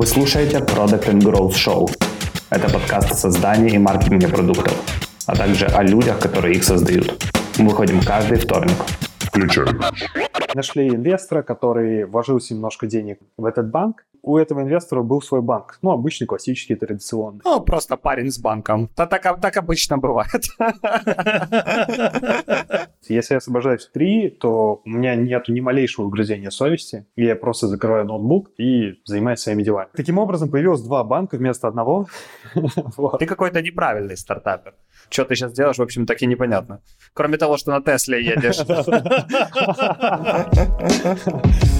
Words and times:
Вы 0.00 0.06
слушаете 0.06 0.56
Product 0.60 1.10
and 1.10 1.20
Growth 1.20 1.50
Show. 1.50 1.86
Это 2.48 2.72
подкаст 2.72 3.12
о 3.12 3.14
создании 3.14 3.74
и 3.74 3.78
маркетинге 3.78 4.28
продуктов, 4.28 4.72
а 5.26 5.36
также 5.36 5.66
о 5.66 5.82
людях, 5.82 6.18
которые 6.18 6.54
их 6.54 6.64
создают. 6.64 7.22
Мы 7.58 7.68
выходим 7.68 8.00
каждый 8.00 8.38
вторник. 8.38 8.76
Включаем. 9.18 9.78
Нашли 10.54 10.88
инвестора, 10.88 11.42
который 11.42 12.06
вложился 12.06 12.54
немножко 12.54 12.86
денег 12.86 13.18
в 13.36 13.44
этот 13.44 13.70
банк. 13.70 14.06
У 14.22 14.36
этого 14.36 14.60
инвестора 14.60 15.02
был 15.02 15.22
свой 15.22 15.42
банк. 15.42 15.78
Ну, 15.82 15.90
обычный, 15.90 16.26
классический, 16.26 16.74
традиционный. 16.74 17.40
Ну, 17.44 17.60
просто 17.60 17.96
парень 17.96 18.30
с 18.30 18.38
банком. 18.38 18.90
Да, 18.96 19.06
так, 19.06 19.40
так 19.40 19.56
обычно 19.56 19.98
бывает. 19.98 20.44
Если 23.08 23.34
я 23.34 23.38
освобождаюсь 23.38 23.86
в 23.86 23.92
3, 23.92 24.30
то 24.40 24.82
у 24.84 24.88
меня 24.88 25.14
нет 25.14 25.48
ни 25.48 25.60
малейшего 25.60 26.06
угрызения 26.06 26.50
совести. 26.50 27.06
Я 27.16 27.34
просто 27.34 27.66
закрываю 27.66 28.04
ноутбук 28.04 28.50
и 28.58 29.00
занимаюсь 29.04 29.40
своими 29.40 29.62
делами. 29.62 29.88
Таким 29.94 30.18
образом, 30.18 30.50
появилось 30.50 30.82
два 30.82 31.02
банка 31.02 31.36
вместо 31.36 31.68
одного. 31.68 32.06
Ты 33.18 33.26
какой-то 33.26 33.62
неправильный 33.62 34.16
стартапер. 34.16 34.74
Что 35.08 35.24
ты 35.24 35.34
сейчас 35.34 35.52
делаешь, 35.52 35.78
в 35.78 35.82
общем, 35.82 36.06
так 36.06 36.22
и 36.22 36.26
непонятно. 36.26 36.82
Кроме 37.14 37.38
того, 37.38 37.56
что 37.56 37.70
на 37.72 37.80
Тесле 37.80 38.22
едешь. 38.24 38.60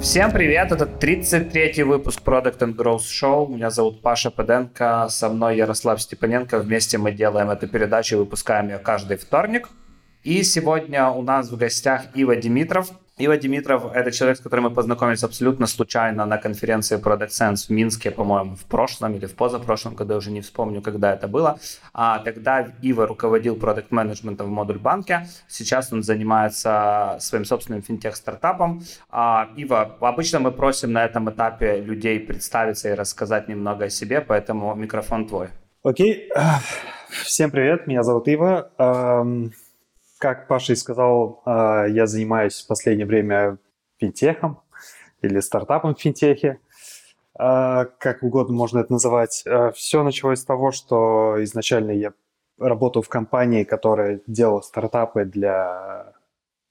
Всем 0.00 0.30
привет, 0.30 0.70
это 0.70 0.84
33-й 0.84 1.82
выпуск 1.82 2.20
Product 2.24 2.58
and 2.58 2.76
Growth 2.76 3.00
Show. 3.00 3.48
Меня 3.52 3.68
зовут 3.70 4.00
Паша 4.00 4.30
Педенко, 4.30 5.08
со 5.10 5.28
мной 5.28 5.56
Ярослав 5.56 6.00
Степаненко. 6.00 6.60
Вместе 6.60 6.98
мы 6.98 7.10
делаем 7.10 7.50
эту 7.50 7.66
передачу 7.66 8.14
и 8.14 8.18
выпускаем 8.18 8.68
ее 8.68 8.78
каждый 8.78 9.16
вторник. 9.16 9.68
И 10.22 10.44
сегодня 10.44 11.08
у 11.10 11.22
нас 11.22 11.50
в 11.50 11.56
гостях 11.56 12.02
Ива 12.14 12.36
Димитров, 12.36 12.90
Ива 13.18 13.36
Димитров— 13.36 13.92
это 13.94 14.12
человек, 14.12 14.38
с 14.38 14.40
которым 14.40 14.64
мы 14.64 14.70
познакомились 14.70 15.24
абсолютно 15.24 15.66
случайно 15.66 16.24
на 16.24 16.38
конференции 16.38 16.98
Product 16.98 17.30
Sense 17.30 17.66
в 17.66 17.70
Минске, 17.70 18.12
по-моему, 18.12 18.54
в 18.54 18.64
прошлом 18.64 19.14
или 19.14 19.26
в 19.26 19.34
позапрошлом 19.34 19.94
году, 19.94 20.16
уже 20.16 20.30
не 20.30 20.40
вспомню, 20.40 20.82
когда 20.82 21.12
это 21.14 21.26
было. 21.26 21.58
А, 21.92 22.20
тогда 22.20 22.68
Ива 22.80 23.06
руководил 23.06 23.56
продукт 23.56 23.90
менеджментом 23.90 24.46
в 24.46 24.50
модуль 24.50 24.78
банке. 24.78 25.26
Сейчас 25.48 25.92
он 25.92 26.02
занимается 26.04 27.16
своим 27.20 27.44
собственным 27.44 27.82
финтех-стартапом. 27.82 28.82
А, 29.10 29.48
Ива, 29.56 29.96
обычно 30.00 30.38
мы 30.38 30.52
просим 30.52 30.92
на 30.92 31.04
этом 31.04 31.28
этапе 31.28 31.80
людей 31.80 32.20
представиться 32.20 32.88
и 32.88 32.94
рассказать 32.94 33.48
немного 33.48 33.86
о 33.86 33.90
себе, 33.90 34.20
поэтому 34.20 34.74
микрофон 34.76 35.26
твой. 35.26 35.48
Окей. 35.82 36.30
Всем 37.08 37.50
привет, 37.50 37.86
меня 37.88 38.04
зовут 38.04 38.28
Ива. 38.28 38.70
Как 40.18 40.48
Паша 40.48 40.72
и 40.72 40.76
сказал, 40.76 41.42
а, 41.44 41.86
я 41.86 42.06
занимаюсь 42.06 42.60
в 42.60 42.66
последнее 42.66 43.06
время 43.06 43.58
финтехом 43.98 44.60
или 45.22 45.38
стартапом 45.40 45.94
в 45.94 46.00
финтехе, 46.00 46.60
а, 47.38 47.84
как 47.84 48.24
угодно 48.24 48.54
можно 48.54 48.80
это 48.80 48.92
называть. 48.92 49.44
А, 49.46 49.70
Все 49.70 50.02
началось 50.02 50.40
с 50.40 50.44
того, 50.44 50.72
что 50.72 51.36
изначально 51.44 51.92
я 51.92 52.12
работал 52.58 53.02
в 53.02 53.08
компании, 53.08 53.62
которая 53.62 54.20
делала 54.26 54.60
стартапы 54.60 55.24
для 55.24 56.14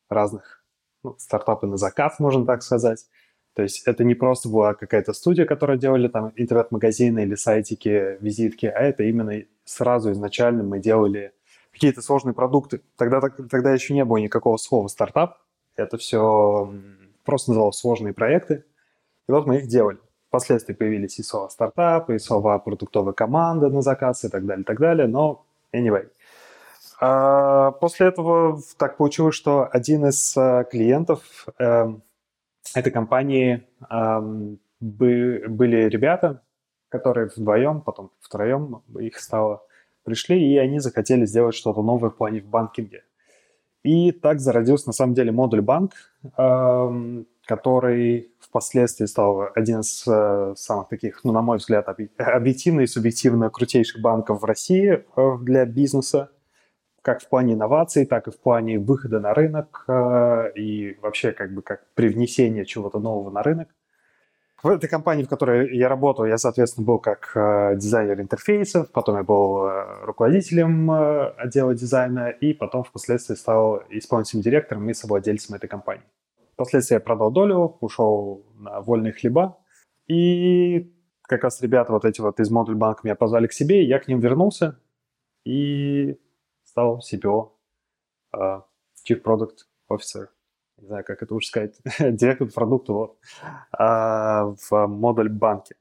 разных, 0.09 0.61
ну, 1.03 1.15
стартапы 1.17 1.67
на 1.67 1.77
заказ, 1.77 2.19
можно 2.19 2.45
так 2.45 2.63
сказать. 2.63 3.05
То 3.53 3.63
есть 3.63 3.87
это 3.87 4.03
не 4.03 4.13
просто 4.13 4.49
была 4.49 4.73
какая-то 4.73 5.13
студия, 5.13 5.45
которая 5.45 5.77
делали 5.77 6.09
там 6.09 6.33
интернет-магазины 6.35 7.21
или 7.21 7.35
сайтики, 7.35 8.17
визитки, 8.19 8.65
а 8.65 8.79
это 8.81 9.03
именно 9.03 9.43
сразу 9.63 10.11
изначально 10.11 10.63
мы 10.63 10.79
делали 10.79 11.33
какие-то 11.71 12.01
сложные 12.01 12.33
продукты. 12.33 12.81
Тогда, 12.97 13.21
тогда 13.21 13.73
еще 13.73 13.93
не 13.93 14.05
было 14.05 14.17
никакого 14.17 14.57
слова 14.57 14.87
стартап. 14.87 15.37
Это 15.75 15.97
все 15.97 16.71
просто 17.23 17.51
называлось 17.51 17.77
сложные 17.77 18.13
проекты. 18.13 18.65
И 19.27 19.31
вот 19.31 19.45
мы 19.45 19.57
их 19.57 19.67
делали. 19.67 19.99
Впоследствии 20.29 20.73
появились 20.73 21.19
и 21.19 21.23
слова 21.23 21.49
стартапы, 21.49 22.15
и 22.15 22.19
слова 22.19 22.59
продуктовая 22.59 23.13
команда 23.13 23.69
на 23.69 23.81
заказ 23.81 24.23
и 24.25 24.29
так 24.29 24.45
далее, 24.45 24.63
и 24.63 24.65
так 24.65 24.79
далее. 24.79 25.07
Но 25.07 25.45
anyway. 25.73 26.09
А 26.99 27.71
после 27.71 28.07
этого 28.07 28.59
так 28.77 28.97
получилось, 28.97 29.35
что 29.35 29.69
один 29.71 30.07
из 30.07 30.35
э, 30.35 30.65
клиентов 30.69 31.45
э, 31.59 31.93
этой 32.73 32.91
компании 32.91 33.67
э, 33.89 34.19
были 34.79 35.89
ребята, 35.89 36.41
которые 36.89 37.27
вдвоем, 37.27 37.81
потом 37.81 38.11
втроем 38.19 38.81
их 38.99 39.19
стало, 39.19 39.63
пришли, 40.07 40.53
и 40.53 40.57
они 40.57 40.79
захотели 40.79 41.25
сделать 41.25 41.53
что-то 41.53 41.83
новое 41.83 42.09
в 42.09 42.15
плане 42.15 42.39
в 42.39 42.45
банкинге. 42.45 43.03
И 43.83 44.11
так 44.11 44.39
зародился 44.39 44.87
на 44.87 44.93
самом 44.93 45.13
деле 45.13 45.33
модуль 45.33 45.61
банк, 45.61 45.91
эм, 46.37 47.27
который 47.45 48.31
впоследствии 48.39 49.05
стал 49.05 49.49
один 49.53 49.81
из 49.81 50.07
э, 50.07 50.53
самых 50.55 50.87
таких, 50.87 51.25
ну, 51.25 51.33
на 51.33 51.41
мой 51.41 51.57
взгляд, 51.57 51.87
объективно 52.17 52.81
и 52.81 52.87
субъективно 52.87 53.49
крутейших 53.49 54.01
банков 54.01 54.41
в 54.41 54.45
России 54.45 55.03
э, 55.15 55.37
для 55.41 55.65
бизнеса, 55.65 56.29
как 57.01 57.21
в 57.21 57.27
плане 57.27 57.53
инноваций, 57.55 58.05
так 58.05 58.27
и 58.27 58.31
в 58.31 58.39
плане 58.39 58.79
выхода 58.79 59.19
на 59.19 59.33
рынок 59.33 59.83
э, 59.89 60.51
и 60.55 60.97
вообще 61.01 61.33
как 61.33 61.53
бы 61.53 61.61
как 61.61 61.85
привнесения 61.95 62.63
чего-то 62.63 62.99
нового 62.99 63.29
на 63.29 63.43
рынок. 63.43 63.67
В 64.63 64.69
этой 64.69 64.89
компании, 64.89 65.23
в 65.23 65.29
которой 65.29 65.77
я 65.77 65.87
работал, 65.87 66.25
я, 66.25 66.39
соответственно, 66.39 66.87
был 66.87 66.97
как 66.97 67.31
э, 67.35 67.75
дизайнер 67.75 68.19
интерфейсов, 68.19 68.91
потом 68.91 69.17
я 69.17 69.23
был 69.23 69.67
э, 69.67 70.05
руководителем 70.05 70.89
э, 70.91 71.27
отдела 71.37 71.75
дизайна, 71.75 72.29
и 72.29 72.53
потом 72.53 72.83
впоследствии 72.83 73.35
стал 73.35 73.83
исполнительным 73.89 74.41
директором 74.41 74.89
и 74.89 74.95
совладельцем 74.95 75.55
этой 75.55 75.67
компании. 75.67 76.05
Впоследствии 76.53 76.95
я 76.95 76.99
продал 76.99 77.29
долю, 77.29 77.77
ушел 77.81 78.47
на 78.55 78.81
вольные 78.81 79.13
хлеба, 79.13 79.59
и 80.07 80.91
как 81.21 81.43
раз 81.43 81.61
ребята 81.61 81.93
вот 81.93 82.03
эти 82.03 82.19
вот 82.19 82.39
из 82.39 82.49
модуль 82.49 82.75
банка 82.75 83.01
меня 83.03 83.15
позвали 83.15 83.45
к 83.45 83.53
себе, 83.53 83.83
я 83.83 83.99
к 83.99 84.07
ним 84.07 84.19
вернулся 84.19 84.79
и 85.45 86.19
стал 86.63 86.99
CPO, 86.99 87.51
uh, 88.35 88.63
Chief 89.07 89.21
Product 89.21 89.67
Officer 89.91 90.29
не 90.77 90.87
знаю, 90.87 91.03
как 91.03 91.21
это 91.23 91.33
уж 91.35 91.47
сказать, 91.47 91.75
директор 91.99 92.47
продукта 92.47 92.93
вот, 92.93 93.17
а, 93.71 94.53
в 94.69 94.87
модуль 94.87 95.29
банке. 95.29 95.75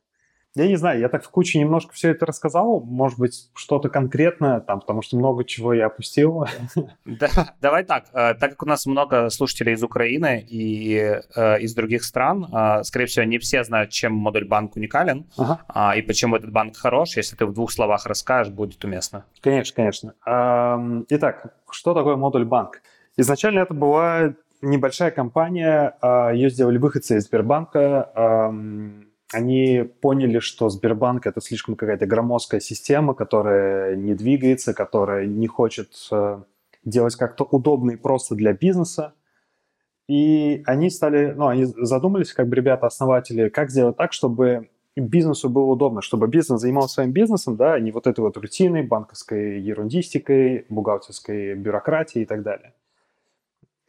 Я 0.56 0.68
не 0.68 0.76
знаю, 0.76 1.00
я 1.00 1.10
так 1.10 1.22
в 1.22 1.28
куче 1.28 1.58
немножко 1.58 1.92
все 1.92 2.12
это 2.12 2.24
рассказал, 2.24 2.80
может 2.80 3.18
быть, 3.18 3.50
что-то 3.54 3.90
конкретное 3.90 4.60
там, 4.60 4.80
потому 4.80 5.02
что 5.02 5.18
много 5.18 5.44
чего 5.44 5.74
я 5.74 5.86
опустил. 5.86 6.46
Да, 7.04 7.28
давай 7.60 7.84
так, 7.84 8.06
э, 8.12 8.34
так 8.34 8.52
как 8.52 8.62
у 8.62 8.66
нас 8.66 8.86
много 8.86 9.28
слушателей 9.28 9.74
из 9.74 9.82
Украины 9.82 10.44
и 10.48 11.20
э, 11.36 11.60
из 11.60 11.74
других 11.74 12.04
стран, 12.04 12.46
э, 12.50 12.84
скорее 12.84 13.04
всего, 13.04 13.24
не 13.26 13.38
все 13.38 13.64
знают, 13.64 13.90
чем 13.90 14.14
модуль 14.14 14.46
банк 14.46 14.76
уникален 14.76 15.26
ага. 15.36 15.92
э, 15.94 15.98
и 15.98 16.02
почему 16.02 16.36
этот 16.36 16.50
банк 16.50 16.76
хорош. 16.76 17.18
Если 17.18 17.36
ты 17.36 17.44
в 17.44 17.52
двух 17.52 17.70
словах 17.70 18.06
расскажешь, 18.06 18.52
будет 18.52 18.82
уместно. 18.82 19.26
Конечно, 19.42 19.74
конечно. 19.76 21.04
Итак, 21.10 21.54
что 21.70 21.92
такое 21.92 22.16
модуль 22.16 22.46
банк? 22.46 22.80
Изначально 23.18 23.60
это 23.60 23.74
была 23.74 24.34
небольшая 24.66 25.10
компания, 25.10 25.96
а, 26.00 26.30
ее 26.32 26.50
сделали 26.50 26.78
выходцы 26.78 27.16
из 27.16 27.24
Сбербанка. 27.24 28.52
Они 29.32 29.82
поняли, 30.00 30.38
что 30.38 30.68
Сбербанк 30.68 31.26
это 31.26 31.40
слишком 31.40 31.74
какая-то 31.74 32.06
громоздкая 32.06 32.60
система, 32.60 33.14
которая 33.14 33.96
не 33.96 34.14
двигается, 34.14 34.72
которая 34.72 35.26
не 35.26 35.48
хочет 35.48 35.90
э, 36.12 36.42
делать 36.84 37.16
как-то 37.16 37.42
удобно 37.42 37.92
и 37.92 37.96
просто 37.96 38.36
для 38.36 38.52
бизнеса. 38.52 39.14
И 40.08 40.62
они 40.64 40.90
стали, 40.90 41.32
ну, 41.32 41.48
они 41.48 41.64
задумались, 41.64 42.32
как 42.32 42.48
бы 42.48 42.54
ребята-основатели, 42.54 43.48
как 43.48 43.70
сделать 43.70 43.96
так, 43.96 44.12
чтобы 44.12 44.68
бизнесу 44.94 45.50
было 45.50 45.64
удобно, 45.64 46.02
чтобы 46.02 46.28
бизнес 46.28 46.60
занимался 46.60 46.94
своим 46.94 47.10
бизнесом, 47.10 47.56
да, 47.56 47.74
а 47.74 47.80
не 47.80 47.90
вот 47.90 48.06
этой 48.06 48.20
вот 48.20 48.36
рутиной, 48.36 48.82
банковской 48.82 49.60
ерундистикой, 49.60 50.66
бухгалтерской 50.68 51.54
бюрократией 51.54 52.22
и 52.22 52.26
так 52.26 52.42
далее. 52.44 52.72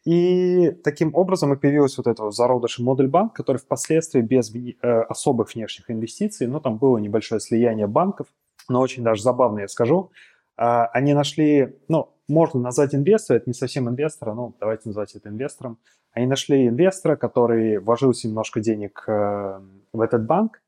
И 0.08 0.72
таким 0.86 1.14
образом 1.14 1.52
и 1.52 1.58
появилась 1.58 1.98
вот 1.98 2.08
эта 2.08 2.32
зародыш 2.32 2.80
модуль 2.80 3.10
банк, 3.10 3.34
который 3.34 3.58
впоследствии 3.58 4.22
без 4.22 4.56
э, 4.56 5.02
особых 5.02 5.54
внешних 5.54 5.92
инвестиций, 5.92 6.48
ну 6.48 6.62
там 6.62 6.78
было 6.78 6.98
небольшое 6.98 7.42
слияние 7.42 7.88
банков, 7.88 8.28
но 8.70 8.80
очень 8.80 9.04
даже 9.04 9.22
забавно, 9.22 9.60
я 9.60 9.68
скажу, 9.68 10.12
э, 10.58 10.64
они 10.94 11.14
нашли, 11.14 11.76
ну, 11.90 12.08
можно 12.30 12.62
назвать 12.62 12.96
инвестора, 12.96 13.40
это 13.40 13.50
не 13.50 13.54
совсем 13.54 13.90
инвестора, 13.90 14.34
ну, 14.34 14.56
давайте 14.62 14.84
назвать 14.86 15.14
это 15.14 15.28
инвестором. 15.28 15.78
Они 16.14 16.26
нашли 16.26 16.70
инвестора, 16.70 17.18
который 17.18 17.78
вложился 17.80 18.30
немножко 18.30 18.62
денег 18.62 19.04
э, 19.10 19.60
в 19.92 20.00
этот 20.00 20.26
банк, 20.26 20.62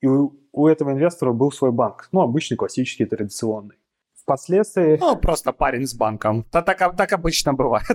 и 0.00 0.06
у, 0.06 0.32
у 0.52 0.68
этого 0.68 0.92
инвестора 0.92 1.32
был 1.32 1.50
свой 1.50 1.72
банк, 1.72 2.08
ну, 2.12 2.20
обычный, 2.20 2.56
классический, 2.56 3.04
традиционный. 3.04 3.74
Впоследствии... 4.26 4.98
Ну, 4.98 5.16
просто 5.16 5.52
парень 5.52 5.86
с 5.86 5.94
банком. 5.94 6.44
Да, 6.52 6.60
так, 6.60 6.96
так 6.96 7.12
обычно 7.12 7.54
бывает. 7.54 7.86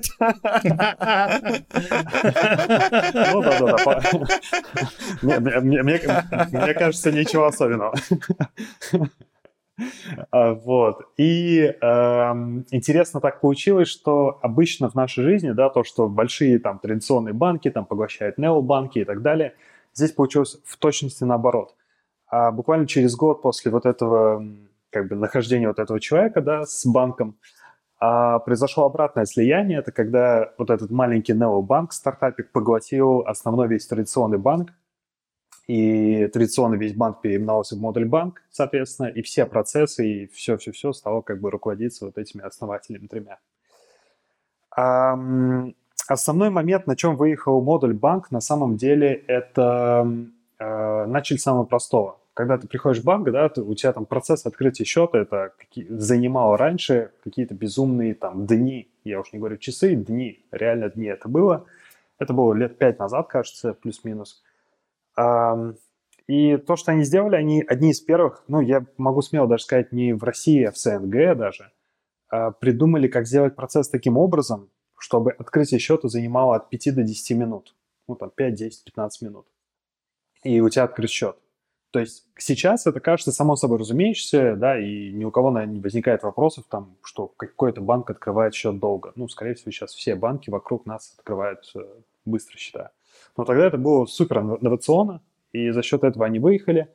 Ну 3.23 3.41
да, 3.41 3.59
да, 3.59 3.75
да. 3.85 4.01
Мне 5.61 6.73
кажется, 6.73 7.11
ничего 7.11 7.45
особенного. 7.47 7.93
А, 10.29 10.53
вот. 10.53 11.01
И 11.17 11.59
э, 11.63 11.73
интересно 12.71 13.19
так 13.19 13.41
получилось, 13.41 13.87
что 13.87 14.39
обычно 14.43 14.89
в 14.89 14.95
нашей 14.95 15.23
жизни, 15.23 15.51
да, 15.51 15.69
то, 15.69 15.83
что 15.83 16.07
большие 16.07 16.59
там 16.59 16.77
традиционные 16.79 17.33
банки 17.33 17.69
там 17.71 17.85
поглощают 17.85 18.37
необанки 18.37 18.99
и 18.99 19.05
так 19.05 19.21
далее, 19.21 19.55
Здесь 19.93 20.11
получилось 20.11 20.57
в 20.65 20.77
точности 20.77 21.23
наоборот. 21.23 21.75
А 22.27 22.51
буквально 22.51 22.87
через 22.87 23.15
год 23.15 23.41
после 23.41 23.71
вот 23.71 23.85
этого 23.85 24.45
как 24.91 25.07
бы 25.07 25.15
нахождения 25.15 25.67
вот 25.67 25.79
этого 25.79 25.99
человека, 25.99 26.41
да, 26.41 26.65
с 26.65 26.85
банком, 26.85 27.37
а 27.99 28.39
произошло 28.39 28.85
обратное 28.85 29.25
слияние. 29.25 29.79
Это 29.79 29.91
когда 29.91 30.53
вот 30.57 30.69
этот 30.69 30.91
маленький 30.91 31.33
необанк, 31.33 31.93
стартапик, 31.93 32.51
поглотил 32.51 33.21
основной 33.21 33.67
весь 33.67 33.87
традиционный 33.87 34.37
банк, 34.37 34.71
и 35.67 36.27
традиционно 36.27 36.75
весь 36.75 36.93
банк 36.93 37.21
переименовался 37.21 37.75
в 37.75 37.79
модуль 37.79 38.05
банк, 38.05 38.41
соответственно, 38.49 39.07
и 39.07 39.21
все 39.21 39.45
процессы, 39.45 40.05
и 40.05 40.27
все-все-все 40.27 40.91
стало 40.93 41.21
как 41.21 41.39
бы 41.39 41.51
руководиться 41.51 42.05
вот 42.05 42.17
этими 42.17 42.43
основателями 42.43 43.07
тремя. 43.07 43.37
А, 44.75 45.17
основной 46.07 46.49
момент, 46.49 46.87
на 46.87 46.95
чем 46.95 47.15
выехал 47.15 47.61
модуль 47.61 47.93
банк, 47.93 48.31
на 48.31 48.41
самом 48.41 48.77
деле 48.77 49.13
это 49.27 50.07
э, 50.59 51.05
начали 51.05 51.37
с 51.37 51.43
самого 51.43 51.65
простого. 51.65 52.17
Когда 52.33 52.57
ты 52.57 52.67
приходишь 52.67 53.01
в 53.01 53.05
банк, 53.05 53.29
да, 53.29 53.49
ты, 53.49 53.61
у 53.61 53.75
тебя 53.75 53.91
там 53.91 54.05
процесс 54.05 54.45
открытия 54.45 54.85
счета, 54.85 55.19
это 55.19 55.53
какие, 55.57 55.85
занимало 55.89 56.57
раньше 56.57 57.11
какие-то 57.23 57.53
безумные 57.53 58.15
там 58.15 58.45
дни, 58.45 58.89
я 59.03 59.19
уж 59.19 59.33
не 59.33 59.39
говорю 59.39 59.57
часы, 59.57 59.95
дни, 59.95 60.45
реально 60.51 60.89
дни 60.89 61.07
это 61.07 61.27
было. 61.27 61.65
Это 62.19 62.33
было 62.33 62.53
лет 62.53 62.77
пять 62.77 62.99
назад, 62.99 63.27
кажется, 63.27 63.73
плюс-минус. 63.73 64.43
И 66.27 66.57
то, 66.57 66.75
что 66.75 66.91
они 66.91 67.03
сделали, 67.03 67.35
они 67.35 67.63
одни 67.67 67.91
из 67.91 67.99
первых, 67.99 68.43
ну, 68.47 68.61
я 68.61 68.85
могу 68.97 69.21
смело 69.21 69.47
даже 69.47 69.63
сказать, 69.63 69.91
не 69.91 70.13
в 70.13 70.23
России, 70.23 70.63
а 70.63 70.71
в 70.71 70.77
СНГ 70.77 71.35
даже, 71.35 71.71
а, 72.29 72.51
придумали, 72.51 73.07
как 73.07 73.27
сделать 73.27 73.55
процесс 73.55 73.89
таким 73.89 74.17
образом, 74.17 74.69
чтобы 74.97 75.31
открытие 75.31 75.79
счета 75.79 76.07
занимало 76.07 76.55
от 76.55 76.69
5 76.69 76.95
до 76.95 77.03
10 77.03 77.35
минут. 77.35 77.75
Ну, 78.07 78.15
там, 78.15 78.29
5, 78.29 78.53
10, 78.53 78.83
15 78.85 79.21
минут. 79.23 79.47
И 80.43 80.61
у 80.61 80.69
тебя 80.69 80.83
открыт 80.83 81.09
счет. 81.09 81.37
То 81.91 81.99
есть 81.99 82.25
сейчас 82.37 82.87
это 82.87 83.01
кажется 83.01 83.33
само 83.33 83.57
собой 83.57 83.77
разумеющееся, 83.77 84.55
да, 84.55 84.79
и 84.79 85.11
ни 85.11 85.25
у 85.25 85.31
кого 85.31 85.51
наверное, 85.51 85.75
не 85.75 85.81
возникает 85.81 86.23
вопросов, 86.23 86.63
там, 86.69 86.95
что 87.03 87.27
какой-то 87.27 87.81
банк 87.81 88.09
открывает 88.09 88.53
счет 88.53 88.79
долго. 88.79 89.11
Ну, 89.15 89.27
скорее 89.27 89.55
всего, 89.55 89.71
сейчас 89.71 89.93
все 89.93 90.15
банки 90.15 90.49
вокруг 90.49 90.85
нас 90.85 91.13
открывают 91.17 91.69
э, 91.75 91.79
быстро 92.23 92.57
счета. 92.57 92.91
Но 93.35 93.43
тогда 93.43 93.65
это 93.67 93.77
было 93.77 94.05
супер 94.05 94.39
инновационно, 94.39 95.21
и 95.51 95.71
за 95.71 95.81
счет 95.83 96.05
этого 96.05 96.25
они 96.25 96.39
выехали. 96.39 96.87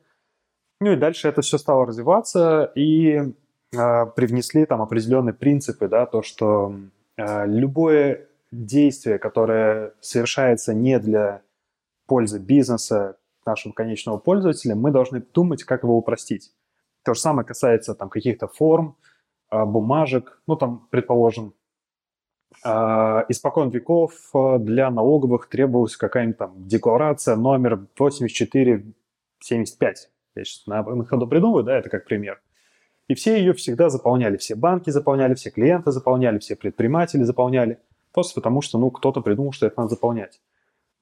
Ну 0.81 0.91
и 0.91 0.95
дальше 0.95 1.27
это 1.27 1.41
все 1.41 1.59
стало 1.59 1.85
развиваться, 1.85 2.71
и 2.73 3.17
э, 3.17 4.05
привнесли 4.15 4.65
там 4.65 4.81
определенные 4.81 5.33
принципы, 5.33 5.87
да, 5.87 6.07
то, 6.07 6.23
что 6.23 6.75
э, 7.17 7.45
любое 7.45 8.27
действие, 8.51 9.19
которое 9.19 9.93
совершается 10.01 10.73
не 10.73 10.99
для 10.99 11.41
пользы 12.07 12.39
бизнеса, 12.39 13.17
нашего 13.47 13.73
конечного 13.73 14.17
пользователя, 14.17 14.75
мы 14.75 14.91
должны 14.91 15.21
думать, 15.21 15.63
как 15.63 15.83
его 15.83 15.97
упростить. 15.97 16.53
То 17.03 17.15
же 17.15 17.19
самое 17.19 17.47
касается 17.47 17.95
там 17.95 18.09
каких-то 18.09 18.47
форм, 18.47 18.95
э, 19.49 19.65
бумажек, 19.65 20.39
ну 20.45 20.55
там, 20.55 20.87
предположим, 20.91 21.55
а, 22.63 23.25
испокон 23.29 23.69
веков 23.69 24.13
э, 24.33 24.57
для 24.59 24.89
налоговых 24.89 25.47
требовалась 25.49 25.97
какая-нибудь 25.97 26.37
там 26.37 26.67
декларация 26.67 27.35
номер 27.35 27.87
8475. 27.97 30.09
Я 30.35 30.43
сейчас 30.43 30.67
на 30.67 30.83
ходу 31.05 31.27
придумываю, 31.27 31.63
да, 31.63 31.77
это 31.77 31.89
как 31.89 32.05
пример. 32.05 32.41
И 33.07 33.15
все 33.15 33.37
ее 33.37 33.53
всегда 33.53 33.89
заполняли. 33.89 34.37
Все 34.37 34.55
банки 34.55 34.89
заполняли, 34.89 35.35
все 35.35 35.49
клиенты 35.49 35.91
заполняли, 35.91 36.39
все 36.39 36.55
предприниматели 36.55 37.23
заполняли. 37.23 37.79
Просто 38.11 38.35
потому 38.35 38.61
что, 38.61 38.77
ну, 38.77 38.91
кто-то 38.91 39.21
придумал, 39.21 39.51
что 39.51 39.67
это 39.67 39.79
надо 39.79 39.91
заполнять. 39.91 40.41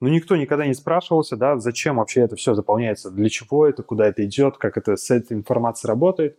Но 0.00 0.08
никто 0.08 0.36
никогда 0.36 0.66
не 0.66 0.74
спрашивался, 0.74 1.36
да, 1.36 1.58
зачем 1.58 1.96
вообще 1.96 2.20
это 2.20 2.36
все 2.36 2.54
заполняется, 2.54 3.10
для 3.10 3.30
чего 3.30 3.66
это, 3.66 3.82
куда 3.82 4.06
это 4.06 4.24
идет, 4.24 4.58
как 4.58 4.76
это 4.76 4.96
с 4.96 5.10
этой 5.10 5.32
информацией 5.34 5.88
работает. 5.88 6.38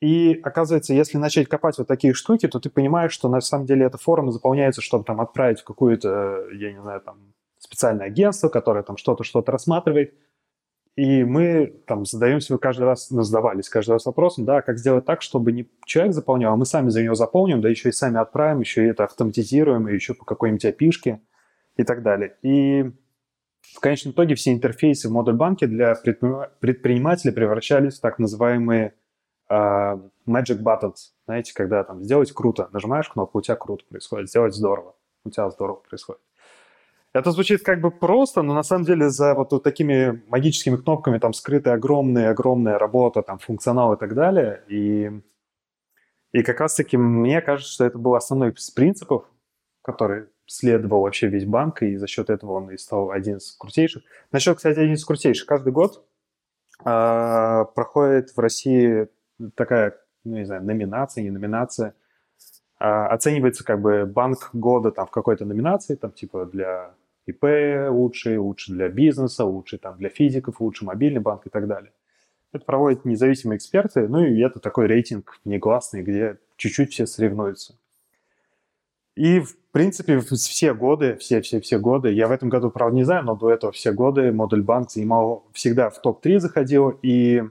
И 0.00 0.40
оказывается, 0.42 0.94
если 0.94 1.18
начать 1.18 1.48
копать 1.48 1.78
вот 1.78 1.86
такие 1.86 2.14
штуки, 2.14 2.48
то 2.48 2.58
ты 2.58 2.70
понимаешь, 2.70 3.12
что 3.12 3.28
на 3.28 3.40
самом 3.40 3.66
деле 3.66 3.86
эта 3.86 3.98
форма 3.98 4.32
заполняется, 4.32 4.80
чтобы 4.80 5.04
там 5.04 5.20
отправить 5.20 5.60
в 5.60 5.64
какую-то, 5.64 6.46
я 6.52 6.72
не 6.72 6.80
знаю, 6.80 7.00
там 7.02 7.34
специальное 7.58 8.06
агентство, 8.06 8.48
которое 8.48 8.82
там 8.82 8.96
что-то, 8.96 9.22
что-то 9.22 9.52
рассматривает. 9.52 10.14
И 10.96 11.24
мы 11.24 11.66
там 11.86 12.04
задаем 12.04 12.40
себе 12.40 12.58
каждый 12.58 12.82
раз, 12.82 13.10
ну, 13.10 13.22
задавались 13.22 13.68
каждый 13.68 13.92
раз 13.92 14.04
вопросом, 14.04 14.44
да, 14.44 14.60
как 14.60 14.78
сделать 14.78 15.04
так, 15.04 15.22
чтобы 15.22 15.52
не 15.52 15.70
человек 15.86 16.14
заполнял, 16.14 16.52
а 16.52 16.56
мы 16.56 16.66
сами 16.66 16.88
за 16.88 17.02
него 17.02 17.14
заполним, 17.14 17.60
да 17.60 17.68
еще 17.68 17.90
и 17.90 17.92
сами 17.92 18.18
отправим, 18.18 18.60
еще 18.60 18.84
и 18.84 18.88
это 18.88 19.04
автоматизируем, 19.04 19.88
и 19.88 19.94
еще 19.94 20.14
по 20.14 20.24
какой-нибудь 20.24 20.64
опишке 20.64 21.20
и 21.76 21.84
так 21.84 22.02
далее. 22.02 22.36
И 22.42 22.90
в 23.62 23.80
конечном 23.80 24.12
итоге 24.12 24.34
все 24.34 24.52
интерфейсы 24.52 25.08
в 25.08 25.12
модуль 25.12 25.34
банке 25.34 25.66
для 25.66 25.94
предпринимателей 25.94 27.32
превращались 27.32 27.98
в 27.98 28.00
так 28.00 28.18
называемые 28.18 28.94
uh, 29.50 30.00
magic 30.26 30.62
buttons, 30.62 31.12
знаете, 31.26 31.52
когда 31.54 31.84
там 31.84 32.02
сделать 32.02 32.32
круто, 32.32 32.68
нажимаешь 32.72 33.08
кнопку, 33.08 33.38
у 33.38 33.42
тебя 33.42 33.56
круто 33.56 33.84
происходит, 33.88 34.28
сделать 34.28 34.54
здорово, 34.54 34.94
у 35.24 35.30
тебя 35.30 35.48
здорово 35.50 35.76
происходит. 35.76 36.20
Это 37.14 37.30
звучит 37.30 37.62
как 37.62 37.80
бы 37.80 37.90
просто, 37.90 38.40
но 38.40 38.54
на 38.54 38.62
самом 38.62 38.84
деле 38.84 39.10
за 39.10 39.34
вот, 39.34 39.52
вот 39.52 39.62
такими 39.62 40.22
магическими 40.28 40.76
кнопками 40.76 41.18
там 41.18 41.34
скрыты 41.34 41.70
огромная-огромная 41.70 42.78
работа, 42.78 43.22
там 43.22 43.38
функционал 43.38 43.92
и 43.92 43.98
так 43.98 44.14
далее. 44.14 44.64
И, 44.68 45.10
и 46.32 46.42
как 46.42 46.60
раз-таки 46.60 46.96
мне 46.96 47.42
кажется, 47.42 47.70
что 47.70 47.84
это 47.84 47.98
был 47.98 48.14
основной 48.14 48.52
из 48.52 48.70
принципов, 48.70 49.26
который 49.82 50.28
следовал 50.52 51.02
вообще 51.02 51.28
весь 51.28 51.46
банк, 51.46 51.82
и 51.82 51.96
за 51.96 52.06
счет 52.06 52.28
этого 52.28 52.52
он 52.52 52.70
и 52.70 52.76
стал 52.76 53.10
один 53.10 53.38
из 53.38 53.52
крутейших. 53.52 54.02
Насчет, 54.32 54.58
кстати, 54.58 54.78
один 54.78 54.94
из 54.94 55.04
крутейших. 55.04 55.46
Каждый 55.46 55.72
год 55.72 56.04
э, 56.84 57.64
проходит 57.74 58.36
в 58.36 58.38
России 58.38 59.08
такая, 59.54 59.96
ну, 60.24 60.36
не 60.36 60.44
знаю, 60.44 60.62
номинация, 60.62 61.24
не 61.24 61.30
номинация. 61.30 61.94
А, 62.78 63.06
оценивается 63.06 63.64
как 63.64 63.80
бы 63.80 64.04
банк 64.04 64.50
года 64.52 64.90
там 64.90 65.06
в 65.06 65.10
какой-то 65.10 65.46
номинации, 65.46 65.94
там 65.94 66.12
типа 66.12 66.44
для 66.44 66.94
ИП 67.26 67.88
лучший, 67.88 68.36
лучше 68.36 68.72
для 68.72 68.88
бизнеса, 68.88 69.44
лучше 69.46 69.78
там 69.78 69.96
для 69.96 70.10
физиков, 70.10 70.60
лучше 70.60 70.84
мобильный 70.84 71.20
банк 71.20 71.46
и 71.46 71.50
так 71.50 71.66
далее. 71.66 71.92
Это 72.52 72.66
проводят 72.66 73.06
независимые 73.06 73.56
эксперты, 73.56 74.06
ну 74.06 74.22
и 74.22 74.38
это 74.40 74.60
такой 74.60 74.86
рейтинг 74.86 75.40
негласный, 75.46 76.02
где 76.02 76.36
чуть-чуть 76.56 76.92
все 76.92 77.06
соревнуются. 77.06 77.74
И, 79.14 79.40
в 79.40 79.56
принципе, 79.72 80.20
все 80.20 80.74
годы, 80.74 81.16
все-все-все 81.16 81.78
годы, 81.78 82.12
я 82.12 82.28
в 82.28 82.32
этом 82.32 82.48
году, 82.48 82.70
правда, 82.70 82.96
не 82.96 83.04
знаю, 83.04 83.24
но 83.24 83.36
до 83.36 83.50
этого 83.50 83.72
все 83.72 83.92
годы 83.92 84.30
модуль 84.32 84.62
банк 84.62 84.90
занимал, 84.90 85.46
всегда 85.52 85.90
в 85.90 86.00
топ-3 86.00 86.38
заходил, 86.38 86.90
и 87.02 87.42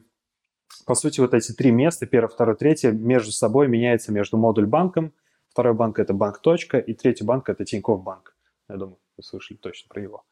по 0.85 0.95
сути, 0.95 1.19
вот 1.19 1.33
эти 1.33 1.51
три 1.51 1.71
места, 1.71 2.05
первое, 2.05 2.29
второе, 2.29 2.55
третье, 2.55 2.91
между 2.91 3.31
собой 3.31 3.67
меняется 3.67 4.11
между 4.11 4.37
модуль 4.37 4.65
банком, 4.65 5.13
второй 5.49 5.73
банк 5.73 5.99
это 5.99 6.13
банк 6.13 6.39
точка, 6.39 6.77
и 6.77 6.93
третий 6.93 7.23
банк 7.23 7.49
это 7.49 7.65
Тинькофф 7.65 8.01
банк. 8.01 8.35
Я 8.69 8.77
думаю, 8.77 8.97
вы 9.17 9.23
слышали 9.23 9.57
точно 9.57 9.89
про 9.89 10.01
него. 10.01 10.23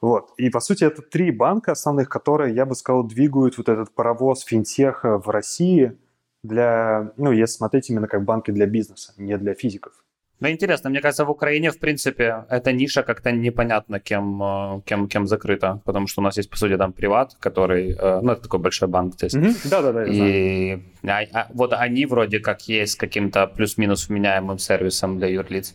Вот. 0.00 0.32
И, 0.36 0.50
по 0.50 0.60
сути, 0.60 0.84
это 0.84 1.02
три 1.02 1.30
банка 1.30 1.72
основных, 1.72 2.08
которые, 2.08 2.54
я 2.54 2.66
бы 2.66 2.74
сказал, 2.74 3.04
двигают 3.04 3.56
вот 3.58 3.68
этот 3.68 3.94
паровоз 3.94 4.42
финтеха 4.42 5.18
в 5.18 5.28
России 5.28 5.96
для, 6.42 7.12
ну, 7.16 7.32
если 7.32 7.56
смотреть 7.56 7.90
именно 7.90 8.08
как 8.08 8.24
банки 8.24 8.50
для 8.50 8.66
бизнеса, 8.66 9.14
не 9.16 9.36
для 9.38 9.54
физиков. 9.54 9.92
Ну, 10.40 10.48
интересно, 10.48 10.90
мне 10.90 11.00
кажется, 11.00 11.24
в 11.24 11.30
Украине, 11.30 11.70
в 11.70 11.78
принципе, 11.78 12.44
эта 12.50 12.70
ниша 12.72 13.02
как-то 13.02 13.32
непонятно 13.32 14.00
кем, 14.00 14.42
э, 14.42 14.80
кем, 14.84 15.08
кем 15.08 15.26
закрыта, 15.26 15.80
потому 15.84 16.06
что 16.06 16.20
у 16.20 16.24
нас 16.24 16.36
есть, 16.36 16.50
по 16.50 16.58
сути, 16.58 16.76
там 16.76 16.92
приват, 16.92 17.34
который, 17.40 17.96
э, 17.98 18.20
ну, 18.20 18.32
это 18.32 18.42
такой 18.42 18.60
большой 18.60 18.88
банк 18.88 19.14
здесь. 19.14 19.32
Да-да-да, 19.64 20.04
И 20.04 20.78
а, 21.04 21.22
а, 21.32 21.46
вот 21.54 21.72
они 21.72 22.04
вроде 22.04 22.40
как 22.40 22.68
есть 22.68 22.96
каким-то 22.96 23.46
плюс-минус 23.46 24.08
вменяемым 24.08 24.58
сервисом 24.58 25.18
для 25.18 25.28
юрлиц. 25.28 25.74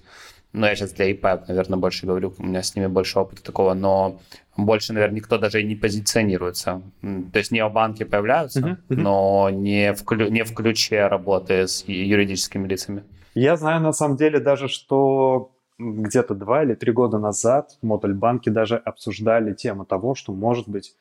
Ну, 0.54 0.68
я 0.68 0.76
сейчас 0.76 0.92
для 0.92 1.06
ИП, 1.06 1.24
наверное, 1.48 1.80
больше 1.80 2.06
говорю, 2.06 2.34
у 2.38 2.44
меня 2.44 2.62
с 2.62 2.76
ними 2.76 2.88
больше 2.88 3.18
опыта 3.20 3.42
такого, 3.42 3.74
но 3.74 4.20
больше, 4.58 4.94
наверное, 4.94 5.16
никто 5.16 5.38
даже 5.38 5.62
и 5.62 5.64
не 5.64 5.76
позиционируется. 5.76 6.82
То 7.02 7.40
есть 7.40 7.52
необанки 7.52 8.04
появляются, 8.04 8.60
uh-huh, 8.60 8.78
uh-huh. 8.90 8.96
но 8.96 9.50
не 9.50 9.94
в, 9.94 10.04
не 10.30 10.44
в 10.44 10.54
ключе 10.54 11.08
работы 11.08 11.68
с 11.68 11.86
юридическими 11.88 12.68
лицами. 12.68 13.04
Я 13.34 13.56
знаю 13.56 13.82
на 13.82 13.94
самом 13.94 14.18
деле 14.18 14.40
даже, 14.40 14.68
что 14.68 15.52
где-то 15.80 16.36
два 16.36 16.64
или 16.64 16.76
три 16.76 16.92
года 16.92 17.18
назад 17.18 17.78
модуль 17.82 18.14
банки 18.14 18.50
даже 18.50 18.78
обсуждали 18.78 19.54
тему 19.54 19.86
того, 19.86 20.16
что, 20.16 20.34
может 20.34 20.68
быть, 20.68 20.96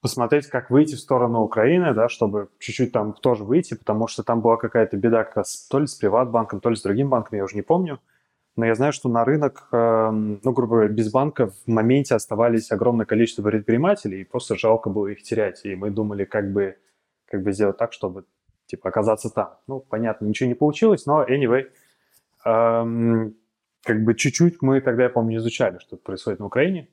посмотреть, 0.00 0.48
как 0.48 0.70
выйти 0.70 0.96
в 0.96 1.00
сторону 1.00 1.42
Украины, 1.42 1.94
да, 1.94 2.08
чтобы 2.08 2.48
чуть-чуть 2.58 2.92
там 2.92 3.14
тоже 3.14 3.44
выйти, 3.44 3.74
потому 3.74 4.08
что 4.08 4.24
там 4.24 4.40
была 4.40 4.56
какая-то 4.56 4.96
беда 4.96 5.22
как 5.24 5.36
раз 5.36 5.68
то 5.70 5.78
ли 5.78 5.86
с 5.86 5.94
Приватбанком, 5.94 6.60
то 6.60 6.68
ли 6.68 6.76
с 6.76 6.82
другим 6.82 7.08
банком, 7.08 7.38
я 7.38 7.44
уже 7.44 7.54
не 7.54 7.62
помню. 7.62 8.00
Но 8.56 8.66
я 8.66 8.74
знаю, 8.74 8.92
что 8.92 9.08
на 9.08 9.24
рынок, 9.24 9.68
эм, 9.72 10.40
ну, 10.42 10.52
грубо 10.52 10.74
говоря, 10.74 10.88
без 10.88 11.10
банка 11.10 11.46
в 11.46 11.66
моменте 11.66 12.14
оставались 12.14 12.70
огромное 12.70 13.06
количество 13.06 13.42
предпринимателей, 13.42 14.20
и 14.20 14.24
просто 14.24 14.56
жалко 14.56 14.90
было 14.90 15.06
их 15.06 15.22
терять. 15.22 15.64
И 15.64 15.74
мы 15.74 15.90
думали, 15.90 16.24
как 16.24 16.52
бы, 16.52 16.76
как 17.26 17.42
бы 17.42 17.52
сделать 17.52 17.78
так, 17.78 17.94
чтобы 17.94 18.24
типа 18.66 18.88
оказаться 18.88 19.30
там. 19.30 19.56
Ну, 19.66 19.80
понятно, 19.80 20.26
ничего 20.26 20.48
не 20.48 20.54
получилось, 20.54 21.06
но 21.06 21.24
anyway, 21.24 21.66
эм, 22.44 23.34
как 23.84 24.04
бы 24.04 24.14
чуть-чуть 24.14 24.62
мы 24.62 24.80
тогда, 24.80 25.04
я 25.04 25.08
помню, 25.08 25.38
изучали, 25.38 25.78
что 25.78 25.96
происходит 25.96 26.40
на 26.40 26.46
Украине. 26.46 26.88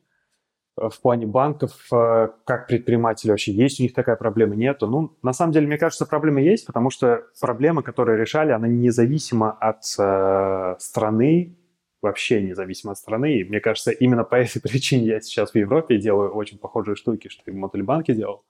в 0.78 1.02
плане 1.02 1.26
банков, 1.26 1.72
э, 1.92 2.30
как 2.46 2.68
предприниматели 2.68 3.32
вообще, 3.32 3.52
есть 3.52 3.82
у 3.82 3.84
них 3.84 3.94
такая 3.94 4.16
проблема, 4.16 4.56
нету. 4.56 4.88
Ну, 4.88 5.18
на 5.22 5.34
самом 5.34 5.52
деле, 5.52 5.68
мне 5.68 5.78
кажется, 5.78 6.06
проблема 6.06 6.42
есть, 6.42 6.66
потому 6.66 6.90
что 6.90 7.26
проблема, 7.42 7.84
которую 7.84 8.18
решали, 8.18 8.54
она 8.54 8.70
независима 8.70 9.52
от 9.52 9.84
э, 9.98 10.76
страны, 10.80 11.58
вообще 12.02 12.42
независимо 12.42 12.94
от 12.94 12.98
страны. 12.98 13.40
И 13.40 13.44
мне 13.44 13.60
кажется, 13.60 13.92
именно 13.92 14.24
по 14.24 14.36
этой 14.36 14.62
причине 14.62 15.08
я 15.08 15.22
сейчас 15.22 15.52
в 15.52 15.56
Европе 15.56 15.98
делаю 15.98 16.32
очень 16.32 16.58
похожие 16.58 16.96
штуки, 16.96 17.28
что 17.28 17.44
и 17.46 17.52
в 17.52 17.56
Модульбанке 17.56 18.14
делал 18.14 18.46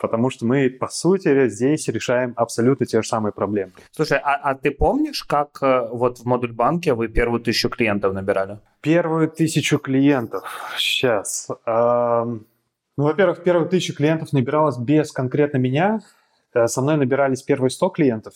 потому 0.00 0.30
что 0.30 0.46
мы, 0.46 0.70
по 0.70 0.88
сути, 0.88 1.48
здесь 1.48 1.86
решаем 1.88 2.32
абсолютно 2.36 2.86
те 2.86 3.02
же 3.02 3.08
самые 3.08 3.32
проблемы. 3.32 3.72
Слушай, 3.92 4.18
а, 4.18 4.34
а 4.36 4.54
ты 4.54 4.70
помнишь, 4.70 5.22
как 5.24 5.58
э, 5.62 5.88
вот 5.92 6.18
в 6.18 6.24
модуль 6.24 6.52
банке 6.52 6.94
вы 6.94 7.08
первую 7.08 7.40
тысячу 7.40 7.68
клиентов 7.68 8.14
набирали? 8.14 8.58
Первую 8.80 9.28
тысячу 9.30 9.78
клиентов. 9.78 10.42
Сейчас. 10.76 11.48
Эм, 11.66 12.46
ну, 12.96 13.04
во-первых, 13.04 13.42
первую 13.44 13.68
тысячу 13.68 13.94
клиентов 13.94 14.32
набиралось 14.32 14.78
без 14.78 15.12
конкретно 15.12 15.58
меня. 15.58 16.00
Э, 16.54 16.66
со 16.66 16.80
мной 16.80 16.96
набирались 16.96 17.42
первые 17.42 17.70
100 17.70 17.90
клиентов. 17.90 18.34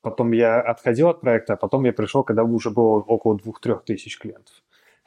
Потом 0.00 0.32
я 0.32 0.60
отходил 0.60 1.08
от 1.08 1.20
проекта, 1.20 1.54
а 1.54 1.56
потом 1.56 1.84
я 1.84 1.92
пришел, 1.92 2.24
когда 2.24 2.44
уже 2.44 2.70
было 2.70 3.00
около 3.00 3.38
двух-трех 3.38 3.84
тысяч 3.84 4.18
клиентов. 4.18 4.54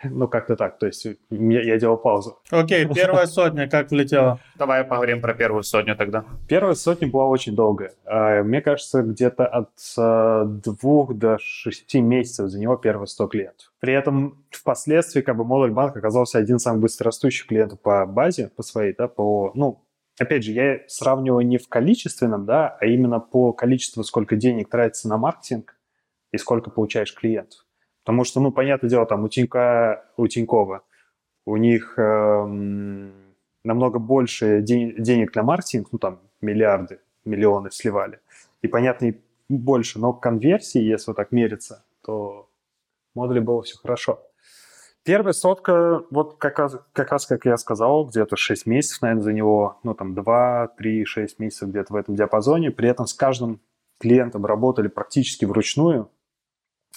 Ну, 0.04 0.28
как-то 0.28 0.56
так. 0.56 0.78
То 0.78 0.86
есть 0.86 1.06
я, 1.06 1.62
я 1.62 1.80
делал 1.80 1.98
паузу. 1.98 2.40
Окей, 2.52 2.86
okay, 2.86 2.94
первая 2.96 3.26
сотня 3.26 3.68
как 3.68 3.90
влетела? 3.90 4.40
Давай 4.56 4.84
поговорим 4.84 5.22
про 5.22 5.34
первую 5.34 5.64
сотню 5.64 5.96
тогда. 5.96 6.26
Первая 6.48 6.76
сотня 6.76 7.08
была 7.08 7.26
очень 7.26 7.56
долгая. 7.56 7.94
А, 8.06 8.44
мне 8.44 8.62
кажется, 8.62 9.02
где-то 9.02 9.48
от 9.48 9.70
а, 9.98 10.46
двух 10.46 11.16
до 11.16 11.38
шести 11.40 12.00
месяцев 12.00 12.50
за 12.50 12.60
него 12.60 12.76
первые 12.78 13.08
100 13.08 13.28
клиентов. 13.28 13.74
При 13.80 13.94
этом 13.94 14.46
впоследствии 14.52 15.22
как 15.22 15.36
бы 15.36 15.44
модуль 15.44 15.72
банк 15.72 15.98
оказался 15.98 16.38
один 16.38 16.58
из 16.58 16.62
самых 16.62 16.82
быстрорастущих 16.82 17.48
клиентов 17.48 17.80
по 17.82 18.06
базе, 18.06 18.52
по 18.56 18.62
своей, 18.62 18.94
да, 18.94 19.08
по, 19.08 19.52
ну, 19.56 19.84
опять 20.20 20.44
же, 20.44 20.52
я 20.52 20.80
сравниваю 20.88 21.46
не 21.46 21.58
в 21.58 21.68
количественном, 21.68 22.46
да, 22.46 22.78
а 22.80 22.86
именно 22.86 23.20
по 23.20 23.54
количеству, 23.54 24.04
сколько 24.04 24.36
денег 24.36 24.70
тратится 24.70 25.08
на 25.08 25.18
маркетинг 25.18 25.76
и 26.32 26.38
сколько 26.38 26.70
получаешь 26.70 27.14
клиентов. 27.14 27.67
Потому 28.08 28.24
что, 28.24 28.40
ну, 28.40 28.54
понятное 28.54 28.90
дело, 28.90 29.06
там 29.06 29.26
у 29.26 29.28
Тинька, 29.28 30.06
у 30.16 30.28
Тинькова, 30.28 30.82
у 31.46 31.58
них 31.58 31.96
эм, 32.00 33.12
намного 33.66 34.00
больше 34.00 34.62
ден- 34.62 34.96
денег 34.98 35.36
на 35.36 35.44
маркетинг, 35.44 35.90
ну, 35.92 36.00
там, 36.00 36.22
миллиарды, 36.40 37.02
миллионы 37.26 37.70
сливали. 37.70 38.22
И, 38.62 38.70
понятно, 38.70 39.08
и 39.08 39.20
больше, 39.50 40.00
но 40.00 40.14
конверсии, 40.14 40.80
если 40.80 41.12
вот 41.12 41.18
так 41.18 41.34
мериться, 41.34 41.84
то 42.02 42.48
в 43.14 43.18
модуле 43.18 43.42
было 43.42 43.62
все 43.64 43.78
хорошо. 43.78 44.24
Первая 45.04 45.34
сотка, 45.34 46.02
вот 46.10 46.38
как 46.38 46.60
раз, 46.60 46.78
как 46.94 47.12
раз, 47.12 47.26
как 47.26 47.44
я 47.44 47.58
сказал, 47.58 48.06
где-то 48.06 48.38
6 48.38 48.68
месяцев, 48.68 49.02
наверное, 49.02 49.24
за 49.24 49.34
него, 49.34 49.80
ну, 49.84 49.94
там, 49.94 50.16
2, 50.16 50.70
3, 50.78 51.04
6 51.04 51.40
месяцев 51.40 51.68
где-то 51.68 51.92
в 51.92 51.98
этом 51.98 52.16
диапазоне. 52.16 52.72
При 52.72 52.88
этом 52.88 53.06
с 53.06 53.14
каждым 53.14 53.60
клиентом 54.00 54.46
работали 54.46 54.88
практически 54.88 55.44
вручную. 55.44 56.10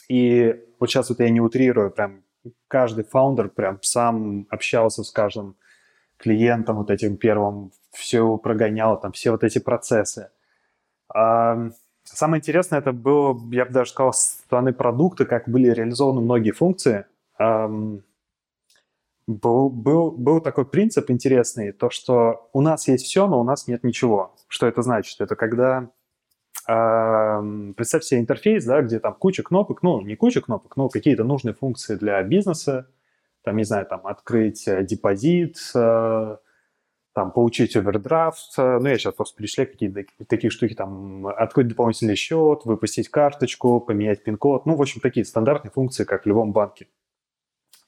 И 0.09 0.67
вот 0.81 0.91
сейчас 0.91 1.11
вот 1.11 1.21
я 1.21 1.31
не 1.31 1.41
утрирую, 1.41 1.91
прям 1.91 2.25
каждый 2.69 3.05
фаундер 3.05 3.51
прям 3.51 3.79
сам 3.83 4.47
общался 4.51 5.05
с 5.05 5.11
каждым 5.11 5.57
клиентом 6.17 6.77
вот 6.77 6.91
этим 6.91 7.17
первым, 7.17 7.73
все 7.93 8.37
прогонял, 8.39 8.99
там 8.99 9.13
все 9.13 9.31
вот 9.31 9.45
эти 9.45 9.59
процессы. 9.59 10.31
А, 11.13 11.71
самое 12.05 12.41
интересное 12.41 12.79
это 12.79 12.93
было, 12.93 13.39
я 13.53 13.65
бы 13.65 13.73
даже 13.73 13.91
сказал, 13.91 14.13
со 14.13 14.39
стороны 14.39 14.73
продукта, 14.73 15.25
как 15.27 15.49
были 15.49 15.69
реализованы 15.71 16.21
многие 16.21 16.53
функции. 16.53 17.07
Был, 19.27 19.71
был, 19.71 20.11
был 20.11 20.41
такой 20.41 20.65
принцип 20.65 21.09
интересный, 21.09 21.71
то, 21.71 21.89
что 21.89 22.49
у 22.53 22.61
нас 22.61 22.89
есть 22.89 23.05
все, 23.05 23.29
но 23.29 23.41
у 23.41 23.45
нас 23.45 23.69
нет 23.69 23.85
ничего. 23.85 24.35
Что 24.49 24.67
это 24.67 24.83
значит? 24.83 25.21
Это 25.21 25.37
когда 25.37 25.89
представь 26.67 28.05
себе 28.05 28.21
интерфейс, 28.21 28.65
да, 28.65 28.83
где 28.83 29.01
там 29.01 29.15
куча 29.15 29.43
кнопок, 29.43 29.83
ну, 29.83 30.01
не 30.01 30.17
куча 30.17 30.41
кнопок, 30.41 30.77
но 30.77 30.89
какие-то 30.89 31.25
нужные 31.25 31.55
функции 31.55 31.97
для 31.97 32.23
бизнеса, 32.23 32.89
там, 33.43 33.57
не 33.57 33.65
знаю, 33.65 33.87
там, 33.87 34.07
открыть 34.07 34.69
э, 34.69 34.85
депозит, 34.85 35.57
э, 35.75 36.37
там, 37.15 37.33
получить 37.33 37.75
овердрафт, 37.77 38.59
э, 38.59 38.79
ну, 38.79 38.89
я 38.89 38.99
сейчас 38.99 39.15
просто 39.15 39.37
перечисляю 39.37 39.71
какие-то 39.71 40.05
такие 40.29 40.51
штуки, 40.51 40.75
там, 40.75 41.27
открыть 41.27 41.69
дополнительный 41.69 42.17
счет, 42.17 42.65
выпустить 42.65 43.09
карточку, 43.09 43.81
поменять 43.81 44.23
пин-код, 44.23 44.67
ну, 44.67 44.77
в 44.77 44.83
общем, 44.83 45.01
такие 45.01 45.25
стандартные 45.25 45.71
функции, 45.71 46.05
как 46.05 46.25
в 46.25 46.27
любом 46.27 46.53
банке. 46.53 46.89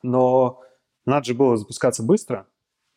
Но 0.02 0.62
надо 1.04 1.26
же 1.26 1.34
было 1.34 1.56
запускаться 1.56 2.02
быстро, 2.02 2.46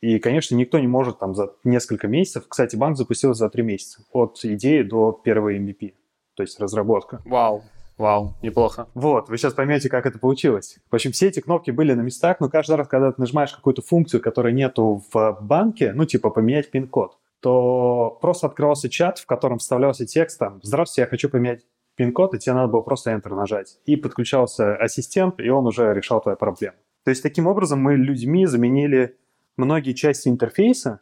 и, 0.01 0.19
конечно, 0.19 0.55
никто 0.55 0.79
не 0.79 0.87
может 0.87 1.19
там 1.19 1.35
за 1.35 1.53
несколько 1.63 2.07
месяцев... 2.07 2.45
Кстати, 2.47 2.75
банк 2.75 2.97
запустился 2.97 3.39
за 3.39 3.49
три 3.49 3.63
месяца 3.63 4.03
от 4.11 4.39
идеи 4.43 4.81
до 4.81 5.11
первого 5.11 5.55
MVP, 5.55 5.93
то 6.35 6.43
есть 6.43 6.59
разработка. 6.59 7.21
Вау. 7.25 7.63
Вау, 7.97 8.33
неплохо. 8.41 8.87
Вот, 8.93 9.29
вы 9.29 9.37
сейчас 9.37 9.53
поймете, 9.53 9.87
как 9.87 10.05
это 10.05 10.19
получилось. 10.19 10.79
В 10.91 10.95
общем, 10.95 11.13
все 11.13 11.29
эти 11.29 11.39
кнопки 11.39 11.71
были 11.71 11.93
на 11.93 12.01
местах, 12.01 12.41
но 12.41 12.49
каждый 12.49 12.75
раз, 12.75 12.89
когда 12.89 13.13
ты 13.13 13.21
нажимаешь 13.21 13.53
какую-то 13.53 13.81
функцию, 13.81 14.21
которой 14.21 14.51
нету 14.51 15.01
в 15.13 15.37
банке, 15.41 15.93
ну, 15.93 16.03
типа 16.05 16.29
поменять 16.29 16.69
пин-код, 16.71 17.17
то 17.39 18.17
просто 18.21 18.47
открывался 18.47 18.89
чат, 18.89 19.19
в 19.19 19.25
котором 19.25 19.59
вставлялся 19.59 20.05
текст 20.05 20.39
там 20.39 20.59
«Здравствуйте, 20.61 21.03
я 21.03 21.07
хочу 21.07 21.29
поменять 21.29 21.61
пин-код», 21.95 22.33
и 22.33 22.39
тебе 22.39 22.55
надо 22.55 22.67
было 22.67 22.81
просто 22.81 23.11
Enter 23.11 23.33
нажать. 23.33 23.79
И 23.85 23.95
подключался 23.95 24.75
ассистент, 24.75 25.39
и 25.39 25.47
он 25.49 25.65
уже 25.65 25.93
решал 25.93 26.21
твою 26.21 26.37
проблему. 26.37 26.75
То 27.05 27.11
есть 27.11 27.23
таким 27.23 27.47
образом 27.47 27.79
мы 27.79 27.95
людьми 27.95 28.45
заменили 28.45 29.15
многие 29.57 29.93
части 29.93 30.29
интерфейса, 30.29 31.01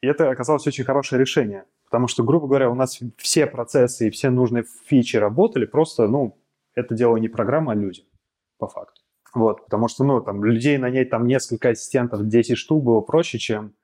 и 0.00 0.06
это 0.06 0.30
оказалось 0.30 0.66
очень 0.66 0.84
хорошее 0.84 1.20
решение. 1.20 1.64
Потому 1.84 2.08
что, 2.08 2.24
грубо 2.24 2.48
говоря, 2.48 2.70
у 2.70 2.74
нас 2.74 2.98
все 3.16 3.46
процессы 3.46 4.08
и 4.08 4.10
все 4.10 4.30
нужные 4.30 4.64
фичи 4.86 5.16
работали, 5.16 5.66
просто, 5.66 6.08
ну, 6.08 6.38
это 6.74 6.94
делала 6.94 7.16
не 7.16 7.28
программа, 7.28 7.72
а 7.72 7.74
люди, 7.74 8.04
по 8.58 8.66
факту. 8.66 9.02
Вот, 9.34 9.64
потому 9.64 9.88
что, 9.88 10.02
ну, 10.04 10.20
там, 10.20 10.44
людей 10.44 10.78
нанять 10.78 11.10
там 11.10 11.26
несколько 11.26 11.70
ассистентов, 11.70 12.26
10 12.26 12.56
штук 12.56 12.82
было 12.82 13.00
проще, 13.00 13.38
чем 13.38 13.74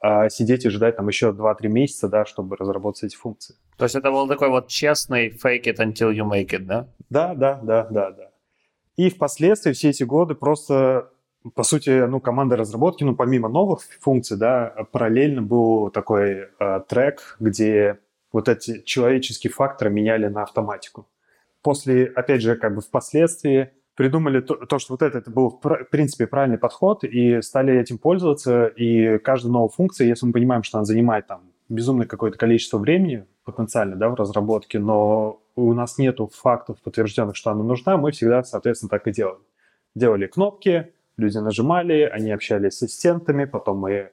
а, 0.00 0.28
сидеть 0.28 0.64
и 0.64 0.68
ждать 0.68 0.96
там 0.96 1.08
еще 1.08 1.30
2-3 1.30 1.68
месяца, 1.68 2.08
да, 2.08 2.24
чтобы 2.24 2.56
разработать 2.56 3.04
эти 3.04 3.16
функции. 3.16 3.56
То 3.78 3.84
есть 3.84 3.96
это 3.96 4.10
был 4.10 4.28
такой 4.28 4.50
вот 4.50 4.68
честный 4.68 5.30
fake 5.30 5.64
it 5.64 5.76
until 5.78 6.12
you 6.12 6.28
make 6.30 6.50
it, 6.50 6.66
да? 6.66 6.88
Да, 7.10 7.34
да, 7.34 7.60
да, 7.62 7.88
да, 7.90 8.10
да. 8.10 8.30
И 8.96 9.10
впоследствии 9.10 9.72
все 9.72 9.90
эти 9.90 10.04
годы 10.04 10.34
просто 10.34 11.10
по 11.54 11.62
сути, 11.62 12.06
ну, 12.06 12.20
команда 12.20 12.56
разработки, 12.56 13.04
ну, 13.04 13.14
помимо 13.14 13.48
новых 13.48 13.80
функций, 14.00 14.36
да, 14.36 14.74
параллельно 14.92 15.42
был 15.42 15.90
такой 15.90 16.48
э, 16.58 16.80
трек, 16.88 17.36
где 17.38 17.98
вот 18.32 18.48
эти 18.48 18.82
человеческие 18.82 19.52
факторы 19.52 19.90
меняли 19.90 20.26
на 20.28 20.42
автоматику. 20.42 21.06
После, 21.62 22.06
опять 22.06 22.42
же, 22.42 22.56
как 22.56 22.74
бы 22.74 22.80
впоследствии 22.80 23.70
придумали 23.94 24.40
то, 24.40 24.54
то 24.54 24.78
что 24.78 24.94
вот 24.94 25.02
это, 25.02 25.18
это 25.18 25.30
был, 25.30 25.60
в 25.62 25.84
принципе, 25.90 26.26
правильный 26.26 26.58
подход, 26.58 27.04
и 27.04 27.40
стали 27.42 27.78
этим 27.78 27.98
пользоваться, 27.98 28.66
и 28.66 29.18
каждая 29.18 29.52
новая 29.52 29.68
функция, 29.68 30.08
если 30.08 30.26
мы 30.26 30.32
понимаем, 30.32 30.62
что 30.62 30.78
она 30.78 30.84
занимает 30.84 31.26
там 31.26 31.42
безумное 31.68 32.06
какое-то 32.06 32.38
количество 32.38 32.78
времени 32.78 33.26
потенциально, 33.44 33.96
да, 33.96 34.08
в 34.08 34.14
разработке, 34.14 34.78
но 34.78 35.40
у 35.56 35.72
нас 35.74 35.98
нету 35.98 36.30
фактов 36.34 36.78
подтвержденных, 36.82 37.36
что 37.36 37.50
она 37.50 37.62
нужна, 37.62 37.96
мы 37.96 38.12
всегда, 38.12 38.42
соответственно, 38.42 38.90
так 38.90 39.06
и 39.06 39.12
делали. 39.12 39.38
Делали 39.94 40.26
кнопки, 40.26 40.92
люди 41.16 41.38
нажимали, 41.38 42.02
они 42.02 42.30
общались 42.30 42.78
с 42.78 42.82
ассистентами, 42.82 43.44
потом 43.44 43.78
мы, 43.78 44.12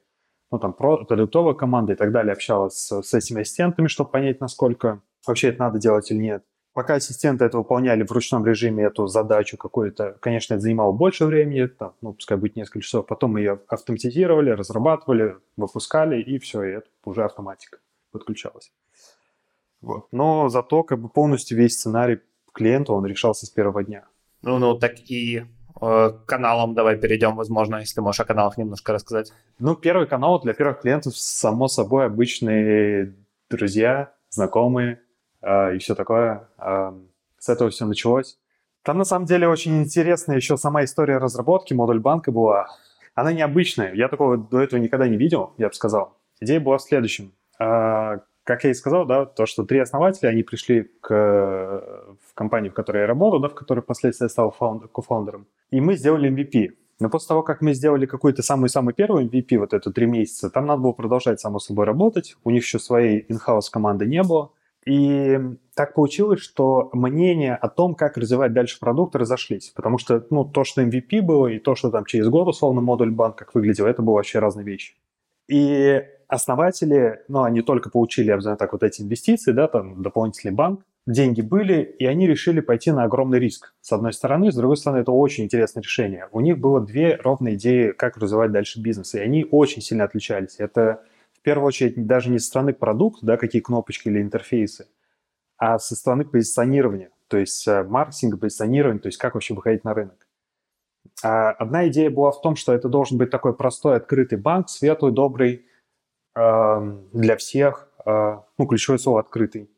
ну, 0.52 0.60
там, 0.60 0.74
продуктовая 0.74 1.54
команда 1.54 1.94
и 1.94 1.96
так 1.96 2.12
далее 2.12 2.34
общалась 2.34 2.76
с, 2.76 3.02
с 3.02 3.14
этими 3.14 3.42
ассистентами, 3.42 3.88
чтобы 3.88 4.12
понять, 4.12 4.40
насколько 4.40 5.02
вообще 5.26 5.50
это 5.50 5.60
надо 5.60 5.80
делать 5.80 6.12
или 6.12 6.20
нет. 6.20 6.44
Пока 6.74 6.96
ассистенты 6.96 7.44
это 7.44 7.58
выполняли 7.58 8.04
в 8.04 8.12
ручном 8.12 8.46
режиме, 8.46 8.86
эту 8.86 9.08
задачу 9.08 9.58
какую-то, 9.58 10.18
конечно, 10.22 10.54
это 10.54 10.62
занимало 10.62 10.94
больше 10.94 11.26
времени, 11.26 11.68
там, 11.68 11.94
ну, 12.02 12.14
пускай 12.14 12.38
будет 12.38 12.56
несколько 12.56 12.82
часов. 12.82 13.06
Потом 13.08 13.34
мы 13.34 13.42
ее 13.42 13.60
автоматизировали, 13.68 14.52
разрабатывали, 14.52 15.36
выпускали, 15.58 16.22
и 16.22 16.40
все, 16.40 16.64
и 16.64 16.72
это 16.72 16.88
уже 17.04 17.26
автоматика 17.26 17.80
подключалась. 18.12 18.72
Вот. 19.82 20.08
Но 20.12 20.48
зато 20.48 20.84
как 20.84 21.00
бы 21.02 21.10
полностью 21.10 21.58
весь 21.58 21.74
сценарий 21.74 22.20
клиента, 22.54 22.94
он 22.94 23.06
решался 23.06 23.46
с 23.46 23.50
первого 23.50 23.84
дня. 23.84 24.06
Ну, 24.42 24.58
ну, 24.58 24.78
так 24.78 25.00
и 25.00 25.46
Э, 25.82 26.12
каналам 26.26 26.76
давай 26.76 26.96
перейдем, 26.98 27.36
возможно, 27.36 27.78
если 27.78 28.02
можешь 28.02 28.20
о 28.20 28.26
каналах 28.26 28.58
немножко 28.58 28.94
рассказать. 28.94 29.34
Ну, 29.60 29.76
первый 29.76 30.08
канал 30.08 30.40
для 30.40 30.54
первых 30.54 30.82
клиентов, 30.82 31.18
само 31.18 31.68
собой, 31.68 32.06
обычные 32.06 33.16
друзья, 33.50 34.14
знакомые 34.30 35.02
э, 35.42 35.76
и 35.76 35.80
все 35.80 35.96
такое. 35.96 36.48
Э, 36.58 36.94
с 37.40 37.50
этого 37.50 37.72
все 37.72 37.86
началось. 37.86 38.38
Там, 38.84 38.98
на 38.98 39.06
самом 39.06 39.26
деле, 39.26 39.48
очень 39.48 39.82
интересная 39.82 40.36
еще 40.36 40.58
сама 40.58 40.84
история 40.84 41.18
разработки 41.18 41.74
модуль 41.74 42.00
банка 42.00 42.32
была. 42.32 42.68
Она 43.16 43.34
необычная. 43.34 43.94
Я 43.94 44.08
такого 44.08 44.38
до 44.38 44.62
этого 44.62 44.80
никогда 44.80 45.08
не 45.08 45.18
видел, 45.18 45.54
я 45.58 45.68
бы 45.68 45.74
сказал. 45.74 46.18
Идея 46.40 46.60
была 46.60 46.78
в 46.78 46.84
следующем. 46.84 47.34
Э, 47.60 48.20
как 48.44 48.64
я 48.64 48.72
и 48.72 48.74
сказал, 48.74 49.06
да, 49.06 49.26
то, 49.26 49.46
что 49.46 49.64
три 49.64 49.80
основателя, 49.80 50.30
они 50.30 50.44
пришли 50.44 50.90
к, 51.02 51.10
в 51.10 52.34
компанию, 52.34 52.72
в 52.72 52.76
которой 52.76 53.02
я 53.02 53.08
работал, 53.08 53.40
да, 53.40 53.50
в 53.50 53.56
которой 53.56 53.82
впоследствии 53.82 54.26
я 54.26 54.30
стал 54.30 54.52
фаундер, 54.52 54.88
кофаундером. 54.88 55.48
И 55.70 55.80
мы 55.80 55.96
сделали 55.96 56.32
MVP. 56.32 56.76
Но 57.00 57.10
после 57.10 57.30
того, 57.30 57.44
как 57.44 57.62
мы 57.62 57.74
сделали 57.74 58.06
какой-то 58.06 58.44
самый-самый 58.44 58.94
первый 58.94 59.26
MVP, 59.26 59.58
вот 59.58 59.74
это 59.74 59.92
три 59.92 60.06
месяца, 60.06 60.50
там 60.50 60.66
надо 60.68 60.82
было 60.82 60.92
продолжать, 60.92 61.40
само 61.40 61.60
собой, 61.60 61.86
работать. 61.86 62.36
У 62.44 62.52
них 62.52 62.64
еще 62.64 62.80
своей 62.80 63.26
in-house 63.28 63.70
команды 63.72 64.06
не 64.06 64.22
было. 64.24 64.52
И 64.86 65.40
так 65.76 65.94
получилось, 65.94 66.40
что 66.40 66.90
мнения 66.94 67.56
о 67.56 67.70
том, 67.70 67.96
как 67.96 68.18
развивать 68.18 68.54
дальше 68.54 68.80
продукт, 68.80 69.16
разошлись. 69.16 69.70
Потому 69.70 69.98
что 69.98 70.26
ну, 70.30 70.46
то, 70.46 70.64
что 70.64 70.82
MVP 70.82 71.22
было, 71.22 71.48
и 71.48 71.60
то, 71.60 71.76
что 71.76 71.92
там 71.92 72.06
через 72.06 72.28
год, 72.30 72.48
условно, 72.48 72.82
модуль 72.82 73.12
банк 73.12 73.36
как 73.36 73.54
выглядел, 73.54 73.86
это 73.86 74.02
было 74.02 74.16
вообще 74.16 74.40
разные 74.40 74.66
вещи. 74.66 74.96
И 75.48 76.04
основатели, 76.32 77.20
ну, 77.28 77.44
они 77.44 77.62
только 77.62 77.90
получили, 77.90 78.28
я 78.28 78.38
бы 78.38 78.42
знаю 78.42 78.58
так, 78.58 78.72
вот 78.72 78.84
эти 78.84 79.02
инвестиции, 79.02 79.52
да, 79.52 79.68
там, 79.68 80.02
дополнительный 80.02 80.54
банк, 80.54 80.86
деньги 81.06 81.42
были, 81.42 81.82
и 81.82 82.06
они 82.06 82.26
решили 82.26 82.62
пойти 82.62 82.92
на 82.92 83.04
огромный 83.04 83.38
риск. 83.38 83.74
С 83.82 83.92
одной 83.92 84.14
стороны, 84.14 84.50
с 84.50 84.56
другой 84.56 84.78
стороны, 84.78 85.02
это 85.02 85.12
очень 85.12 85.44
интересное 85.44 85.82
решение. 85.82 86.30
У 86.32 86.40
них 86.40 86.58
было 86.58 86.80
две 86.80 87.18
ровные 87.18 87.56
идеи, 87.56 87.92
как 87.92 88.16
развивать 88.16 88.54
дальше 88.54 88.82
бизнес, 88.82 89.14
и 89.14 89.20
они 89.20 89.46
очень 89.52 89.82
сильно 89.82 90.06
отличались. 90.06 90.56
Это 90.58 91.04
в 91.34 91.42
первую 91.42 91.68
очередь 91.68 92.08
даже 92.08 92.30
не 92.30 92.40
со 92.40 92.48
стороны 92.48 92.72
продукта, 92.72 93.26
да, 93.26 93.36
какие 93.36 93.62
кнопочки 93.62 94.08
или 94.08 94.22
интерфейсы, 94.22 94.88
а 95.58 95.80
со 95.80 95.98
стороны 95.98 96.24
позиционирования, 96.24 97.10
то 97.28 97.36
есть 97.36 97.68
э, 97.68 97.84
маркетинга, 97.84 98.38
позиционирования, 98.38 99.02
то 99.02 99.08
есть 99.08 99.18
как 99.18 99.34
вообще 99.34 99.54
выходить 99.54 99.84
на 99.84 99.94
рынок. 99.94 100.28
А 101.24 101.50
одна 101.52 101.90
идея 101.90 102.10
была 102.10 102.32
в 102.32 102.42
том, 102.42 102.56
что 102.56 102.74
это 102.74 102.88
должен 102.88 103.18
быть 103.18 103.32
такой 103.32 103.54
простой, 103.54 103.98
открытый 103.98 104.38
банк, 104.38 104.70
светлый, 104.70 105.12
добрый, 105.12 105.66
для 106.36 107.36
всех, 107.38 107.90
э, 108.06 108.38
ну, 108.58 108.68
ключевое 108.68 108.98
слово 108.98 109.20
«открытый». 109.20 109.70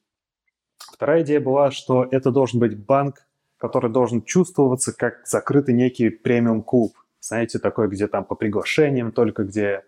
Вторая 0.78 1.24
идея 1.24 1.40
была, 1.40 1.72
что 1.72 2.08
это 2.10 2.32
должен 2.32 2.60
быть 2.60 2.78
банк, 2.78 3.26
который 3.58 3.90
должен 3.90 4.22
чувствоваться 4.22 4.96
как 4.96 5.26
закрытый 5.26 5.74
некий 5.74 6.10
премиум-клуб. 6.10 6.94
Знаете, 7.20 7.60
такой, 7.60 7.88
где 7.88 8.08
там 8.08 8.26
по 8.26 8.36
приглашениям 8.36 9.12
только, 9.12 9.44
где, 9.44 9.84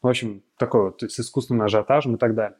в 0.00 0.06
общем, 0.06 0.42
такой 0.56 0.82
вот 0.82 1.02
с 1.02 1.20
искусственным 1.20 1.62
ажиотажем 1.62 2.14
и 2.14 2.18
так 2.18 2.34
далее. 2.34 2.56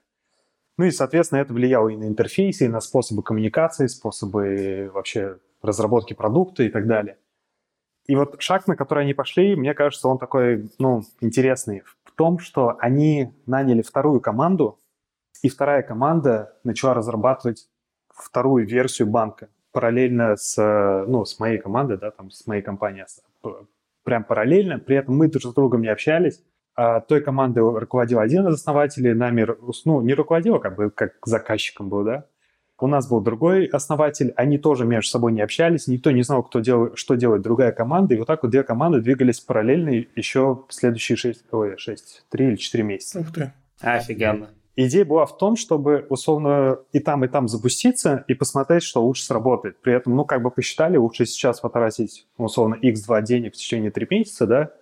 Ну 0.78 0.84
и, 0.84 0.90
соответственно, 0.90 1.38
это 1.38 1.54
влияло 1.54 1.88
и 1.88 1.96
на 1.96 2.04
интерфейсы, 2.04 2.66
и 2.66 2.68
на 2.68 2.80
способы 2.80 3.22
коммуникации, 3.22 3.86
способы 3.86 4.90
вообще 4.92 5.38
разработки 5.62 6.12
продукта 6.12 6.64
и 6.64 6.68
так 6.68 6.86
далее. 6.86 7.16
И 8.06 8.14
вот 8.14 8.40
шаг, 8.40 8.66
на 8.66 8.76
который 8.76 9.04
они 9.04 9.14
пошли, 9.14 9.56
мне 9.56 9.72
кажется, 9.74 10.08
он 10.08 10.18
такой, 10.18 10.70
ну, 10.78 11.02
интересный 11.20 11.82
том, 12.16 12.38
что 12.38 12.76
они 12.80 13.32
наняли 13.46 13.82
вторую 13.82 14.20
команду, 14.20 14.78
и 15.42 15.48
вторая 15.48 15.82
команда 15.82 16.56
начала 16.64 16.94
разрабатывать 16.94 17.68
вторую 18.08 18.66
версию 18.66 19.08
банка 19.08 19.48
параллельно 19.72 20.36
с, 20.36 20.56
ну, 21.06 21.24
с 21.24 21.38
моей 21.38 21.58
командой, 21.58 21.98
да, 21.98 22.10
там, 22.10 22.30
с 22.30 22.46
моей 22.46 22.62
компанией, 22.62 23.04
прям 24.04 24.24
параллельно. 24.24 24.78
При 24.78 24.96
этом 24.96 25.16
мы 25.16 25.28
друг 25.28 25.42
с 25.42 25.54
другом 25.54 25.82
не 25.82 25.88
общались. 25.88 26.42
А 26.74 27.00
той 27.00 27.22
командой 27.22 27.60
руководил 27.60 28.18
один 28.18 28.46
из 28.48 28.54
основателей, 28.54 29.14
нами, 29.14 29.46
ну, 29.84 30.00
не 30.02 30.14
руководил, 30.14 30.56
а 30.56 30.60
как 30.60 30.76
бы 30.76 30.90
как 30.90 31.14
заказчиком 31.24 31.88
был, 31.88 32.04
да. 32.04 32.26
У 32.78 32.86
нас 32.86 33.08
был 33.08 33.20
другой 33.20 33.66
основатель, 33.66 34.32
они 34.36 34.58
тоже 34.58 34.84
между 34.84 35.10
собой 35.10 35.32
не 35.32 35.40
общались, 35.40 35.86
никто 35.86 36.10
не 36.10 36.22
знал, 36.22 36.42
кто 36.42 36.60
дел, 36.60 36.94
что 36.94 37.14
делает 37.14 37.42
другая 37.42 37.72
команда, 37.72 38.14
и 38.14 38.18
вот 38.18 38.26
так 38.26 38.42
вот 38.42 38.50
две 38.50 38.62
команды 38.62 39.00
двигались 39.00 39.40
параллельно 39.40 40.04
еще 40.14 40.64
следующие 40.68 41.16
шесть, 41.16 41.44
ой, 41.52 41.78
шесть, 41.78 42.24
три 42.28 42.48
или 42.48 42.56
четыре 42.56 42.84
месяца. 42.84 43.20
Ух 43.20 43.32
ты. 43.32 43.52
Офигенно. 43.80 44.50
Идея 44.78 45.06
была 45.06 45.24
в 45.24 45.38
том, 45.38 45.56
чтобы 45.56 46.06
условно 46.10 46.78
и 46.92 47.00
там, 47.00 47.24
и 47.24 47.28
там 47.28 47.48
запуститься 47.48 48.26
и 48.28 48.34
посмотреть, 48.34 48.82
что 48.82 49.02
лучше 49.02 49.24
сработает. 49.24 49.80
При 49.80 49.94
этом, 49.94 50.14
ну, 50.14 50.26
как 50.26 50.42
бы 50.42 50.50
посчитали, 50.50 50.98
лучше 50.98 51.24
сейчас 51.24 51.60
потратить, 51.60 52.26
условно, 52.36 52.78
x2 52.82 53.22
денег 53.22 53.54
в 53.54 53.56
течение 53.56 53.90
3 53.90 54.06
месяца, 54.10 54.46
да, 54.46 54.72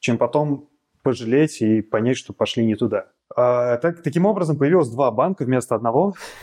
чем 0.00 0.18
потом 0.18 0.68
пожалеть 1.02 1.62
и 1.62 1.80
понять, 1.80 2.18
что 2.18 2.34
пошли 2.34 2.66
не 2.66 2.74
туда. 2.74 3.06
А, 3.36 3.76
так, 3.76 4.02
таким 4.02 4.26
образом, 4.26 4.56
появилось 4.56 4.88
два 4.88 5.10
банка 5.10 5.44
вместо 5.44 5.74
одного. 5.74 6.14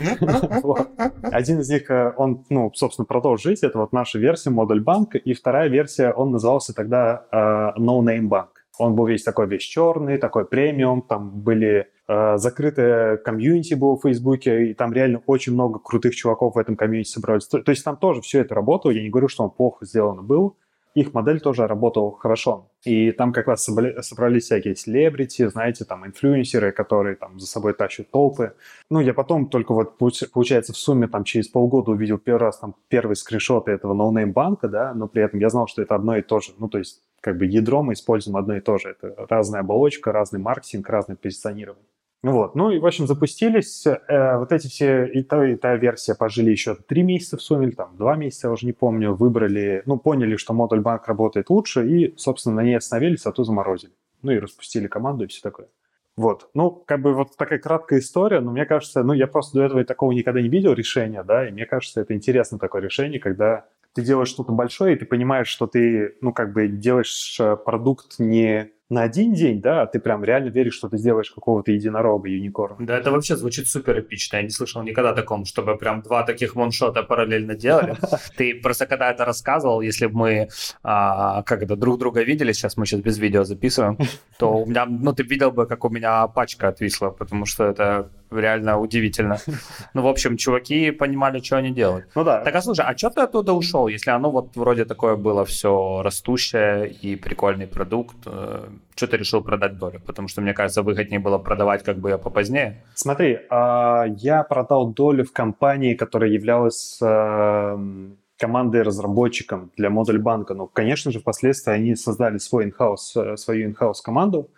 Один 1.22 1.60
из 1.60 1.68
них, 1.68 1.90
э, 1.90 2.12
он, 2.16 2.44
ну, 2.48 2.70
собственно, 2.74 3.06
продолжил 3.06 3.50
жить. 3.50 3.62
Это 3.62 3.78
вот 3.78 3.92
наша 3.92 4.18
версия, 4.18 4.50
модуль 4.50 4.80
банка. 4.80 5.18
И 5.18 5.34
вторая 5.34 5.68
версия, 5.68 6.12
он 6.12 6.30
назывался 6.30 6.74
тогда 6.74 7.24
uh, 7.32 7.76
No 7.78 8.00
Name 8.00 8.28
Bank. 8.28 8.48
Он 8.78 8.94
был 8.94 9.06
весь 9.06 9.22
такой 9.22 9.46
весь 9.46 9.62
черный, 9.62 10.18
такой 10.18 10.46
премиум. 10.46 11.02
Там 11.02 11.30
были 11.30 11.88
э, 12.08 12.36
закрытое 12.36 13.16
комьюнити 13.16 13.74
было 13.74 13.96
в 13.96 14.02
Фейсбуке, 14.02 14.66
и 14.66 14.74
там 14.74 14.92
реально 14.92 15.22
очень 15.26 15.54
много 15.54 15.78
крутых 15.78 16.14
чуваков 16.14 16.54
в 16.54 16.58
этом 16.58 16.76
комьюнити 16.76 17.08
собрались. 17.08 17.46
То, 17.46 17.62
то 17.62 17.70
есть 17.70 17.84
там 17.84 17.96
тоже 17.96 18.20
все 18.20 18.40
это 18.40 18.54
работало. 18.54 18.92
Я 18.92 19.02
не 19.02 19.08
говорю, 19.08 19.28
что 19.28 19.44
он 19.44 19.50
плохо 19.50 19.86
сделано 19.86 20.22
был. 20.22 20.56
Их 20.96 21.12
модель 21.12 21.40
тоже 21.40 21.66
работала 21.66 22.16
хорошо. 22.16 22.70
И 22.82 23.12
там 23.12 23.34
как 23.34 23.48
раз 23.48 23.64
собрались 23.64 24.44
всякие 24.44 24.74
селебрити, 24.74 25.46
знаете, 25.46 25.84
там 25.84 26.06
инфлюенсеры, 26.06 26.72
которые 26.72 27.16
там 27.16 27.38
за 27.38 27.46
собой 27.46 27.74
тащат 27.74 28.10
толпы. 28.10 28.54
Ну, 28.88 29.00
я 29.00 29.12
потом 29.12 29.50
только 29.50 29.74
вот, 29.74 29.98
получается, 29.98 30.72
в 30.72 30.78
сумме 30.78 31.06
там 31.06 31.24
через 31.24 31.48
полгода 31.48 31.90
увидел 31.90 32.16
первый 32.16 32.38
раз 32.38 32.60
там 32.60 32.74
первые 32.88 33.16
скриншоты 33.16 33.72
этого 33.72 33.92
no-name 33.92 34.32
банка, 34.32 34.68
да, 34.68 34.94
но 34.94 35.06
при 35.06 35.22
этом 35.22 35.38
я 35.38 35.50
знал, 35.50 35.66
что 35.66 35.82
это 35.82 35.94
одно 35.94 36.16
и 36.16 36.22
то 36.22 36.40
же. 36.40 36.52
Ну, 36.56 36.66
то 36.68 36.78
есть 36.78 37.02
как 37.20 37.36
бы 37.36 37.44
ядро 37.44 37.82
мы 37.82 37.92
используем 37.92 38.38
одно 38.38 38.56
и 38.56 38.60
то 38.60 38.78
же. 38.78 38.96
Это 38.98 39.26
разная 39.28 39.60
оболочка, 39.60 40.12
разный 40.12 40.40
маркетинг, 40.40 40.88
разное 40.88 41.16
позиционирование. 41.16 41.84
Вот. 42.22 42.54
Ну 42.54 42.70
и, 42.70 42.78
в 42.78 42.86
общем, 42.86 43.06
запустились. 43.06 43.86
Э, 43.86 44.38
вот 44.38 44.52
эти 44.52 44.66
все, 44.66 45.06
и 45.06 45.22
та, 45.22 45.46
и 45.46 45.56
та 45.56 45.76
версия 45.76 46.14
пожили 46.14 46.50
еще 46.50 46.74
три 46.74 47.02
месяца 47.02 47.36
в 47.36 47.42
сумме, 47.42 47.68
или 47.68 47.74
там 47.74 47.96
два 47.96 48.16
месяца, 48.16 48.48
я 48.48 48.52
уже 48.52 48.66
не 48.66 48.72
помню, 48.72 49.14
выбрали, 49.14 49.82
ну, 49.86 49.98
поняли, 49.98 50.36
что 50.36 50.52
модуль 50.52 50.80
банк 50.80 51.06
работает 51.06 51.50
лучше, 51.50 51.86
и, 51.86 52.14
собственно, 52.16 52.56
на 52.56 52.60
ней 52.62 52.76
остановились, 52.76 53.26
а 53.26 53.32
то 53.32 53.44
заморозили. 53.44 53.92
Ну 54.22 54.32
и 54.32 54.38
распустили 54.38 54.86
команду 54.88 55.24
и 55.24 55.28
все 55.28 55.40
такое. 55.42 55.68
Вот. 56.16 56.48
Ну, 56.54 56.70
как 56.70 57.02
бы 57.02 57.12
вот 57.12 57.36
такая 57.36 57.58
краткая 57.58 57.98
история, 57.98 58.40
но 58.40 58.50
мне 58.50 58.64
кажется, 58.64 59.02
ну, 59.02 59.12
я 59.12 59.26
просто 59.26 59.58
до 59.58 59.64
этого 59.64 59.84
такого 59.84 60.12
никогда 60.12 60.40
не 60.40 60.48
видел 60.48 60.72
решения, 60.72 61.22
да, 61.22 61.46
и 61.46 61.52
мне 61.52 61.66
кажется, 61.66 62.00
это 62.00 62.14
интересно 62.14 62.58
такое 62.58 62.80
решение, 62.80 63.20
когда 63.20 63.66
ты 63.92 64.02
делаешь 64.02 64.28
что-то 64.28 64.52
большое, 64.52 64.94
и 64.94 64.98
ты 64.98 65.04
понимаешь, 65.04 65.48
что 65.48 65.66
ты, 65.66 66.16
ну, 66.22 66.32
как 66.32 66.52
бы 66.52 66.68
делаешь 66.68 67.38
э, 67.38 67.56
продукт 67.56 68.18
не 68.18 68.70
на 68.88 69.02
один 69.02 69.34
день, 69.34 69.60
да, 69.60 69.86
ты 69.86 69.98
прям 69.98 70.24
реально 70.24 70.50
веришь, 70.50 70.74
что 70.74 70.88
ты 70.88 70.96
сделаешь 70.96 71.30
какого-то 71.30 71.72
единорога, 71.72 72.28
юникорна. 72.28 72.86
Да, 72.86 72.96
это 72.96 73.10
вообще 73.10 73.36
звучит 73.36 73.68
супер 73.68 73.98
эпично. 73.98 74.36
Я 74.36 74.42
не 74.42 74.50
слышал 74.50 74.82
никогда 74.82 75.10
о 75.10 75.14
таком, 75.14 75.44
чтобы 75.44 75.76
прям 75.76 76.02
два 76.02 76.22
таких 76.22 76.54
моншота 76.54 77.02
параллельно 77.02 77.56
делали. 77.56 77.96
Ты 78.36 78.54
просто 78.54 78.86
когда 78.86 79.10
это 79.10 79.24
рассказывал, 79.24 79.80
если 79.80 80.06
бы 80.06 80.16
мы 80.16 80.48
а, 80.84 81.42
как 81.42 81.62
это, 81.62 81.74
друг 81.74 81.98
друга 81.98 82.22
видели, 82.22 82.52
сейчас 82.52 82.76
мы 82.76 82.86
сейчас 82.86 83.00
без 83.00 83.18
видео 83.18 83.42
записываем, 83.44 83.98
то 84.38 84.52
у 84.58 84.66
меня, 84.66 84.86
ну, 84.86 85.12
ты 85.12 85.24
видел 85.24 85.50
бы, 85.50 85.66
как 85.66 85.84
у 85.84 85.88
меня 85.88 86.26
пачка 86.28 86.68
отвисла, 86.68 87.10
потому 87.10 87.46
что 87.46 87.64
это 87.64 88.10
реально 88.30 88.78
удивительно. 88.78 89.38
Ну, 89.94 90.02
в 90.02 90.06
общем, 90.06 90.36
чуваки 90.36 90.90
понимали, 90.90 91.40
что 91.40 91.56
они 91.56 91.70
делают. 91.70 92.06
Ну 92.14 92.24
да. 92.24 92.40
Так, 92.44 92.54
а 92.54 92.62
слушай, 92.62 92.84
а 92.86 92.96
что 92.96 93.10
ты 93.10 93.20
оттуда 93.20 93.52
ушел, 93.52 93.88
если 93.88 94.10
оно 94.10 94.30
вот 94.30 94.56
вроде 94.56 94.84
такое 94.84 95.16
было 95.16 95.44
все 95.44 96.02
растущее 96.02 96.90
и 96.90 97.16
прикольный 97.16 97.66
продукт? 97.66 98.16
Э, 98.26 98.68
что 98.94 99.06
ты 99.06 99.16
решил 99.16 99.42
продать 99.42 99.78
долю? 99.78 100.00
Потому 100.06 100.28
что, 100.28 100.42
мне 100.42 100.52
кажется, 100.54 100.82
выгоднее 100.82 101.20
было 101.20 101.38
продавать 101.38 101.82
как 101.82 101.98
бы 101.98 102.18
попозднее. 102.18 102.84
Смотри, 102.94 103.38
а, 103.50 104.04
я 104.18 104.42
продал 104.42 104.92
долю 104.92 105.24
в 105.24 105.32
компании, 105.32 105.94
которая 105.94 106.30
являлась 106.30 106.98
эм, 107.02 108.18
командой 108.38 108.82
разработчиком 108.82 109.70
для 109.76 109.90
модуль 109.90 110.18
банка. 110.18 110.54
Ну, 110.54 110.66
конечно 110.66 111.10
же, 111.10 111.20
впоследствии 111.20 111.72
они 111.72 111.96
создали 111.96 112.38
свой 112.38 112.68
in-house, 112.68 113.14
э, 113.16 113.36
свою 113.36 113.70
in-house 113.70 114.02
команду, 114.04 114.50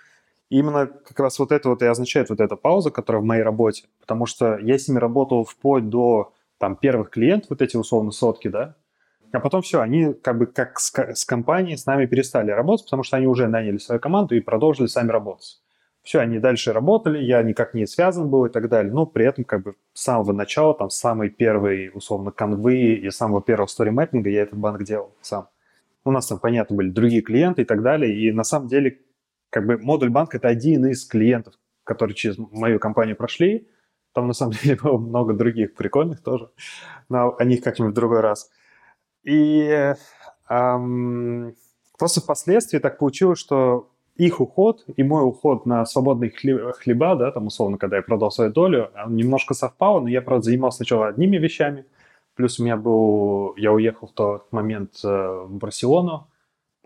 именно 0.50 0.86
как 0.86 1.18
раз 1.20 1.38
вот 1.38 1.52
это 1.52 1.68
вот 1.68 1.82
и 1.82 1.86
означает 1.86 2.30
вот 2.30 2.40
эта 2.40 2.56
пауза, 2.56 2.90
которая 2.90 3.22
в 3.22 3.24
моей 3.24 3.42
работе. 3.42 3.84
Потому 4.00 4.26
что 4.26 4.58
я 4.58 4.78
с 4.78 4.88
ними 4.88 4.98
работал 4.98 5.44
вплоть 5.44 5.88
до 5.88 6.32
там 6.58 6.76
первых 6.76 7.10
клиентов, 7.10 7.50
вот 7.50 7.62
эти 7.62 7.76
условно 7.76 8.10
сотки, 8.10 8.48
да, 8.48 8.74
а 9.32 9.40
потом 9.40 9.62
все, 9.62 9.80
они 9.80 10.14
как 10.14 10.38
бы 10.38 10.46
как 10.46 10.80
с, 10.80 10.92
с 10.92 11.24
компанией 11.24 11.76
с 11.76 11.86
нами 11.86 12.06
перестали 12.06 12.50
работать, 12.50 12.86
потому 12.86 13.02
что 13.02 13.16
они 13.16 13.26
уже 13.26 13.46
наняли 13.46 13.76
свою 13.76 14.00
команду 14.00 14.34
и 14.34 14.40
продолжили 14.40 14.86
сами 14.86 15.10
работать. 15.10 15.60
Все, 16.02 16.20
они 16.20 16.38
дальше 16.38 16.72
работали, 16.72 17.22
я 17.22 17.42
никак 17.42 17.74
не 17.74 17.86
связан 17.86 18.30
был 18.30 18.46
и 18.46 18.48
так 18.48 18.70
далее. 18.70 18.90
Но 18.90 19.04
при 19.04 19.26
этом 19.26 19.44
как 19.44 19.62
бы 19.62 19.74
с 19.92 20.02
самого 20.02 20.32
начала, 20.32 20.72
там, 20.72 20.88
с 20.88 20.96
самой 20.96 21.28
первой, 21.28 21.90
условно, 21.92 22.30
конвы 22.30 22.94
и 22.94 23.10
самого 23.10 23.42
первого 23.42 23.66
стори-мэппинга 23.66 24.30
я 24.30 24.42
этот 24.42 24.58
банк 24.58 24.82
делал 24.84 25.12
сам. 25.20 25.48
У 26.04 26.10
нас 26.10 26.26
там, 26.26 26.38
понятно, 26.38 26.76
были 26.76 26.88
другие 26.88 27.20
клиенты 27.20 27.62
и 27.62 27.64
так 27.66 27.82
далее. 27.82 28.16
И 28.16 28.32
на 28.32 28.44
самом 28.44 28.68
деле 28.68 29.00
как 29.50 29.66
бы 29.66 29.78
модуль 29.78 30.10
банк 30.10 30.34
это 30.34 30.48
один 30.48 30.86
из 30.86 31.06
клиентов, 31.06 31.54
которые 31.84 32.14
через 32.14 32.38
мою 32.38 32.78
компанию 32.78 33.16
прошли. 33.16 33.68
Там 34.12 34.26
на 34.26 34.32
самом 34.32 34.52
деле 34.62 34.76
было 34.76 34.98
много 34.98 35.34
других 35.34 35.74
прикольных 35.74 36.22
тоже, 36.22 36.50
но 37.08 37.34
о 37.36 37.44
них 37.44 37.62
как-нибудь 37.62 37.92
в 37.92 37.96
другой 37.96 38.20
раз. 38.20 38.50
И 39.24 39.94
эм, 40.48 41.54
просто 41.98 42.20
впоследствии 42.20 42.78
так 42.78 42.98
получилось, 42.98 43.38
что 43.38 43.90
их 44.16 44.40
уход 44.40 44.84
и 44.96 45.02
мой 45.02 45.24
уход 45.24 45.64
на 45.64 45.86
свободные 45.86 46.30
хлеба, 46.30 47.14
да, 47.14 47.30
там 47.30 47.46
условно, 47.46 47.78
когда 47.78 47.96
я 47.96 48.02
продал 48.02 48.32
свою 48.32 48.52
долю, 48.52 48.90
немножко 49.06 49.54
совпало, 49.54 50.00
но 50.00 50.08
я, 50.08 50.22
правда, 50.22 50.46
занимался 50.46 50.78
сначала 50.78 51.06
одними 51.06 51.36
вещами, 51.36 51.86
плюс 52.34 52.58
у 52.58 52.64
меня 52.64 52.76
был, 52.76 53.54
я 53.56 53.72
уехал 53.72 54.08
в 54.08 54.12
тот 54.12 54.52
момент 54.52 54.94
э, 55.04 55.08
в 55.08 55.52
Барселону, 55.52 56.26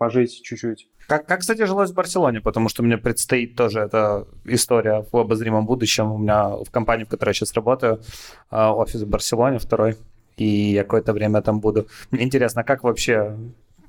пожить 0.03 0.41
чуть-чуть. 0.43 0.89
Как, 1.07 1.25
как, 1.25 1.39
кстати, 1.39 1.65
жилось 1.65 1.91
в 1.91 1.93
Барселоне, 1.93 2.41
потому 2.41 2.67
что 2.67 2.83
мне 2.83 2.97
предстоит 2.97 3.55
тоже 3.55 3.79
эта 3.79 4.27
история 4.43 5.05
в 5.09 5.15
обозримом 5.15 5.65
будущем. 5.65 6.11
У 6.11 6.17
меня 6.17 6.49
в 6.49 6.69
компании, 6.71 7.05
в 7.05 7.07
которой 7.07 7.29
я 7.29 7.33
сейчас 7.33 7.53
работаю, 7.53 8.01
а, 8.49 8.75
офис 8.75 9.01
в 9.01 9.09
Барселоне 9.09 9.59
второй, 9.59 9.95
и 10.35 10.45
я 10.45 10.83
какое-то 10.83 11.13
время 11.13 11.41
там 11.41 11.61
буду. 11.61 11.87
Мне 12.11 12.23
интересно, 12.23 12.63
как 12.65 12.83
вообще 12.83 13.37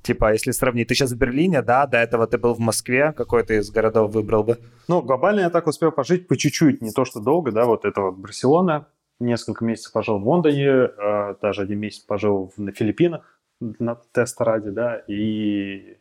Типа, 0.03 0.33
если 0.35 0.53
сравнить, 0.53 0.89
ты 0.89 0.95
сейчас 0.95 1.13
в 1.13 1.17
Берлине, 1.17 1.63
да, 1.63 1.87
до 1.87 1.97
этого 1.97 2.27
ты 2.27 2.37
был 2.37 2.53
в 2.53 2.59
Москве, 2.59 3.13
какой 3.17 3.43
ты 3.43 3.57
из 3.57 3.71
городов 3.71 4.13
выбрал 4.13 4.45
бы? 4.45 4.59
Ну, 4.87 5.01
глобально 5.01 5.41
я 5.41 5.51
так 5.51 5.67
успел 5.67 5.93
пожить 5.93 6.29
по 6.29 6.37
чуть-чуть, 6.37 6.83
не 6.83 6.91
то 6.91 7.07
что 7.07 7.21
долго, 7.21 7.53
да, 7.53 7.65
вот 7.65 7.87
это 7.87 8.03
вот 8.03 8.19
Барселона, 8.19 8.87
несколько 9.19 9.65
месяцев 9.65 9.93
пожил 9.93 10.19
в 10.19 10.29
Лондоне, 10.29 10.67
э, 10.67 11.35
даже 11.41 11.63
один 11.63 11.79
месяц 11.79 12.01
пожил 12.01 12.53
на 12.59 12.71
Филиппинах 12.73 13.41
на 13.61 13.97
теста 14.13 14.45
ради, 14.45 14.71
да, 14.71 14.97
и 15.09 15.97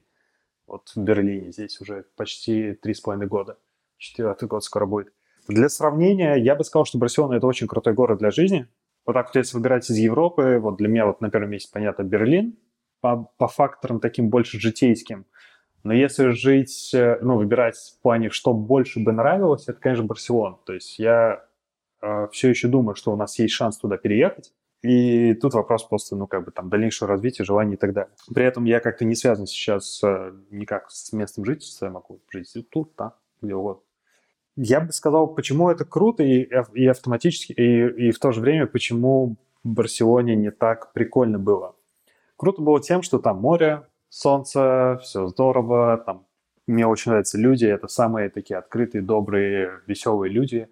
вот 0.67 0.89
в 0.95 0.97
Берлине 0.97 1.51
здесь 1.51 1.79
уже 1.81 2.05
почти 2.15 2.73
три 2.73 2.93
с 2.93 3.01
половиной 3.01 3.27
года, 3.27 3.57
четвертый 3.97 4.47
год 4.47 4.63
скоро 4.63 4.85
будет. 4.85 5.13
Для 5.47 5.67
сравнения, 5.69 6.35
я 6.35 6.55
бы 6.55 6.63
сказал, 6.63 6.85
что 6.85 6.97
Барселона– 6.97 7.33
это 7.35 7.47
очень 7.47 7.67
крутой 7.67 7.93
город 7.93 8.19
для 8.19 8.31
жизни. 8.31 8.67
Вот 9.05 9.13
так 9.13 9.27
вот, 9.27 9.35
если 9.35 9.57
выбирать 9.57 9.89
из 9.89 9.97
Европы, 9.97 10.59
вот 10.59 10.77
для 10.77 10.87
меня 10.87 11.05
вот 11.05 11.19
на 11.19 11.29
первом 11.29 11.49
месте, 11.49 11.69
понятно, 11.73 12.03
Берлин, 12.03 12.57
по, 13.01 13.29
по 13.37 13.49
факторам 13.49 13.99
таким 13.99 14.29
больше 14.29 14.59
житейским. 14.59 15.25
Но 15.83 15.93
если 15.93 16.29
жить, 16.29 16.93
э, 16.93 17.17
ну, 17.21 17.35
выбирать 17.35 17.75
в 17.75 18.01
плане, 18.01 18.29
что 18.29 18.53
больше 18.53 19.01
бы 19.01 19.11
нравилось, 19.11 19.67
это, 19.67 19.77
конечно, 19.79 20.05
Барселона. 20.05 20.57
То 20.65 20.73
есть 20.73 20.97
я 20.97 21.45
э, 22.01 22.27
все 22.31 22.49
еще 22.49 22.69
думаю, 22.69 22.95
что 22.95 23.11
у 23.11 23.17
нас 23.17 23.37
есть 23.37 23.53
шанс 23.53 23.77
туда 23.77 23.97
переехать. 23.97 24.53
И 24.83 25.33
тут 25.35 25.53
вопрос 25.53 25.85
просто, 25.85 26.17
ну, 26.17 26.27
как 26.27 26.43
бы 26.43 26.51
там 26.51 26.69
дальнейшего 26.69 27.09
развития, 27.09 27.45
желаний 27.45 27.75
и 27.75 27.77
так 27.77 27.93
далее. 27.93 28.11
При 28.33 28.43
этом 28.43 28.65
я 28.65 28.81
как-то 28.81 29.05
не 29.05 29.15
связан 29.15 29.47
сейчас 29.47 30.03
э, 30.03 30.33
никак 30.51 30.91
с 30.91 31.13
местным 31.13 31.45
жительством, 31.45 31.87
я 31.87 31.93
могу 31.93 32.19
жить 32.29 32.53
тут, 32.69 32.93
там, 32.95 33.13
где 33.41 33.55
угодно. 33.55 33.81
Я 34.57 34.81
бы 34.81 34.91
сказал, 34.91 35.27
почему 35.27 35.69
это 35.69 35.85
круто 35.85 36.21
и, 36.21 36.49
и 36.73 36.85
автоматически, 36.85 37.53
и, 37.53 38.07
и 38.07 38.11
в 38.11 38.19
то 38.19 38.31
же 38.31 38.41
время, 38.41 38.67
почему 38.67 39.37
в 39.63 39.69
Барселоне 39.69 40.35
не 40.35 40.51
так 40.51 40.91
прикольно 40.91 41.39
было. 41.39 41.75
Круто 42.35 42.61
было 42.61 42.81
тем, 42.81 43.03
что 43.03 43.19
там 43.19 43.37
море, 43.37 43.87
солнце, 44.09 44.99
все 45.01 45.27
здорово, 45.27 46.03
там 46.05 46.25
мне 46.67 46.85
очень 46.85 47.11
нравятся 47.11 47.37
люди, 47.37 47.65
это 47.65 47.87
самые 47.87 48.29
такие 48.29 48.57
открытые, 48.57 49.01
добрые, 49.01 49.79
веселые 49.87 50.31
люди. 50.31 50.67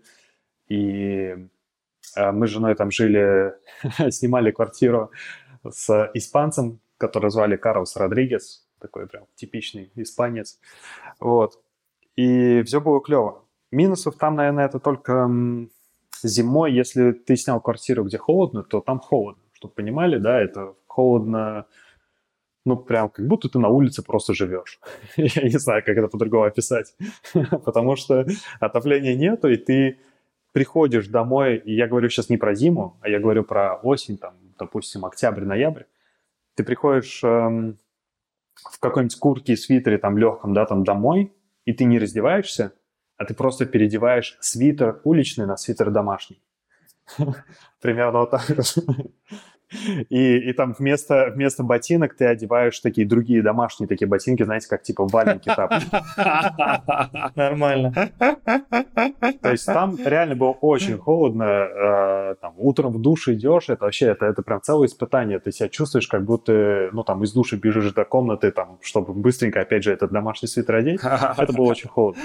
И 0.67 1.47
мы 2.15 2.47
с 2.47 2.49
женой 2.49 2.75
там 2.75 2.91
жили, 2.91 3.53
снимали 4.09 4.51
квартиру 4.51 5.11
с 5.69 6.11
испанцем, 6.13 6.79
который 6.97 7.31
звали 7.31 7.55
Карлос 7.55 7.95
Родригес, 7.95 8.67
такой 8.79 9.07
прям 9.07 9.25
типичный 9.35 9.91
испанец. 9.95 10.59
Вот. 11.19 11.59
И 12.15 12.61
все 12.63 12.81
было 12.81 13.01
клево. 13.01 13.45
Минусов 13.71 14.15
там, 14.17 14.35
наверное, 14.35 14.65
это 14.65 14.79
только 14.79 15.29
зимой, 16.23 16.73
если 16.73 17.11
ты 17.11 17.35
снял 17.35 17.61
квартиру, 17.61 18.03
где 18.03 18.17
холодно, 18.17 18.63
то 18.63 18.81
там 18.81 18.99
холодно. 18.99 19.43
Чтобы 19.53 19.73
понимали, 19.73 20.17
да, 20.17 20.39
это 20.39 20.75
холодно, 20.87 21.65
ну, 22.65 22.77
прям 22.77 23.09
как 23.09 23.27
будто 23.27 23.49
ты 23.49 23.59
на 23.59 23.69
улице 23.69 24.03
просто 24.03 24.33
живешь. 24.33 24.79
Я 25.17 25.43
не 25.43 25.59
знаю, 25.59 25.83
как 25.85 25.97
это 25.97 26.07
по-другому 26.07 26.43
описать. 26.43 26.95
Потому 27.33 27.95
что 27.95 28.25
отопления 28.59 29.15
нету, 29.15 29.49
и 29.49 29.55
ты 29.55 29.99
приходишь 30.51 31.07
домой, 31.07 31.57
и 31.57 31.73
я 31.73 31.87
говорю 31.87 32.09
сейчас 32.09 32.29
не 32.29 32.37
про 32.37 32.53
зиму, 32.53 32.97
а 33.01 33.09
я 33.09 33.19
говорю 33.19 33.43
про 33.43 33.75
осень, 33.75 34.17
там, 34.17 34.33
допустим, 34.57 35.05
октябрь-ноябрь. 35.05 35.83
Ты 36.55 36.63
приходишь 36.63 37.23
эм, 37.23 37.77
в 38.55 38.79
какой-нибудь 38.79 39.17
куртке 39.17 39.53
и 39.53 39.55
свитере 39.55 39.97
там 39.97 40.17
легком, 40.17 40.53
да, 40.53 40.65
там 40.65 40.83
домой, 40.83 41.33
и 41.65 41.73
ты 41.73 41.85
не 41.85 41.99
раздеваешься, 41.99 42.73
а 43.17 43.25
ты 43.25 43.33
просто 43.33 43.65
переодеваешь 43.65 44.37
свитер 44.41 44.99
уличный 45.03 45.45
на 45.45 45.57
свитер 45.57 45.91
домашний. 45.91 46.41
Примерно 47.81 48.19
вот 48.19 48.31
так. 48.31 48.45
И, 50.09 50.37
и 50.37 50.53
там 50.53 50.73
вместо, 50.77 51.31
вместо 51.33 51.63
ботинок 51.63 52.15
ты 52.15 52.25
одеваешь 52.25 52.79
такие 52.79 53.07
другие 53.07 53.41
домашние 53.41 53.87
такие 53.87 54.07
ботинки, 54.07 54.43
знаете, 54.43 54.67
как 54.67 54.83
типа 54.83 55.05
валенки 55.07 55.49
тапочки. 55.53 55.89
Нормально. 57.35 57.91
То 59.41 59.51
есть 59.51 59.65
там 59.65 59.97
реально 60.03 60.35
было 60.35 60.51
очень 60.51 60.97
холодно. 60.97 61.43
Э, 61.43 62.35
там, 62.41 62.53
утром 62.57 62.93
в 62.93 63.01
душ 63.01 63.27
идешь, 63.29 63.69
это 63.69 63.85
вообще, 63.85 64.07
это, 64.07 64.25
это 64.25 64.41
прям 64.41 64.61
целое 64.61 64.87
испытание. 64.87 65.39
Ты 65.39 65.51
себя 65.51 65.69
чувствуешь, 65.69 66.07
как 66.07 66.25
будто, 66.25 66.89
ну, 66.91 67.03
там, 67.03 67.23
из 67.23 67.33
души 67.33 67.55
бежишь 67.55 67.93
до 67.93 68.05
комнаты, 68.05 68.51
там, 68.51 68.79
чтобы 68.81 69.13
быстренько, 69.13 69.61
опять 69.61 69.83
же, 69.83 69.93
этот 69.93 70.11
домашний 70.11 70.47
свитер 70.47 70.75
одеть. 70.75 71.01
Это 71.01 71.53
было 71.53 71.67
очень 71.67 71.89
холодно. 71.89 72.21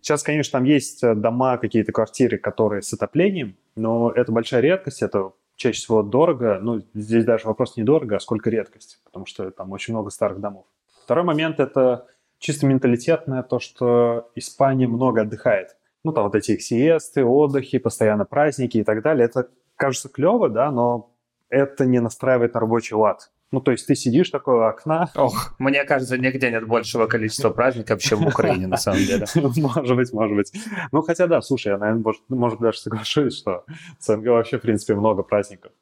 Сейчас, 0.00 0.22
конечно, 0.22 0.58
там 0.58 0.64
есть 0.64 1.02
дома, 1.02 1.58
какие-то 1.58 1.92
квартиры, 1.92 2.38
которые 2.38 2.82
с 2.82 2.92
отоплением, 2.92 3.56
но 3.76 4.10
это 4.10 4.32
большая 4.32 4.60
редкость, 4.60 5.02
это 5.02 5.32
чаще 5.58 5.80
всего 5.80 6.02
дорого. 6.02 6.58
Ну, 6.62 6.82
здесь 6.94 7.24
даже 7.24 7.46
вопрос 7.46 7.76
не 7.76 7.82
дорого, 7.82 8.16
а 8.16 8.20
сколько 8.20 8.48
редкость, 8.48 9.00
потому 9.04 9.26
что 9.26 9.50
там 9.50 9.72
очень 9.72 9.92
много 9.92 10.10
старых 10.10 10.40
домов. 10.40 10.64
Второй 11.04 11.24
момент– 11.24 11.58
это 11.60 12.06
чисто 12.38 12.66
менталитетное, 12.66 13.42
то, 13.42 13.58
что 13.58 14.30
Испания 14.36 14.86
много 14.86 15.22
отдыхает. 15.22 15.76
Ну, 16.04 16.12
там 16.12 16.24
вот 16.24 16.36
эти 16.36 16.52
их 16.52 16.62
сиесты, 16.62 17.24
отдыхи, 17.24 17.78
постоянно 17.78 18.24
праздники 18.24 18.78
и 18.78 18.84
так 18.84 19.02
далее. 19.02 19.26
Это 19.26 19.48
кажется 19.74 20.08
клево, 20.08 20.48
да, 20.48 20.70
но 20.70 21.10
это 21.48 21.86
не 21.86 21.98
настраивает 22.00 22.54
на 22.54 22.60
рабочий 22.60 22.94
лад. 22.94 23.32
Ну, 23.50 23.60
то 23.60 23.70
есть 23.70 23.86
ты 23.86 23.94
сидишь 23.94 24.28
такое 24.28 24.68
окна. 24.68 25.10
Ох, 25.14 25.54
мне 25.58 25.84
кажется, 25.84 26.18
нигде 26.18 26.50
нет 26.50 26.66
большего 26.66 27.06
количества 27.06 27.48
праздников, 27.50 28.00
чем 28.00 28.20
в 28.20 28.26
Украине, 28.26 28.66
на 28.66 28.76
самом 28.76 29.00
деле. 29.00 29.26
Может 29.34 29.96
быть, 29.96 30.12
может 30.12 30.36
быть. 30.36 30.52
Ну, 30.92 31.00
хотя 31.02 31.26
да, 31.26 31.40
слушай, 31.40 31.68
я, 31.68 31.78
наверное, 31.78 32.02
может, 32.02 32.22
может 32.28 32.60
даже 32.60 32.78
соглашусь, 32.78 33.38
что 33.38 33.64
в 33.98 34.04
СНГ 34.04 34.26
вообще, 34.26 34.58
в 34.58 34.62
принципе, 34.62 34.94
много 34.94 35.22
праздников. 35.22 35.72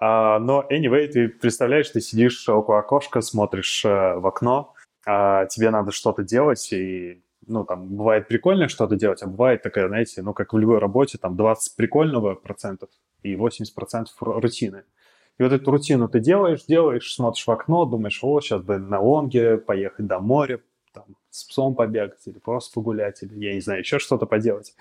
А, 0.00 0.38
но, 0.38 0.66
anyway, 0.70 1.06
ты 1.06 1.28
представляешь, 1.28 1.90
ты 1.90 2.00
сидишь 2.00 2.48
около 2.48 2.78
окошка, 2.78 3.20
смотришь 3.20 3.84
э, 3.84 4.14
в 4.14 4.26
окно, 4.26 4.74
а 5.06 5.46
тебе 5.46 5.70
надо 5.70 5.92
что-то 5.92 6.22
делать, 6.22 6.72
и 6.72 7.22
ну, 7.46 7.64
там, 7.64 7.88
бывает 7.88 8.28
прикольно 8.28 8.68
что-то 8.68 8.96
делать, 8.96 9.22
а 9.22 9.26
бывает 9.26 9.62
такая, 9.62 9.88
знаете, 9.88 10.22
ну, 10.22 10.32
как 10.32 10.52
в 10.52 10.58
любой 10.58 10.78
работе, 10.78 11.18
там, 11.18 11.36
20 11.36 11.76
прикольного 11.76 12.34
процентов 12.34 12.88
и 13.22 13.36
80 13.36 13.74
процентов 13.74 14.14
рутины. 14.20 14.84
И 15.38 15.42
вот 15.42 15.52
эту 15.52 15.70
рутину 15.70 16.08
ты 16.08 16.20
делаешь, 16.20 16.64
делаешь, 16.64 17.12
смотришь 17.12 17.46
в 17.46 17.50
окно, 17.50 17.84
думаешь, 17.84 18.20
о, 18.22 18.40
сейчас 18.40 18.62
бы 18.62 18.78
на 18.78 19.00
лонге 19.00 19.58
поехать 19.58 20.06
до 20.06 20.20
моря, 20.20 20.60
там, 20.92 21.04
с 21.30 21.44
псом 21.44 21.74
побегать 21.74 22.20
или 22.26 22.38
просто 22.38 22.74
погулять, 22.74 23.22
или, 23.22 23.34
я 23.44 23.54
не 23.54 23.60
знаю, 23.60 23.80
еще 23.80 23.98
что-то 23.98 24.26
поделать 24.26 24.74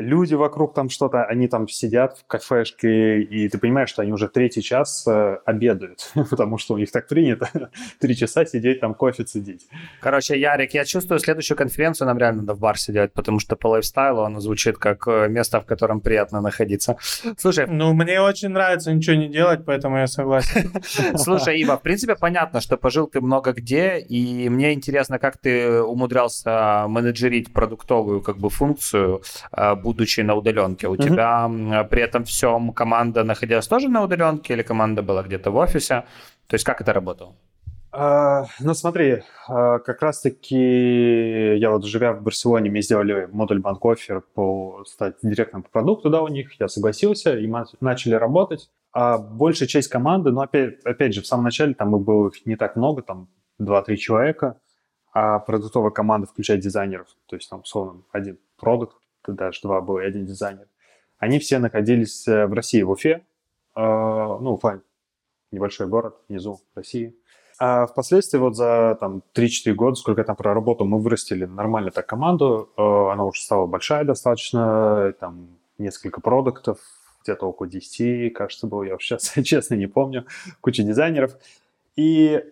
люди 0.00 0.34
вокруг 0.34 0.74
там 0.74 0.90
что-то, 0.90 1.24
они 1.24 1.48
там 1.48 1.68
сидят 1.68 2.18
в 2.18 2.26
кафешке, 2.26 3.22
и 3.22 3.48
ты 3.48 3.58
понимаешь, 3.58 3.90
что 3.90 4.02
они 4.02 4.12
уже 4.12 4.28
третий 4.28 4.62
час 4.62 5.06
э, 5.06 5.38
обедают, 5.44 6.10
потому 6.30 6.58
что 6.58 6.74
у 6.74 6.78
них 6.78 6.90
так 6.90 7.08
принято 7.08 7.48
три 8.00 8.16
часа 8.16 8.44
сидеть 8.44 8.80
там 8.80 8.94
кофе 8.94 9.24
цедить. 9.24 9.66
Короче, 10.00 10.38
Ярик, 10.38 10.74
я 10.74 10.84
чувствую, 10.84 11.18
следующую 11.18 11.56
конференцию 11.56 12.06
нам 12.06 12.18
реально 12.18 12.42
надо 12.42 12.54
в 12.54 12.60
бар 12.60 12.78
сидеть, 12.78 13.12
потому 13.12 13.38
что 13.40 13.56
по 13.56 13.68
лайфстайлу 13.68 14.22
оно 14.22 14.40
звучит 14.40 14.78
как 14.78 15.06
э, 15.06 15.28
место, 15.28 15.60
в 15.60 15.66
котором 15.66 16.00
приятно 16.00 16.40
находиться. 16.40 16.96
Слушай... 17.38 17.66
Ну, 17.68 17.92
мне 17.92 18.20
очень 18.20 18.48
нравится 18.48 18.92
ничего 18.92 19.16
не 19.16 19.28
делать, 19.28 19.64
поэтому 19.64 19.98
я 19.98 20.06
согласен. 20.06 20.72
Слушай, 21.16 21.60
Ива, 21.60 21.76
в 21.76 21.82
принципе, 21.82 22.16
понятно, 22.16 22.60
что 22.60 22.76
пожил 22.76 23.06
ты 23.06 23.20
много 23.20 23.52
где, 23.52 23.98
и 23.98 24.48
мне 24.48 24.72
интересно, 24.72 25.18
как 25.18 25.36
ты 25.38 25.82
умудрялся 25.82 26.86
менеджерить 26.88 27.52
продуктовую 27.52 28.22
как 28.22 28.38
бы 28.38 28.50
функцию, 28.50 29.22
э, 29.52 29.74
будучи 29.88 30.20
на 30.20 30.34
удаленке. 30.34 30.86
У 30.88 30.94
mm-hmm. 30.94 31.04
тебя 31.04 31.84
при 31.90 32.02
этом 32.02 32.22
всем 32.24 32.72
команда 32.72 33.24
находилась 33.24 33.68
тоже 33.68 33.88
на 33.88 34.02
удаленке 34.02 34.54
или 34.54 34.62
команда 34.62 35.02
была 35.02 35.22
где-то 35.22 35.50
в 35.50 35.56
офисе? 35.56 36.04
То 36.46 36.54
есть 36.54 36.64
как 36.64 36.80
это 36.80 36.92
работало? 36.92 37.32
Uh, 37.90 38.44
ну 38.60 38.74
смотри, 38.74 39.22
uh, 39.48 39.78
как 39.78 40.02
раз-таки 40.02 41.56
я 41.56 41.70
вот 41.70 41.86
живя 41.86 42.12
в 42.12 42.22
Барселоне, 42.22 42.70
мне 42.70 42.82
сделали 42.82 43.28
модуль 43.32 43.60
банкофер 43.60 44.20
по 44.34 44.84
стать 44.86 45.14
директором 45.22 45.62
по 45.62 45.70
продукту, 45.70 46.10
да, 46.10 46.20
у 46.20 46.28
них, 46.28 46.60
я 46.60 46.68
согласился, 46.68 47.38
и 47.38 47.46
мы 47.46 47.64
начали 47.80 48.14
работать. 48.14 48.70
А 48.92 49.16
большая 49.16 49.68
часть 49.68 49.88
команды, 49.88 50.32
ну 50.32 50.42
опять, 50.42 50.84
опять 50.84 51.14
же, 51.14 51.22
в 51.22 51.26
самом 51.26 51.44
начале 51.44 51.72
там 51.72 51.90
было 52.04 52.28
их 52.28 52.44
не 52.44 52.56
так 52.56 52.76
много, 52.76 53.00
там 53.00 53.28
2-3 53.58 53.96
человека, 53.96 54.60
а 55.14 55.38
продуктовая 55.38 55.90
команда 55.90 56.26
включает 56.26 56.60
дизайнеров, 56.60 57.08
то 57.26 57.36
есть 57.36 57.48
там, 57.48 57.60
условно, 57.60 58.02
один 58.12 58.38
продукт, 58.58 58.96
даже 59.32 59.60
два 59.62 59.80
было, 59.80 60.00
и 60.00 60.06
один 60.06 60.26
дизайнер. 60.26 60.66
Они 61.18 61.38
все 61.38 61.58
находились 61.58 62.26
э, 62.28 62.46
в 62.46 62.52
России, 62.52 62.82
в 62.82 62.90
Уфе. 62.90 63.22
Э, 63.74 63.80
ну, 64.40 64.54
Уфа 64.54 64.80
небольшой 65.50 65.86
город 65.86 66.16
внизу 66.28 66.60
России. 66.74 67.14
А 67.60 67.86
впоследствии 67.86 68.38
вот 68.38 68.54
за 68.54 68.96
там 69.00 69.22
3-4 69.34 69.72
года, 69.72 69.96
сколько 69.96 70.20
я 70.20 70.24
там 70.24 70.36
проработал, 70.36 70.86
мы 70.86 71.00
вырастили 71.00 71.44
нормально 71.44 71.90
так 71.90 72.06
команду. 72.06 72.70
Э, 72.76 73.12
она 73.12 73.24
уже 73.24 73.42
стала 73.42 73.66
большая 73.66 74.04
достаточно, 74.04 75.12
там 75.18 75.48
несколько 75.76 76.20
продуктов, 76.20 76.78
где-то 77.24 77.46
около 77.46 77.68
10, 77.68 78.32
кажется, 78.32 78.66
было, 78.66 78.84
я 78.84 78.96
сейчас 78.98 79.32
честно 79.44 79.74
не 79.74 79.86
помню, 79.86 80.26
куча 80.60 80.82
дизайнеров. 80.82 81.36
И 81.96 82.44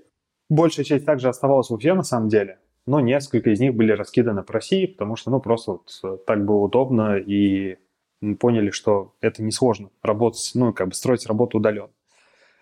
большая 0.49 0.85
часть 0.85 1.05
также 1.05 1.29
оставалась 1.29 1.71
в 1.71 1.75
Уфе 1.75 1.95
на 1.95 2.03
самом 2.03 2.29
деле, 2.29 2.59
но 2.87 3.01
несколько 3.01 3.51
из 3.51 3.61
них 3.61 3.75
были 3.75 3.93
раскиданы 3.93 4.43
по 4.43 4.53
России, 4.55 4.87
потому 4.87 5.17
что, 5.17 5.31
ну, 5.31 5.41
просто 5.41 5.73
вот 5.73 6.01
э, 6.05 6.19
так 6.27 6.45
было 6.45 6.59
удобно, 6.59 7.17
и 7.17 7.79
мы 8.21 8.37
поняли, 8.37 8.71
что 8.71 9.15
это 9.21 9.43
несложно 9.43 9.91
работать, 10.03 10.51
ну, 10.55 10.73
как 10.73 10.89
бы 10.89 10.95
строить 10.95 11.27
работу 11.27 11.59
удаленно. 11.59 11.91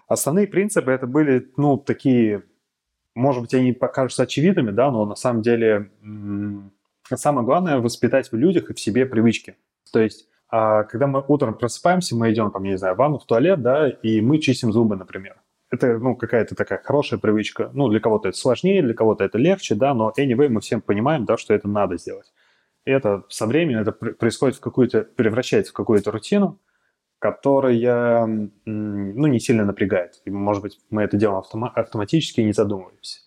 Основные 0.08 0.46
принципы 0.46 0.90
это 0.90 1.06
были, 1.06 1.50
ну, 1.56 1.76
такие, 1.76 2.44
может 3.14 3.42
быть, 3.42 3.54
они 3.54 3.72
покажутся 3.72 4.24
очевидными, 4.24 4.70
да, 4.70 4.90
но 4.90 5.04
на 5.04 5.14
самом 5.14 5.42
деле 5.42 5.90
самое 7.14 7.44
главное 7.44 7.78
воспитать 7.78 8.32
в 8.32 8.36
людях 8.36 8.70
и 8.70 8.74
в 8.74 8.80
себе 8.80 9.06
привычки. 9.06 9.56
То 9.92 10.00
есть, 10.00 10.28
а, 10.48 10.84
когда 10.84 11.06
мы 11.06 11.24
утром 11.26 11.54
просыпаемся, 11.54 12.16
мы 12.16 12.32
идем, 12.32 12.50
там, 12.50 12.62
не 12.64 12.78
знаю, 12.78 12.94
в 12.94 12.98
ванну, 12.98 13.18
в 13.18 13.26
туалет, 13.26 13.62
да, 13.62 13.88
и 13.88 14.20
мы 14.20 14.38
чистим 14.38 14.72
зубы, 14.72 14.96
например. 14.96 15.36
Это, 15.74 15.98
ну, 15.98 16.16
какая-то 16.16 16.54
такая 16.54 16.80
хорошая 16.82 17.18
привычка. 17.18 17.70
Ну, 17.72 17.88
для 17.88 18.00
кого-то 18.00 18.28
это 18.28 18.38
сложнее, 18.38 18.82
для 18.82 18.94
кого-то 18.94 19.24
это 19.24 19.38
легче, 19.38 19.74
да, 19.74 19.94
но 19.94 20.12
anyway, 20.16 20.48
мы 20.48 20.60
всем 20.60 20.80
понимаем, 20.80 21.24
да, 21.24 21.36
что 21.36 21.54
это 21.54 21.68
надо 21.68 21.96
сделать. 21.96 22.32
И 22.84 22.90
это 22.90 23.24
со 23.28 23.46
временем 23.46 23.80
это 23.80 23.92
происходит 23.92 24.56
в 24.56 24.60
какую-то, 24.60 25.02
превращается 25.02 25.72
в 25.72 25.76
какую-то 25.76 26.10
рутину, 26.10 26.60
которая, 27.18 28.26
ну, 28.66 29.26
не 29.26 29.40
сильно 29.40 29.64
напрягает. 29.64 30.20
И, 30.26 30.30
может 30.30 30.62
быть, 30.62 30.78
мы 30.90 31.02
это 31.02 31.16
делаем 31.16 31.40
автома- 31.40 31.72
автоматически 31.74 32.40
и 32.40 32.44
не 32.44 32.52
задумываемся. 32.52 33.20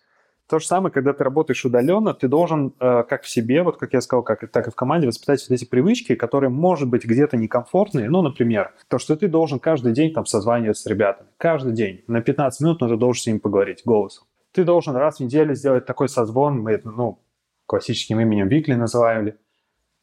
То 0.47 0.59
же 0.59 0.65
самое, 0.65 0.93
когда 0.93 1.11
ты 1.11 1.25
работаешь 1.25 1.65
удаленно, 1.65 2.13
ты 2.13 2.29
должен 2.29 2.73
э, 2.79 3.03
как 3.03 3.23
в 3.23 3.29
себе, 3.29 3.63
вот 3.63 3.77
как 3.77 3.91
я 3.93 3.99
сказал, 3.99 4.23
как, 4.23 4.49
так 4.49 4.67
и 4.67 4.71
в 4.71 4.75
команде 4.75 5.07
воспитать 5.07 5.45
вот 5.47 5.53
эти 5.53 5.65
привычки, 5.65 6.15
которые, 6.15 6.49
может 6.49 6.87
быть, 6.87 7.03
где-то 7.03 7.35
некомфортные. 7.35 8.09
Ну, 8.09 8.21
например, 8.21 8.73
то, 8.87 8.97
что 8.97 9.17
ты 9.17 9.27
должен 9.27 9.59
каждый 9.59 9.91
день 9.91 10.13
там 10.13 10.25
созваниваться 10.25 10.83
с 10.83 10.85
ребятами. 10.85 11.27
Каждый 11.37 11.73
день. 11.73 12.03
На 12.07 12.21
15 12.21 12.61
минут, 12.61 12.79
но 12.79 12.87
ты 12.87 12.95
должен 12.95 13.21
с 13.21 13.27
ними 13.27 13.39
поговорить 13.39 13.81
голосом. 13.83 14.25
Ты 14.53 14.63
должен 14.63 14.95
раз 14.95 15.17
в 15.17 15.19
неделю 15.19 15.53
сделать 15.53 15.85
такой 15.85 16.07
созвон, 16.07 16.61
мы 16.61 16.71
это, 16.71 16.89
ну, 16.89 17.19
классическим 17.65 18.21
именем 18.21 18.47
Викли 18.47 18.75
называли, 18.75 19.37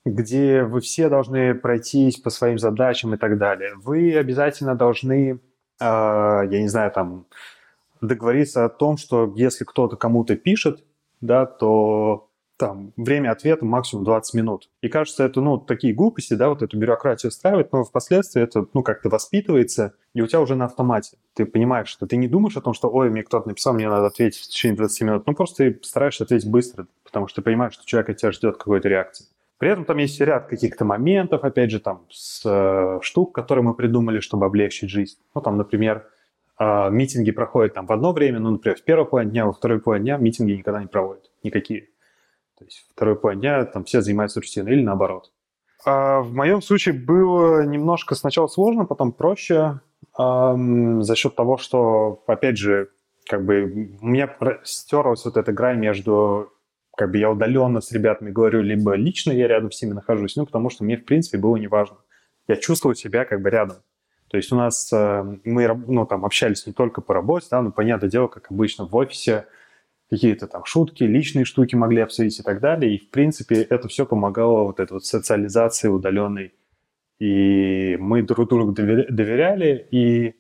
где 0.05 0.63
вы 0.63 0.81
все 0.81 1.09
должны 1.09 1.55
пройтись 1.55 2.19
по 2.19 2.29
своим 2.29 2.59
задачам 2.59 3.15
и 3.15 3.17
так 3.17 3.39
далее. 3.39 3.73
Вы 3.77 4.15
обязательно 4.15 4.75
должны, 4.75 5.33
э, 5.33 5.39
я 5.81 6.61
не 6.61 6.69
знаю, 6.69 6.91
там, 6.93 7.27
договориться 8.07 8.65
о 8.65 8.69
том, 8.69 8.97
что 8.97 9.33
если 9.37 9.65
кто-то 9.65 9.97
кому-то 9.97 10.37
пишет, 10.37 10.85
да, 11.21 11.47
то 11.47 12.29
там 12.57 12.93
время 12.97 13.33
ответа 13.33 13.65
максимум 13.65 14.05
20 14.05 14.35
минут. 14.35 14.71
И 14.81 14.89
кажется, 14.89 15.25
это, 15.25 15.41
ну, 15.41 15.59
такие 15.59 15.93
глупости, 15.93 16.35
да, 16.35 16.49
вот 16.49 16.63
эту 16.63 16.79
бюрократию 16.79 17.31
устраивает, 17.31 17.73
но 17.73 17.83
впоследствии 17.83 18.43
это, 18.43 18.67
ну, 18.75 18.83
как-то 18.83 19.09
воспитывается, 19.09 19.95
и 20.15 20.23
у 20.23 20.27
тебя 20.27 20.41
уже 20.41 20.55
на 20.55 20.67
автомате. 20.67 21.17
Ты 21.35 21.47
понимаешь, 21.47 21.89
что 21.89 22.07
ты 22.07 22.17
не 22.17 22.29
думаешь 22.29 22.57
о 22.57 22.61
том, 22.61 22.73
что, 22.75 22.89
ой, 22.89 23.11
мне 23.11 23.25
кто-то 23.25 23.49
написал, 23.49 23.75
мне 23.75 23.89
надо 23.89 24.07
ответить 24.07 24.41
в 24.41 24.49
течение 24.49 24.77
20 24.77 25.01
минут. 25.03 25.27
Ну, 25.27 25.35
просто 25.35 25.65
ты 25.65 25.81
стараешься 25.83 26.25
ответить 26.25 26.49
быстро, 26.49 26.87
потому 27.03 27.27
что 27.27 27.41
ты 27.41 27.45
понимаешь, 27.45 27.75
что 27.75 27.85
человек 27.87 28.11
от 28.11 28.17
тебя 28.19 28.31
ждет 28.31 28.57
какой-то 28.57 28.89
реакции. 28.89 29.27
При 29.59 29.71
этом 29.71 29.85
там 29.85 29.99
есть 29.99 30.21
ряд 30.21 30.47
каких-то 30.47 30.85
моментов, 30.85 31.43
опять 31.43 31.71
же, 31.71 31.81
там, 31.81 32.07
с 32.11 32.43
э, 32.45 32.99
штук, 33.03 33.35
которые 33.35 33.65
мы 33.65 33.75
придумали, 33.75 34.21
чтобы 34.21 34.47
облегчить 34.47 34.91
жизнь. 34.91 35.17
Ну, 35.35 35.41
там, 35.41 35.57
например, 35.57 36.07
э, 36.65 36.91
митинги 36.91 37.31
проходят 37.31 37.75
там 37.75 37.87
в 37.87 37.93
одно 37.93 38.13
время, 38.13 38.39
ну, 38.39 38.51
например, 38.51 38.79
в 38.79 38.85
первой 38.85 39.07
половине 39.07 39.33
дня, 39.33 39.47
во 39.47 39.53
второй 39.53 39.81
половине 39.81 40.05
дня 40.05 40.17
митинги 40.17 40.53
никогда 40.53 40.81
не 40.81 40.87
проводят, 40.87 41.31
никакие. 41.43 41.89
То 42.59 42.65
есть 42.65 42.87
второй 42.95 43.17
половине 43.17 43.41
дня 43.41 43.65
там 43.65 43.85
все 43.85 44.01
занимаются 44.01 44.41
рутиной 44.41 44.73
или 44.73 44.83
наоборот. 44.83 45.33
А 45.85 46.21
в 46.21 46.33
моем 46.33 46.63
случае 46.63 46.95
было 46.95 47.65
немножко 47.65 48.15
сначала 48.15 48.47
сложно, 48.47 48.87
потом 48.87 49.13
проще 49.13 49.81
эм, 50.19 51.03
за 51.03 51.15
счет 51.15 51.35
того, 51.37 51.59
что, 51.59 52.23
опять 52.27 52.57
же, 52.57 52.89
как 53.29 53.45
бы 53.45 53.97
у 54.01 54.07
меня 54.07 54.35
стерлась 54.63 55.25
вот 55.25 55.37
эта 55.37 55.53
грань 55.53 55.79
между 55.79 56.51
как 56.97 57.11
бы 57.11 57.19
я 57.19 57.31
удаленно 57.31 57.81
с 57.81 57.91
ребятами 57.93 58.31
говорю, 58.31 58.63
либо 58.63 58.95
лично 58.95 59.33
я 59.33 59.49
рядом 59.49 59.71
с 59.73 59.83
ними 59.83 59.95
нахожусь, 59.95 60.37
ну, 60.37 60.47
потому 60.47 60.71
что 60.71 60.85
мне, 60.85 60.97
в 60.97 61.05
принципе, 61.05 61.39
было 61.39 61.57
неважно. 61.57 61.97
Я 62.47 62.57
чувствовал 62.57 62.95
себя 62.95 63.25
как 63.25 63.43
бы 63.43 63.51
рядом. 63.51 63.79
То 64.35 64.39
есть 64.39 64.51
у 64.51 64.57
нас 64.57 64.93
э, 64.93 65.39
мы 65.45 65.81
ну, 65.87 66.07
там, 66.07 66.25
общались 66.25 66.67
не 66.67 66.73
только 66.73 67.01
по 67.01 67.15
работе, 67.15 67.47
да, 67.53 67.63
но, 67.63 67.71
понятное 67.71 68.11
дело, 68.11 68.27
как 68.27 68.51
обычно 68.51 68.85
в 68.85 68.97
офисе, 68.97 69.47
какие-то 70.11 70.49
там 70.49 70.65
шутки, 70.65 71.05
личные 71.05 71.45
штуки 71.45 71.77
могли 71.77 72.01
обсудить 72.01 72.41
и 72.41 72.43
так 72.43 72.59
далее. 72.59 72.97
И, 72.97 72.99
в 72.99 73.11
принципе, 73.11 73.63
это 73.63 73.87
все 73.87 74.05
помогало 74.05 74.65
вот 74.65 74.81
этой 74.81 74.95
вот 74.95 75.05
социализации 75.05 75.87
удаленной. 75.87 76.53
И 77.21 77.97
мы 78.01 78.25
друг 78.25 78.49
другу 78.49 78.73
доверяли, 78.73 79.87
и 79.93 80.35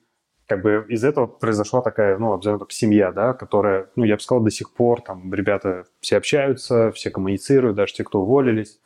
как 0.49 0.63
бы 0.63 0.87
из 0.89 1.05
этого 1.05 1.29
произошла 1.29 1.81
такая, 1.81 2.19
ну, 2.19 2.33
абсолютно 2.33 2.67
семья, 2.71 3.13
да, 3.13 3.33
которая, 3.33 3.91
ну, 3.95 4.03
я 4.03 4.17
бы 4.17 4.21
сказал, 4.21 4.43
до 4.43 4.51
сих 4.51 4.73
пор 4.73 5.03
там 5.03 5.33
ребята 5.33 5.85
все 6.01 6.17
общаются, 6.17 6.91
все 6.91 7.11
коммуницируют, 7.11 7.77
даже 7.77 7.95
те, 7.95 8.03
кто 8.03 8.23
уволились 8.23 8.81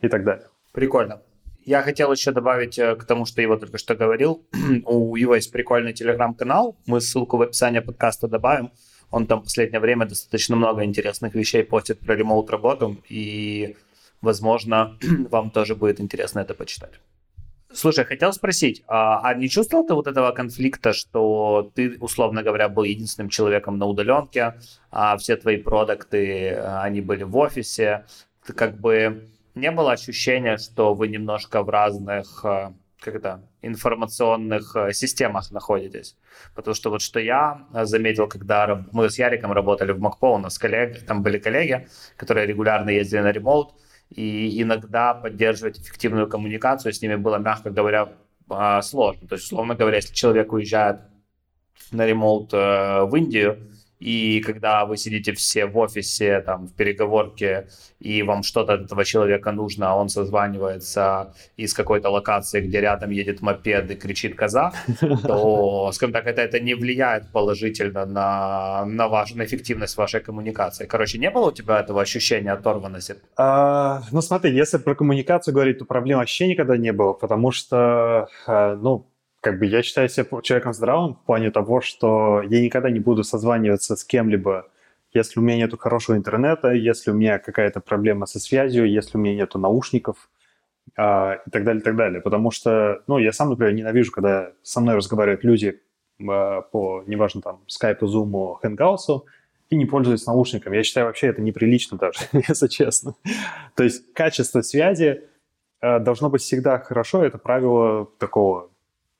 и 0.00 0.08
так 0.08 0.24
далее. 0.24 0.46
Прикольно. 0.72 1.20
Я 1.64 1.82
хотел 1.82 2.12
еще 2.12 2.30
добавить 2.30 2.78
э, 2.78 2.94
к 2.94 3.04
тому, 3.04 3.24
что 3.24 3.40
Ива 3.40 3.58
только 3.58 3.78
что 3.78 3.94
говорил. 3.94 4.44
У 4.84 5.16
Ива 5.16 5.34
есть 5.34 5.50
прикольный 5.50 5.94
телеграм-канал. 5.94 6.76
Мы 6.86 7.00
ссылку 7.00 7.38
в 7.38 7.42
описании 7.42 7.80
подкаста 7.80 8.28
добавим. 8.28 8.70
Он 9.10 9.26
там 9.26 9.40
в 9.40 9.44
последнее 9.44 9.80
время 9.80 10.06
достаточно 10.06 10.56
много 10.56 10.84
интересных 10.84 11.34
вещей 11.34 11.64
постит 11.64 12.00
про 12.00 12.16
ремоут-работу. 12.16 12.98
И, 13.08 13.76
возможно, 14.20 14.98
вам 15.30 15.50
тоже 15.50 15.74
будет 15.74 16.00
интересно 16.00 16.40
это 16.40 16.52
почитать. 16.52 17.00
Слушай, 17.72 18.04
хотел 18.04 18.32
спросить, 18.32 18.84
а, 18.86 19.20
а 19.22 19.34
не 19.34 19.48
чувствовал 19.48 19.86
ты 19.86 19.94
вот 19.94 20.06
этого 20.06 20.30
конфликта, 20.32 20.92
что 20.92 21.72
ты, 21.74 21.96
условно 21.98 22.42
говоря, 22.42 22.68
был 22.68 22.84
единственным 22.84 23.30
человеком 23.30 23.78
на 23.78 23.86
удаленке, 23.86 24.54
а 24.90 25.16
все 25.16 25.36
твои 25.36 25.56
продукты, 25.56 26.50
а, 26.50 26.82
они 26.82 27.00
были 27.00 27.24
в 27.24 27.36
офисе, 27.36 28.04
ты 28.46 28.52
как 28.52 28.78
бы 28.78 29.28
не 29.54 29.70
было 29.70 29.92
ощущения, 29.92 30.56
что 30.56 30.94
вы 30.94 31.08
немножко 31.08 31.62
в 31.62 31.68
разных 31.68 32.44
а, 32.44 32.74
как 33.00 33.14
это, 33.14 33.42
информационных 33.62 34.76
а, 34.76 34.92
системах 34.92 35.50
находитесь. 35.50 36.16
Потому 36.54 36.74
что 36.74 36.90
вот 36.90 37.02
что 37.02 37.20
я 37.20 37.66
заметил, 37.72 38.28
когда 38.28 38.84
мы 38.92 39.10
с 39.10 39.18
Яриком 39.18 39.52
работали 39.52 39.92
в 39.92 40.00
Макпо, 40.00 40.34
у 40.34 40.38
нас 40.38 40.58
коллег, 40.58 41.04
там 41.06 41.22
были 41.22 41.38
коллеги, 41.38 41.86
которые 42.16 42.46
регулярно 42.46 42.90
ездили 42.90 43.20
на 43.20 43.32
ремоут, 43.32 43.74
и 44.10 44.62
иногда 44.62 45.14
поддерживать 45.14 45.78
эффективную 45.78 46.28
коммуникацию 46.28 46.92
с 46.92 47.02
ними 47.02 47.16
было, 47.16 47.36
мягко 47.36 47.70
говоря, 47.70 48.12
сложно. 48.82 49.26
То 49.26 49.36
есть, 49.36 49.46
условно 49.46 49.74
говоря, 49.74 49.96
если 49.96 50.14
человек 50.14 50.52
уезжает 50.52 51.00
на 51.90 52.06
ремоут 52.06 52.52
э, 52.52 53.04
в 53.04 53.14
Индию, 53.16 53.70
и 54.04 54.40
когда 54.40 54.84
вы 54.84 54.98
сидите 54.98 55.32
все 55.32 55.64
в 55.64 55.78
офисе, 55.78 56.42
там, 56.42 56.66
в 56.66 56.74
переговорке, 56.74 57.68
и 58.00 58.22
вам 58.22 58.42
что-то 58.42 58.74
от 58.74 58.82
этого 58.82 59.02
человека 59.02 59.50
нужно, 59.50 59.90
а 59.90 59.94
он 59.94 60.10
созванивается 60.10 61.32
из 61.56 61.72
какой-то 61.72 62.10
локации, 62.10 62.60
где 62.60 62.80
рядом 62.82 63.08
едет 63.08 63.40
мопед 63.40 63.90
и 63.90 63.94
кричит 63.94 64.36
коза, 64.36 64.72
то, 65.00 65.90
скажем 65.92 66.12
так, 66.12 66.26
это, 66.26 66.42
это 66.42 66.60
не 66.60 66.74
влияет 66.74 67.32
положительно 67.32 68.04
на, 68.04 68.84
на, 68.84 69.08
ваш, 69.08 69.34
на 69.34 69.44
эффективность 69.44 69.96
вашей 69.96 70.20
коммуникации. 70.20 70.84
Короче, 70.84 71.16
не 71.16 71.30
было 71.30 71.48
у 71.48 71.52
тебя 71.52 71.80
этого 71.80 72.02
ощущения 72.02 72.52
оторванности? 72.52 73.16
А, 73.38 74.02
ну, 74.12 74.20
смотри, 74.20 74.54
если 74.54 74.76
про 74.76 74.94
коммуникацию 74.94 75.54
говорить, 75.54 75.78
то 75.78 75.86
проблем 75.86 76.18
вообще 76.18 76.46
никогда 76.46 76.76
не 76.76 76.92
было, 76.92 77.14
потому 77.14 77.52
что, 77.52 78.28
э, 78.46 78.76
ну, 78.82 79.06
как 79.44 79.58
бы 79.58 79.66
я 79.66 79.82
считаю 79.82 80.08
себя 80.08 80.26
человеком 80.40 80.72
здравым 80.72 81.16
в 81.16 81.26
плане 81.26 81.50
того, 81.50 81.82
что 81.82 82.40
я 82.48 82.62
никогда 82.62 82.88
не 82.88 82.98
буду 82.98 83.24
созваниваться 83.24 83.94
с 83.94 84.02
кем-либо, 84.02 84.70
если 85.12 85.38
у 85.38 85.42
меня 85.42 85.58
нет 85.58 85.78
хорошего 85.78 86.16
интернета, 86.16 86.70
если 86.72 87.10
у 87.10 87.14
меня 87.14 87.38
какая-то 87.38 87.80
проблема 87.80 88.24
со 88.24 88.40
связью, 88.40 88.90
если 88.90 89.18
у 89.18 89.20
меня 89.20 89.34
нет 89.34 89.54
наушников 89.54 90.30
а, 90.96 91.40
и 91.46 91.50
так 91.50 91.62
далее, 91.62 91.82
и 91.82 91.84
так 91.84 91.94
далее. 91.94 92.22
Потому 92.22 92.50
что, 92.50 93.02
ну, 93.06 93.18
я 93.18 93.32
сам, 93.32 93.50
например, 93.50 93.74
ненавижу, 93.74 94.12
когда 94.12 94.52
со 94.62 94.80
мной 94.80 94.96
разговаривают 94.96 95.44
люди 95.44 95.82
а, 96.26 96.62
по, 96.62 97.04
неважно, 97.06 97.42
там, 97.42 97.60
скайпу, 97.66 98.06
зуму, 98.06 98.58
хэнгауtsу, 98.62 99.26
и 99.68 99.76
не 99.76 99.84
пользуются 99.84 100.30
наушниками. 100.30 100.78
Я 100.78 100.84
считаю, 100.84 101.06
вообще 101.06 101.26
это 101.26 101.42
неприлично 101.42 101.98
даже, 101.98 102.20
если 102.32 102.68
честно. 102.68 103.14
То 103.76 103.84
есть 103.84 104.10
качество 104.14 104.62
связи 104.62 105.24
а, 105.82 105.98
должно 105.98 106.30
быть 106.30 106.40
всегда 106.40 106.78
хорошо, 106.78 107.22
это 107.22 107.36
правило 107.36 108.08
такого 108.18 108.70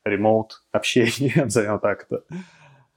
ремоут 0.04 0.62
общения, 0.72 1.32
назовем 1.44 1.78
так 1.78 2.06
это. 2.08 2.24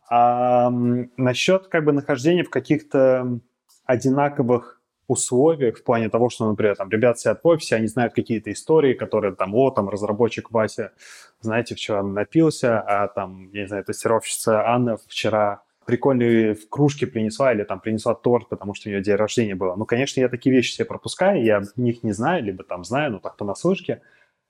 А 0.09 0.69
насчет 0.69 1.67
как 1.67 1.83
бы 1.83 1.91
нахождения 1.91 2.43
в 2.43 2.49
каких-то 2.49 3.39
одинаковых 3.85 4.81
условиях 5.07 5.77
в 5.77 5.83
плане 5.83 6.09
того, 6.09 6.29
что, 6.29 6.49
например, 6.49 6.75
там 6.75 6.89
ребята 6.89 7.19
сидят 7.19 7.41
в 7.43 7.47
офисе, 7.47 7.75
они 7.75 7.87
знают 7.87 8.13
какие-то 8.13 8.51
истории, 8.51 8.93
которые 8.93 9.35
там, 9.35 9.55
о, 9.55 9.71
там 9.71 9.89
разработчик 9.89 10.51
Вася, 10.51 10.91
знаете, 11.39 11.75
вчера 11.75 12.03
напился, 12.03 12.81
а 12.81 13.07
там, 13.07 13.49
я 13.53 13.61
не 13.61 13.67
знаю, 13.67 13.85
тестировщица 13.85 14.67
Анна 14.67 14.97
вчера 14.97 15.63
прикольные 15.85 16.55
в 16.55 16.67
кружке 16.67 17.07
принесла 17.07 17.53
или 17.53 17.63
там 17.63 17.79
принесла 17.79 18.13
торт, 18.15 18.49
потому 18.49 18.73
что 18.73 18.89
у 18.89 18.91
нее 18.91 19.01
день 19.01 19.15
рождения 19.15 19.55
было. 19.55 19.75
Ну, 19.75 19.85
конечно, 19.85 20.19
я 20.19 20.27
такие 20.27 20.53
вещи 20.53 20.73
себе 20.73 20.85
пропускаю, 20.85 21.41
я 21.41 21.63
них 21.77 22.03
не 22.03 22.11
знаю, 22.11 22.43
либо 22.43 22.65
там 22.65 22.83
знаю, 22.83 23.13
ну, 23.13 23.19
так 23.19 23.37
понаслышке, 23.37 24.01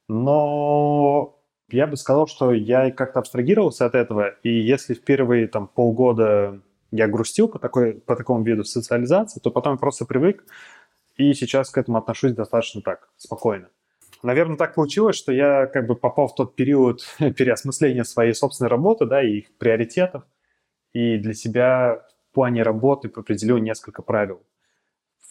но 0.08 1.37
я 1.70 1.88
бы 1.88 1.98
сказал, 1.98 2.28
что 2.28 2.54
я 2.54 2.92
как-то 2.92 3.20
абстрагировался 3.20 3.86
от 3.86 3.96
этого, 3.96 4.30
и 4.44 4.50
если 4.50 4.94
в 4.94 5.04
первые 5.04 5.48
там 5.48 5.68
полгода 5.68 6.62
я 6.92 7.08
грустил 7.08 7.50
по, 7.50 7.60
такой, 7.60 7.94
по 7.94 8.16
такому 8.16 8.44
виду 8.44 8.64
социализации, 8.64 9.40
то 9.40 9.52
потом 9.52 9.78
просто 9.78 10.06
привык, 10.06 10.46
и 11.18 11.34
сейчас 11.34 11.70
к 11.70 11.78
этому 11.78 11.98
отношусь 11.98 12.34
достаточно 12.34 12.82
так, 12.82 13.10
спокойно. 13.18 13.70
Наверное, 14.24 14.58
так 14.58 14.74
получилось, 14.74 15.16
что 15.16 15.32
я 15.32 15.68
как 15.68 15.88
бы 15.88 15.96
попал 15.96 16.28
в 16.28 16.36
тот 16.36 16.56
период 16.56 17.02
переосмысления 17.20 18.04
своей 18.04 18.34
собственной 18.34 18.70
работы, 18.70 19.06
да, 19.06 19.22
и 19.22 19.40
их 19.40 19.58
приоритетов, 19.58 20.24
и 20.94 21.18
для 21.18 21.34
себя 21.34 22.06
в 22.32 22.34
плане 22.34 22.64
работы 22.64 23.12
определил 23.14 23.58
несколько 23.58 24.02
правил. 24.02 24.42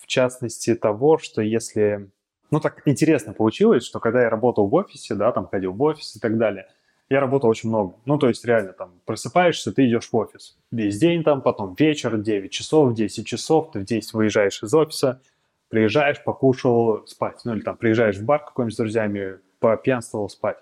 В 0.01 0.07
частности, 0.07 0.75
того, 0.75 1.19
что 1.19 1.43
если... 1.43 2.11
Ну, 2.51 2.61
так 2.61 2.83
интересно 2.87 3.33
получилось, 3.33 3.85
что 3.85 3.99
когда 3.99 4.23
я 4.23 4.31
работал 4.31 4.67
в 4.67 4.75
офисе, 4.75 5.15
да, 5.15 5.33
там 5.33 5.49
ходил 5.49 5.73
в 5.73 5.83
офис 5.83 6.17
и 6.17 6.21
так 6.21 6.39
далее, 6.39 6.69
я 7.09 7.21
работал 7.21 7.49
очень 7.51 7.69
много. 7.69 7.97
Ну, 8.05 8.19
то 8.19 8.29
есть 8.29 8.45
реально 8.45 8.73
там 8.73 8.93
просыпаешься, 9.05 9.73
ты 9.73 9.87
идешь 9.87 10.09
в 10.11 10.17
офис. 10.17 10.59
Весь 10.71 10.99
день 10.99 11.23
там, 11.23 11.43
потом 11.43 11.75
вечер, 11.79 12.17
9 12.17 12.51
часов, 12.51 12.95
10 12.95 13.27
часов, 13.27 13.71
ты 13.73 13.81
в 13.81 13.85
10 13.85 14.13
выезжаешь 14.13 14.63
из 14.63 14.75
офиса, 14.75 15.21
приезжаешь, 15.69 16.23
покушал, 16.23 17.07
спать. 17.07 17.41
Ну, 17.45 17.55
или 17.55 17.61
там 17.61 17.77
приезжаешь 17.77 18.17
в 18.17 18.25
бар 18.25 18.45
какой-нибудь 18.45 18.75
с 18.75 18.79
друзьями, 18.79 19.39
попьянствовал, 19.61 20.29
спать. 20.29 20.59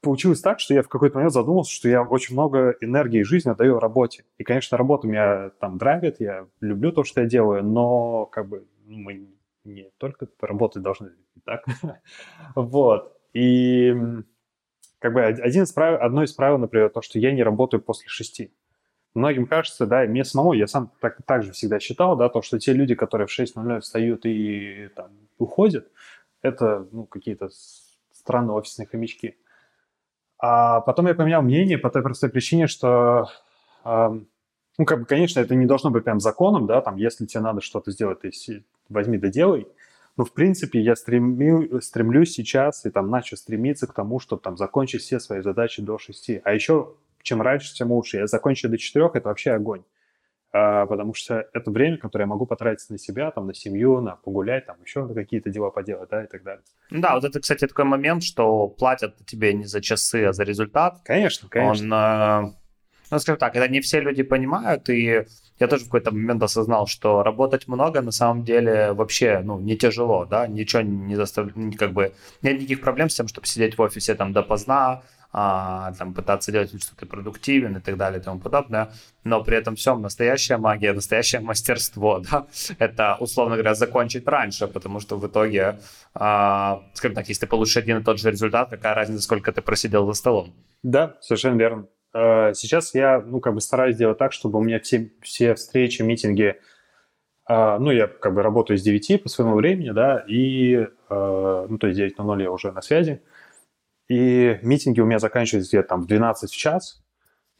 Получилось 0.00 0.40
так, 0.40 0.60
что 0.60 0.74
я 0.74 0.82
в 0.82 0.88
какой-то 0.88 1.16
момент 1.16 1.32
задумался, 1.32 1.72
что 1.72 1.88
я 1.88 2.02
очень 2.02 2.34
много 2.34 2.76
энергии 2.80 3.20
и 3.20 3.24
жизни 3.24 3.50
отдаю 3.50 3.80
работе. 3.80 4.24
И, 4.36 4.44
конечно, 4.44 4.76
работа 4.76 5.06
меня 5.06 5.50
там 5.60 5.78
драйвит, 5.78 6.20
я 6.20 6.46
люблю 6.60 6.92
то, 6.92 7.04
что 7.04 7.22
я 7.22 7.26
делаю, 7.26 7.64
но 7.64 8.26
как 8.26 8.48
бы 8.48 8.66
мы 8.86 9.26
не 9.64 9.90
только 9.98 10.28
работать 10.40 10.82
должны, 10.82 11.12
так? 11.44 11.64
вот. 12.54 13.16
И 13.32 13.94
как 14.98 15.12
бы 15.12 15.22
один 15.22 15.64
из 15.64 15.72
правил, 15.72 15.98
одно 16.00 16.22
из 16.22 16.32
правил, 16.32 16.58
например, 16.58 16.88
то, 16.88 17.02
что 17.02 17.18
я 17.18 17.32
не 17.32 17.42
работаю 17.42 17.82
после 17.82 18.08
шести. 18.08 18.54
Многим 19.14 19.46
кажется, 19.46 19.86
да, 19.86 20.04
и 20.04 20.08
мне 20.08 20.24
самому, 20.24 20.54
я 20.54 20.66
сам 20.66 20.90
так, 21.00 21.18
так 21.24 21.42
же 21.42 21.52
всегда 21.52 21.78
считал, 21.78 22.16
да, 22.16 22.28
то, 22.28 22.42
что 22.42 22.58
те 22.58 22.72
люди, 22.72 22.94
которые 22.94 23.26
в 23.26 23.38
6.00 23.38 23.80
встают 23.80 24.26
и 24.26 24.88
там 24.96 25.12
уходят, 25.38 25.88
это, 26.42 26.88
ну, 26.90 27.06
какие-то 27.06 27.48
странные 28.12 28.56
офисные 28.56 28.86
хомячки. 28.86 29.36
А 30.38 30.80
потом 30.80 31.06
я 31.06 31.14
поменял 31.14 31.42
мнение 31.42 31.78
по 31.78 31.90
той 31.90 32.02
простой 32.02 32.28
причине, 32.28 32.66
что, 32.66 33.28
э, 33.84 34.20
ну, 34.78 34.84
как 34.84 35.00
бы, 35.00 35.04
конечно, 35.06 35.38
это 35.38 35.54
не 35.54 35.66
должно 35.66 35.90
быть 35.90 36.04
прям 36.04 36.18
законом, 36.18 36.66
да, 36.66 36.80
там, 36.80 36.96
если 36.96 37.26
тебе 37.26 37.40
надо 37.40 37.60
что-то 37.60 37.92
сделать, 37.92 38.20
ты 38.20 38.30
возьми 38.88 39.18
да 39.18 39.28
делай, 39.28 39.66
но, 40.16 40.24
в 40.24 40.32
принципе, 40.32 40.80
я 40.80 40.94
стремлю, 40.94 41.80
стремлюсь 41.80 42.32
сейчас 42.32 42.86
и 42.86 42.90
там 42.90 43.10
начал 43.10 43.36
стремиться 43.36 43.86
к 43.86 43.94
тому, 43.94 44.20
чтобы 44.20 44.42
там 44.42 44.56
закончить 44.56 45.02
все 45.02 45.18
свои 45.18 45.40
задачи 45.40 45.82
до 45.82 45.98
6. 45.98 46.40
А 46.44 46.52
еще, 46.52 46.94
чем 47.22 47.42
раньше, 47.42 47.74
тем 47.74 47.90
лучше. 47.90 48.18
Я 48.18 48.26
закончу 48.26 48.68
до 48.68 48.78
4, 48.78 49.10
это 49.14 49.28
вообще 49.28 49.52
огонь. 49.52 49.82
А, 50.52 50.86
потому 50.86 51.14
что 51.14 51.48
это 51.52 51.72
время, 51.72 51.98
которое 51.98 52.24
я 52.24 52.28
могу 52.28 52.46
потратить 52.46 52.88
на 52.88 52.96
себя, 52.96 53.32
там, 53.32 53.48
на 53.48 53.54
семью, 53.54 54.00
на 54.00 54.14
погулять, 54.14 54.66
там, 54.66 54.76
еще 54.84 55.12
какие-то 55.12 55.50
дела 55.50 55.70
поделать, 55.70 56.08
да, 56.10 56.22
и 56.22 56.28
так 56.28 56.44
далее. 56.44 56.62
Да, 56.92 57.16
вот 57.16 57.24
это, 57.24 57.40
кстати, 57.40 57.66
такой 57.66 57.86
момент, 57.86 58.22
что 58.22 58.68
платят 58.68 59.16
тебе 59.26 59.52
не 59.52 59.64
за 59.64 59.80
часы, 59.80 60.26
а 60.26 60.32
за 60.32 60.44
результат. 60.44 61.00
Конечно, 61.04 61.48
конечно. 61.48 62.38
Он, 62.38 62.52
э, 62.52 62.54
ну, 63.10 63.18
скажем 63.18 63.38
так, 63.38 63.56
это 63.56 63.68
не 63.68 63.80
все 63.80 64.00
люди 64.00 64.22
понимают, 64.22 64.88
и 64.88 65.24
я 65.60 65.68
тоже 65.68 65.82
в 65.82 65.86
какой-то 65.86 66.10
момент 66.10 66.42
осознал, 66.42 66.86
что 66.86 67.22
работать 67.22 67.68
много 67.68 68.00
на 68.02 68.10
самом 68.10 68.44
деле 68.44 68.92
вообще, 68.92 69.40
ну, 69.44 69.60
не 69.60 69.76
тяжело, 69.76 70.24
да, 70.24 70.46
ничего 70.46 70.82
не 70.82 71.14
заставляет, 71.16 71.78
как 71.78 71.92
бы, 71.92 72.12
нет 72.42 72.54
никаких 72.54 72.80
проблем 72.80 73.08
с 73.08 73.14
тем, 73.14 73.28
чтобы 73.28 73.46
сидеть 73.46 73.78
в 73.78 73.82
офисе 73.82 74.14
там 74.14 74.32
допоздна, 74.32 75.02
а, 75.36 75.92
там, 75.98 76.14
пытаться 76.14 76.52
делать 76.52 76.72
вид, 76.72 76.84
что 76.84 76.94
ты 76.94 77.06
продуктивен 77.06 77.76
и 77.76 77.80
так 77.80 77.96
далее 77.96 78.20
и 78.20 78.22
тому 78.22 78.38
подобное, 78.38 78.92
но 79.24 79.42
при 79.42 79.56
этом 79.56 79.74
всем 79.74 80.00
настоящая 80.00 80.58
магия, 80.58 80.92
настоящее 80.92 81.40
мастерство, 81.40 82.22
да, 82.30 82.46
это, 82.78 83.16
условно 83.18 83.56
говоря, 83.56 83.74
закончить 83.74 84.28
раньше, 84.28 84.68
потому 84.68 85.00
что 85.00 85.16
в 85.16 85.26
итоге, 85.26 85.80
а, 86.14 86.84
скажем 86.94 87.16
так, 87.16 87.28
если 87.28 87.40
ты 87.40 87.46
получишь 87.48 87.76
один 87.76 87.98
и 87.98 88.04
тот 88.04 88.20
же 88.20 88.30
результат, 88.30 88.70
какая 88.70 88.94
разница, 88.94 89.22
сколько 89.22 89.50
ты 89.50 89.60
просидел 89.60 90.06
за 90.06 90.12
столом? 90.12 90.54
Да, 90.84 91.16
совершенно 91.20 91.58
верно. 91.58 91.86
Э, 92.14 92.52
сейчас 92.54 92.94
я, 92.94 93.20
ну, 93.20 93.40
как 93.40 93.54
бы 93.54 93.60
стараюсь 93.60 93.96
делать 93.96 94.18
так, 94.18 94.32
чтобы 94.32 94.58
у 94.58 94.62
меня 94.62 94.78
все, 94.80 95.10
все 95.20 95.54
встречи, 95.54 96.00
митинги, 96.02 96.56
э, 97.48 97.78
ну, 97.78 97.90
я 97.90 98.06
как 98.06 98.34
бы 98.34 98.42
работаю 98.42 98.78
с 98.78 98.82
9 98.82 99.22
по 99.22 99.28
своему 99.28 99.56
времени, 99.56 99.90
да, 99.90 100.24
и, 100.28 100.76
э, 100.76 101.66
ну, 101.68 101.78
то 101.78 101.88
есть 101.88 101.98
9 101.98 102.18
на 102.18 102.24
0 102.24 102.42
я 102.42 102.50
уже 102.52 102.70
на 102.72 102.82
связи, 102.82 103.20
и 104.08 104.58
митинги 104.62 105.00
у 105.00 105.06
меня 105.06 105.18
заканчиваются 105.18 105.70
где-то 105.70 105.88
там 105.88 106.02
в 106.02 106.06
12 106.06 106.52
в 106.52 106.56
час, 106.56 107.04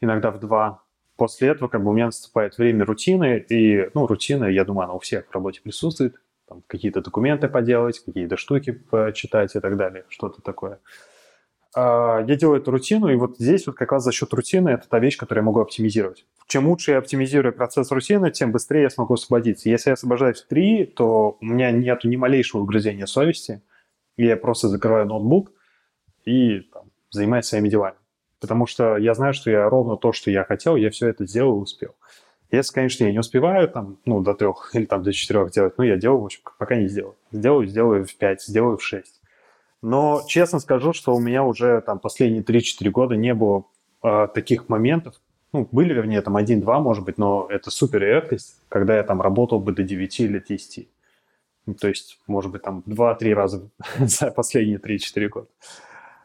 иногда 0.01 0.31
в 0.31 0.39
2. 0.39 0.81
После 1.17 1.49
этого 1.49 1.69
как 1.69 1.83
бы 1.83 1.91
у 1.91 1.93
меня 1.93 2.07
наступает 2.07 2.57
время 2.59 2.85
рутины, 2.85 3.45
и, 3.49 3.91
ну, 3.95 4.07
рутина, 4.07 4.45
я 4.45 4.65
думаю, 4.65 4.85
она 4.85 4.95
у 4.95 4.99
всех 5.01 5.27
в 5.27 5.33
работе 5.33 5.61
присутствует, 5.63 6.17
там, 6.47 6.63
какие-то 6.67 7.01
документы 7.01 7.49
поделать, 7.49 8.01
какие-то 8.05 8.37
штуки 8.37 8.73
почитать 8.73 9.57
и 9.57 9.61
так 9.61 9.77
далее, 9.77 10.05
что-то 10.09 10.43
такое. 10.43 10.75
А, 10.75 11.14
я 11.77 12.37
делаю 12.37 12.61
эту 12.61 12.71
рутину, 12.71 13.09
и 13.09 13.17
вот 13.17 13.37
здесь 13.39 13.67
вот 13.67 13.77
как 13.77 13.93
раз 13.93 14.05
за 14.05 14.13
счет 14.13 14.33
рутины 14.33 14.71
это 14.71 14.89
та 14.89 14.99
вещь, 14.99 15.17
которую 15.17 15.43
я 15.43 15.47
могу 15.47 15.61
оптимизировать. 15.61 16.25
Чем 16.47 16.69
лучше 16.69 16.93
я 16.93 16.99
оптимизирую 16.99 17.53
процесс 17.53 17.91
рутины, 17.91 18.31
тем 18.31 18.53
быстрее 18.53 18.83
я 18.83 18.91
смогу 18.91 19.15
освободиться. 19.15 19.69
Если 19.69 19.91
я 19.91 19.95
освобождаюсь 19.95 20.43
в 20.43 20.47
3, 20.47 20.87
то 20.87 21.37
у 21.41 21.45
меня 21.45 21.71
нет 21.71 22.05
ни 22.05 22.17
малейшего 22.17 22.61
угрызения 22.61 23.07
совести, 23.07 23.63
и 24.17 24.27
я 24.27 24.37
просто 24.37 24.69
закрываю 24.69 25.07
ноутбук 25.07 25.53
и 26.25 26.61
там, 26.61 26.85
занимаюсь 27.11 27.47
своими 27.47 27.69
делами. 27.69 27.97
Потому 28.41 28.67
что 28.67 28.97
я 28.97 29.15
знаю, 29.15 29.33
что 29.33 29.51
я 29.51 29.69
ровно 29.69 29.97
то, 29.97 30.13
что 30.13 30.31
я 30.31 30.45
хотел, 30.45 30.77
я 30.77 30.91
все 30.91 31.09
это 31.09 31.27
сделал 31.27 31.59
и 31.59 31.63
успел. 31.63 31.95
Если, 32.51 32.73
конечно, 32.73 33.05
я 33.05 33.13
не 33.13 33.19
успеваю 33.19 33.69
там, 33.69 33.99
ну, 34.05 34.21
до 34.21 34.35
трех 34.35 34.71
или 34.75 34.85
там 34.85 35.03
до 35.03 35.13
четырех 35.13 35.51
делать, 35.51 35.75
ну, 35.79 35.85
я 35.85 35.97
делаю, 35.97 36.21
в 36.21 36.25
общем, 36.27 36.41
пока 36.59 36.77
не 36.77 36.89
сделаю. 36.89 37.17
Сделаю, 37.33 37.67
сделаю 37.67 38.05
в 38.05 38.15
пять, 38.17 38.43
сделаю 38.43 38.77
в 38.77 38.85
шесть. 38.85 39.21
Но 39.85 40.23
честно 40.27 40.61
скажу, 40.61 40.95
что 40.95 41.15
у 41.15 41.21
меня 41.21 41.45
уже 41.45 41.83
там 41.83 41.99
последние 41.99 42.43
3-4 42.43 42.89
года 42.89 43.17
не 43.17 43.35
было 43.35 43.67
э, 44.03 44.29
таких 44.35 44.71
моментов. 44.71 45.17
Ну, 45.53 45.69
были, 45.71 45.93
вернее, 45.93 46.23
там 46.23 46.37
один-два, 46.37 46.81
может 46.81 47.05
быть, 47.05 47.19
но 47.19 47.47
это 47.51 47.71
супер 47.71 48.01
редкость, 48.01 48.57
когда 48.71 48.97
я 48.97 49.03
там 49.03 49.21
работал 49.21 49.61
бы 49.61 49.73
до 49.73 49.83
9 49.83 50.21
или 50.21 50.43
10. 50.49 50.89
Ну, 51.67 51.75
то 51.75 51.89
есть, 51.89 52.19
может 52.27 52.51
быть, 52.51 52.63
там 52.63 52.83
2-3 52.87 53.35
раза 53.35 53.69
за 53.99 54.31
последние 54.31 54.79
3-4 54.79 55.29
года. 55.29 55.49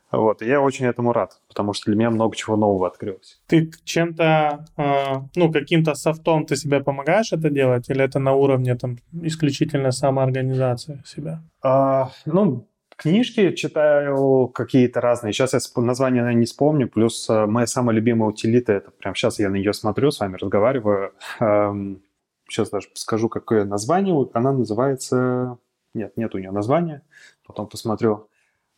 Вот, 0.09 0.41
и 0.41 0.47
я 0.47 0.61
очень 0.61 0.85
этому 0.85 1.11
рад, 1.11 1.41
потому 1.49 1.73
что 1.73 1.91
для 1.91 1.95
меня 1.95 2.11
много 2.11 2.37
чего 2.37 2.55
нового 2.55 2.87
открылось. 2.87 3.41
Ты 3.45 3.69
чем-то, 3.83 4.65
э, 4.77 5.15
ну, 5.35 5.51
каким-то 5.51 5.95
софтом 5.95 6.45
ты 6.45 6.55
себе 6.55 6.79
помогаешь 6.79 7.33
это 7.33 7.49
делать, 7.49 7.89
или 7.89 8.05
это 8.05 8.19
на 8.19 8.33
уровне 8.33 8.75
там 8.75 8.99
исключительно 9.11 9.91
самоорганизация 9.91 11.03
себя? 11.05 11.43
А, 11.61 12.11
ну, 12.25 12.68
Книжки 12.99 13.53
читаю 13.53 14.49
какие-то 14.49 14.99
разные. 14.99 15.31
Сейчас 15.31 15.53
я 15.53 15.81
название, 15.81 16.21
наверное, 16.21 16.41
не 16.41 16.45
вспомню. 16.45 16.89
Плюс 16.89 17.29
э, 17.29 17.45
моя 17.45 17.65
самая 17.65 17.95
любимая 17.95 18.29
утилита, 18.29 18.73
это 18.73 18.91
прям 18.91 19.15
сейчас 19.15 19.39
я 19.39 19.49
на 19.49 19.55
нее 19.55 19.71
смотрю, 19.71 20.11
с 20.11 20.19
вами 20.19 20.35
разговариваю. 20.35 21.13
Эм, 21.39 22.01
сейчас 22.49 22.69
даже 22.69 22.89
скажу, 22.95 23.29
какое 23.29 23.63
название. 23.63 24.29
Она 24.33 24.51
называется... 24.51 25.57
Нет, 25.93 26.17
нет 26.17 26.35
у 26.35 26.39
нее 26.39 26.51
названия. 26.51 27.01
Потом 27.47 27.67
посмотрю. 27.67 28.27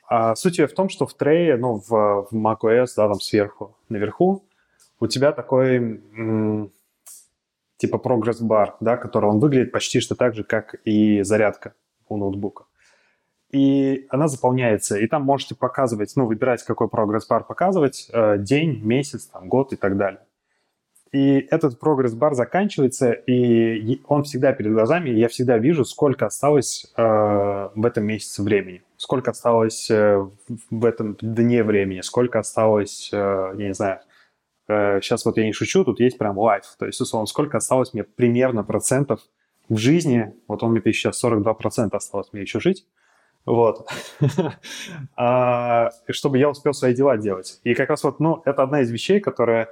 А 0.07 0.35
суть 0.35 0.59
ее 0.59 0.67
в 0.67 0.73
том, 0.75 0.89
что 0.89 1.07
в 1.07 1.15
трее, 1.15 1.57
ну, 1.57 1.81
в, 1.83 2.27
в 2.29 2.31
macOS, 2.31 2.89
да, 2.97 3.07
там 3.07 3.19
сверху, 3.19 3.75
наверху, 3.89 4.45
у 4.99 5.07
тебя 5.07 5.31
такой 5.31 5.99
типа 7.77 7.97
прогресс-бар, 7.97 8.75
да, 8.81 8.97
который 8.97 9.31
он 9.31 9.39
выглядит 9.39 9.71
почти 9.71 9.99
что 9.99 10.13
так 10.13 10.35
же, 10.35 10.43
как 10.43 10.75
и 10.85 11.23
зарядка 11.23 11.73
у 12.07 12.17
ноутбука 12.17 12.65
и 13.51 14.07
она 14.09 14.27
заполняется, 14.27 14.97
и 14.97 15.07
там 15.07 15.23
можете 15.23 15.55
показывать, 15.55 16.13
ну, 16.15 16.25
выбирать, 16.25 16.63
какой 16.63 16.87
прогресс-бар 16.87 17.43
показывать, 17.43 18.09
э, 18.11 18.37
день, 18.37 18.81
месяц, 18.83 19.25
там, 19.25 19.49
год 19.49 19.73
и 19.73 19.75
так 19.75 19.97
далее. 19.97 20.21
И 21.11 21.45
этот 21.51 21.77
прогресс-бар 21.77 22.33
заканчивается, 22.35 23.11
и 23.11 24.01
он 24.07 24.23
всегда 24.23 24.53
перед 24.53 24.71
глазами, 24.71 25.09
и 25.09 25.19
я 25.19 25.27
всегда 25.27 25.57
вижу, 25.57 25.83
сколько 25.83 26.25
осталось 26.25 26.89
э, 26.95 27.03
в 27.75 27.85
этом 27.85 28.05
месяце 28.05 28.41
времени, 28.41 28.81
сколько 28.95 29.31
осталось 29.31 29.91
э, 29.91 30.25
в 30.69 30.85
этом 30.85 31.17
дне 31.21 31.63
времени, 31.63 31.99
сколько 31.99 32.39
осталось, 32.39 33.09
э, 33.11 33.17
я 33.57 33.67
не 33.67 33.73
знаю, 33.73 33.99
э, 34.69 35.01
сейчас 35.01 35.25
вот 35.25 35.35
я 35.35 35.43
не 35.43 35.51
шучу, 35.51 35.83
тут 35.83 35.99
есть 35.99 36.17
прям 36.17 36.37
лайф, 36.37 36.63
то 36.79 36.85
есть, 36.85 37.01
условно, 37.01 37.25
сколько 37.25 37.57
осталось 37.57 37.93
мне 37.93 38.05
примерно 38.05 38.63
процентов 38.63 39.19
в 39.67 39.75
жизни, 39.75 40.33
вот 40.47 40.63
он 40.63 40.71
мне 40.71 40.81
сейчас 40.93 41.21
42% 41.21 41.89
осталось 41.91 42.29
мне 42.31 42.43
еще 42.43 42.61
жить, 42.61 42.85
вот. 43.45 43.89
а, 45.15 45.89
чтобы 46.09 46.37
я 46.37 46.49
успел 46.49 46.73
свои 46.73 46.93
дела 46.93 47.17
делать. 47.17 47.59
И 47.63 47.73
как 47.73 47.89
раз 47.89 48.03
вот, 48.03 48.19
ну, 48.19 48.41
это 48.45 48.63
одна 48.63 48.81
из 48.81 48.91
вещей, 48.91 49.19
которая, 49.19 49.69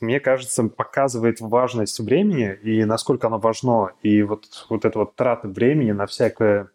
мне 0.00 0.20
кажется, 0.20 0.64
показывает 0.64 1.40
важность 1.40 1.98
времени 2.00 2.54
и 2.62 2.84
насколько 2.84 3.26
оно 3.26 3.38
важно. 3.38 3.92
И 4.02 4.22
вот, 4.22 4.66
вот 4.68 4.84
эта 4.84 4.98
вот 4.98 5.16
трата 5.16 5.48
времени 5.48 5.92
на 5.92 6.06
всякое 6.06 6.70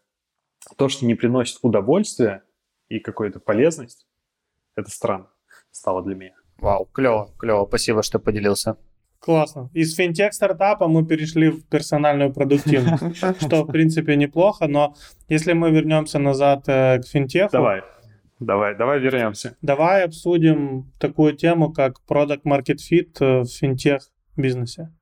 то, 0.75 0.89
что 0.89 1.05
не 1.05 1.15
приносит 1.15 1.59
удовольствия 1.61 2.43
и 2.89 2.99
какую-то 2.99 3.39
полезность, 3.39 4.05
это 4.75 4.89
странно 4.89 5.27
стало 5.71 6.03
для 6.03 6.15
меня. 6.15 6.36
Вау, 6.57 6.86
клево, 6.91 7.34
клево, 7.38 7.65
спасибо, 7.65 8.03
что 8.03 8.19
поделился. 8.19 8.77
Классно. 9.20 9.70
Из 9.74 9.95
финтех-стартапа 9.95 10.88
мы 10.88 11.05
перешли 11.05 11.49
в 11.49 11.67
персональную 11.67 12.34
продуктивность, 12.34 13.17
что, 13.41 13.63
в 13.63 13.72
принципе, 13.72 14.15
неплохо, 14.15 14.67
но 14.67 14.95
если 15.28 15.53
мы 15.53 15.72
вернемся 15.72 16.20
назад 16.20 16.63
э, 16.67 16.99
к 16.99 17.05
финтеху... 17.05 17.51
Давай, 17.51 17.82
давай, 18.39 18.76
давай 18.76 18.99
вернемся. 18.99 19.57
Давай 19.61 20.05
обсудим 20.05 20.91
такую 20.99 21.34
тему, 21.34 21.74
как 21.74 21.95
Product 22.09 22.43
Market 22.45 22.78
Fit 22.91 23.17
э, 23.20 23.41
в 23.41 23.47
финтех-бизнесе. 23.47 24.93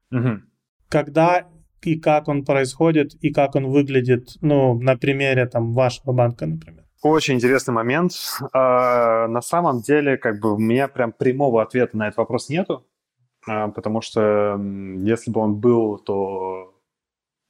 Когда 0.90 1.48
и 1.84 2.00
как 2.00 2.28
он 2.28 2.44
происходит, 2.44 3.14
и 3.22 3.32
как 3.32 3.56
он 3.56 3.68
выглядит, 3.68 4.30
ну, 4.42 4.80
на 4.80 4.98
примере 4.98 5.46
там 5.46 5.74
вашего 5.74 6.12
банка, 6.12 6.46
например. 6.46 6.84
Очень 7.04 7.36
интересный 7.36 7.74
момент. 7.74 8.14
А, 8.54 9.28
на 9.28 9.42
самом 9.42 9.82
деле, 9.82 10.18
как 10.18 10.40
бы 10.40 10.56
у 10.56 10.58
меня 10.58 10.88
прям 10.88 11.12
прямого 11.12 11.62
ответа 11.62 11.96
на 11.96 12.08
этот 12.08 12.18
вопрос 12.18 12.50
нету. 12.50 12.86
А, 13.48 13.70
потому 13.70 14.02
что 14.02 14.60
если 15.04 15.32
бы 15.32 15.40
он 15.40 15.56
был, 15.56 15.98
то, 16.00 16.74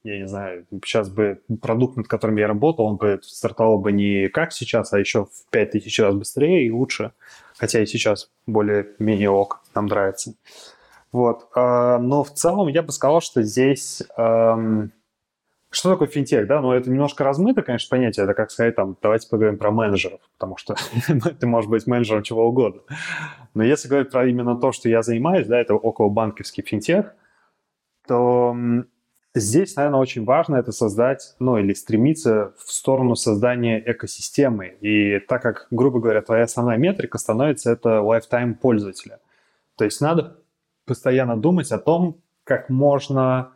я 0.04 0.18
не 0.18 0.28
знаю, 0.28 0.66
сейчас 0.84 1.10
бы 1.10 1.40
продукт, 1.60 1.96
над 1.96 2.06
которым 2.06 2.36
я 2.36 2.46
работал, 2.46 2.86
он 2.86 2.96
бы 2.96 3.18
стартовал 3.22 3.78
бы 3.78 3.92
не 3.92 4.28
как 4.28 4.52
сейчас, 4.52 4.92
а 4.92 5.00
еще 5.00 5.24
в 5.24 5.50
5000 5.50 6.00
раз 6.00 6.14
быстрее 6.14 6.66
и 6.66 6.70
лучше. 6.70 7.12
Хотя 7.56 7.82
и 7.82 7.86
сейчас 7.86 8.30
более-менее 8.46 9.30
ок, 9.30 9.60
нам 9.74 9.86
нравится. 9.86 10.34
Вот. 11.10 11.48
А, 11.54 11.98
но 11.98 12.22
в 12.22 12.32
целом 12.32 12.68
я 12.68 12.82
бы 12.82 12.92
сказал, 12.92 13.20
что 13.20 13.42
здесь 13.42 14.02
что 15.70 15.90
такое 15.90 16.08
финтех, 16.08 16.46
да? 16.46 16.60
Ну, 16.60 16.72
это 16.72 16.90
немножко 16.90 17.24
размыто, 17.24 17.62
конечно, 17.62 17.94
понятие. 17.94 18.24
Это 18.24 18.34
как 18.34 18.50
сказать, 18.50 18.74
там, 18.74 18.96
давайте 19.02 19.28
поговорим 19.28 19.58
про 19.58 19.70
менеджеров, 19.70 20.20
потому 20.38 20.56
что 20.56 20.76
ты 21.40 21.46
можешь 21.46 21.68
быть 21.68 21.86
менеджером 21.86 22.22
чего 22.22 22.48
угодно. 22.48 22.80
Но 23.54 23.62
если 23.62 23.88
говорить 23.88 24.10
про 24.10 24.26
именно 24.26 24.56
то, 24.56 24.72
что 24.72 24.88
я 24.88 25.02
занимаюсь, 25.02 25.46
да, 25.46 25.60
это 25.60 25.74
около 25.74 26.08
банковский 26.08 26.62
финтех, 26.62 27.14
то 28.06 28.56
здесь, 29.34 29.76
наверное, 29.76 30.00
очень 30.00 30.24
важно 30.24 30.56
это 30.56 30.72
создать, 30.72 31.34
ну, 31.38 31.58
или 31.58 31.74
стремиться 31.74 32.54
в 32.64 32.72
сторону 32.72 33.14
создания 33.14 33.82
экосистемы. 33.84 34.68
И 34.80 35.18
так 35.20 35.42
как, 35.42 35.66
грубо 35.70 36.00
говоря, 36.00 36.22
твоя 36.22 36.44
основная 36.44 36.78
метрика 36.78 37.18
становится 37.18 37.70
это 37.70 37.98
lifetime 37.98 38.54
пользователя. 38.54 39.20
То 39.76 39.84
есть 39.84 40.00
надо 40.00 40.38
постоянно 40.86 41.36
думать 41.36 41.70
о 41.72 41.78
том, 41.78 42.22
как 42.44 42.70
можно 42.70 43.52